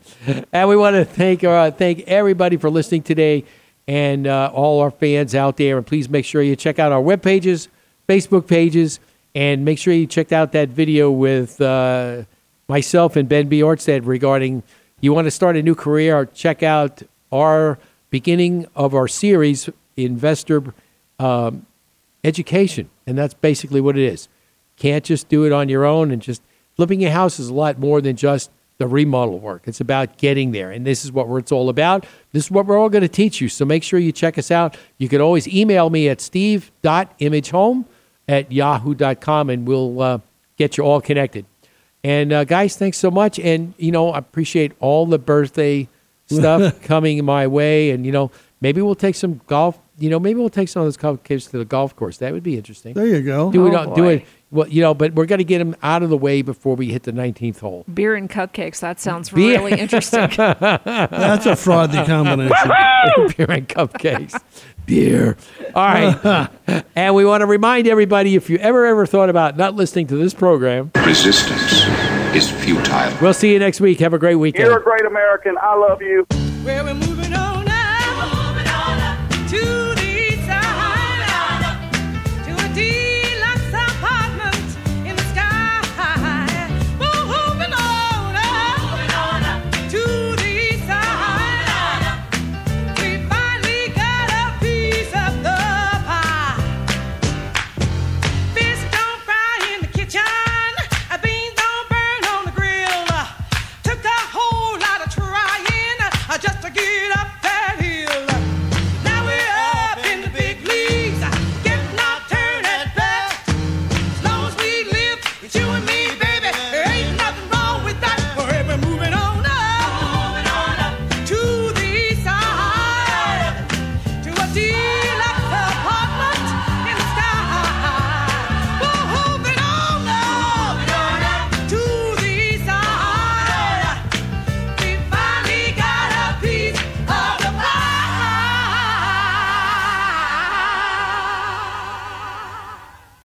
And 0.51 0.69
we 0.69 0.75
want 0.77 0.97
to 0.97 1.05
thank 1.05 1.43
uh, 1.43 1.71
thank 1.71 2.01
everybody 2.01 2.57
for 2.57 2.69
listening 2.69 3.01
today, 3.01 3.45
and 3.87 4.27
uh, 4.27 4.51
all 4.53 4.81
our 4.81 4.91
fans 4.91 5.33
out 5.33 5.57
there. 5.57 5.77
And 5.77 5.87
please 5.87 6.09
make 6.09 6.25
sure 6.25 6.43
you 6.43 6.55
check 6.55 6.77
out 6.77 6.91
our 6.91 7.01
web 7.01 7.23
pages, 7.23 7.69
Facebook 8.07 8.47
pages, 8.47 8.99
and 9.35 9.65
make 9.65 9.77
sure 9.79 9.93
you 9.93 10.05
checked 10.05 10.31
out 10.31 10.51
that 10.51 10.69
video 10.69 11.09
with 11.09 11.59
uh, 11.61 12.23
myself 12.67 13.15
and 13.15 13.27
Ben 13.27 13.47
B. 13.47 13.63
Ortstead 13.63 14.05
regarding 14.05 14.63
you 15.01 15.13
want 15.13 15.25
to 15.25 15.31
start 15.31 15.57
a 15.57 15.61
new 15.61 15.75
career. 15.75 16.25
Check 16.25 16.63
out 16.63 17.01
our 17.31 17.77
beginning 18.09 18.67
of 18.75 18.93
our 18.93 19.07
series, 19.07 19.69
Investor 19.97 20.73
um, 21.19 21.65
Education, 22.23 22.89
and 23.05 23.17
that's 23.17 23.33
basically 23.33 23.81
what 23.81 23.97
it 23.97 24.03
is. 24.05 24.29
Can't 24.77 25.03
just 25.03 25.27
do 25.29 25.45
it 25.45 25.51
on 25.51 25.67
your 25.67 25.83
own 25.83 26.11
and 26.11 26.21
just 26.21 26.41
flipping 26.75 27.01
your 27.01 27.11
house 27.11 27.39
is 27.39 27.49
a 27.49 27.53
lot 27.53 27.79
more 27.79 28.01
than 28.01 28.15
just 28.15 28.49
the 28.77 28.87
remodel 28.87 29.39
work. 29.39 29.63
It's 29.65 29.81
about 29.81 30.17
getting 30.17 30.51
there, 30.51 30.71
and 30.71 30.85
this 30.85 31.03
is 31.03 31.11
what 31.11 31.27
it's 31.37 31.51
all 31.51 31.69
about. 31.69 32.05
This 32.31 32.45
is 32.45 32.51
what 32.51 32.65
we're 32.65 32.77
all 32.77 32.89
going 32.89 33.01
to 33.01 33.07
teach 33.07 33.41
you. 33.41 33.49
So 33.49 33.65
make 33.65 33.83
sure 33.83 33.99
you 33.99 34.11
check 34.11 34.37
us 34.37 34.51
out. 34.51 34.77
You 34.97 35.09
can 35.09 35.21
always 35.21 35.47
email 35.47 35.89
me 35.89 36.09
at 36.09 36.21
steve.imagehome 36.21 37.85
at 38.27 38.51
yahoo.com, 38.51 39.49
and 39.49 39.67
we'll 39.67 40.01
uh, 40.01 40.19
get 40.57 40.77
you 40.77 40.83
all 40.83 41.01
connected. 41.01 41.45
And 42.03 42.33
uh, 42.33 42.43
guys, 42.43 42.75
thanks 42.75 42.97
so 42.97 43.09
much. 43.09 43.39
And 43.39 43.73
you 43.77 43.91
know, 43.91 44.09
I 44.11 44.17
appreciate 44.17 44.73
all 44.79 45.05
the 45.05 45.19
birthday 45.19 45.87
stuff 46.27 46.81
coming 46.83 47.23
my 47.23 47.47
way. 47.47 47.91
And 47.91 48.05
you 48.05 48.11
know, 48.11 48.31
maybe 48.61 48.81
we'll 48.81 48.95
take 48.95 49.15
some 49.15 49.41
golf. 49.47 49.79
You 49.99 50.09
know, 50.09 50.19
maybe 50.19 50.39
we'll 50.39 50.49
take 50.49 50.69
some 50.69 50.83
of 50.85 50.97
those 50.97 51.17
kids 51.23 51.47
to 51.47 51.57
the 51.57 51.65
golf 51.65 51.95
course. 51.95 52.17
That 52.17 52.33
would 52.33 52.43
be 52.43 52.57
interesting. 52.57 52.93
There 52.93 53.05
you 53.05 53.21
go. 53.21 53.51
Do 53.51 53.67
it. 53.67 53.73
Oh, 53.73 53.89
on- 53.89 53.95
do 53.95 54.05
it. 54.09 54.25
Well, 54.53 54.67
you 54.67 54.81
know, 54.81 54.93
but 54.93 55.13
we're 55.15 55.25
going 55.25 55.39
to 55.39 55.43
get 55.43 55.57
them 55.57 55.75
out 55.81 56.03
of 56.03 56.11
the 56.11 56.17
way 56.17 56.43
before 56.43 56.75
we 56.75 56.91
hit 56.91 57.03
the 57.03 57.11
19th 57.11 57.59
hole. 57.59 57.85
Beer 57.91 58.13
and 58.13 58.29
cupcakes. 58.29 58.81
That 58.81 58.99
sounds 58.99 59.31
Beer. 59.31 59.57
really 59.57 59.79
interesting. 59.79 60.29
That's 60.37 61.47
a 61.47 61.53
fraudy 61.53 62.05
combination. 62.05 62.53
Beer 63.35 63.51
and 63.51 63.67
cupcakes. 63.67 64.39
Beer. 64.85 65.37
All 65.73 65.85
right. 65.85 66.49
and 66.95 67.15
we 67.15 67.25
want 67.25 67.41
to 67.41 67.47
remind 67.47 67.87
everybody 67.87 68.35
if 68.35 68.47
you 68.47 68.57
ever, 68.57 68.85
ever 68.85 69.07
thought 69.07 69.29
about 69.29 69.57
not 69.57 69.73
listening 69.73 70.05
to 70.07 70.17
this 70.17 70.35
program, 70.35 70.91
Resistance 71.03 71.85
is 72.35 72.51
futile. 72.51 73.17
we'll 73.21 73.33
see 73.33 73.53
you 73.53 73.59
next 73.59 73.81
week. 73.81 73.99
Have 74.01 74.13
a 74.13 74.19
great 74.19 74.35
weekend. 74.35 74.65
You're 74.65 74.79
a 74.79 74.83
great 74.83 75.05
American. 75.05 75.57
I 75.59 75.75
love 75.75 75.99
you. 76.03 76.27
Where 76.63 76.83
we're 76.83 76.93
moving 76.93 77.33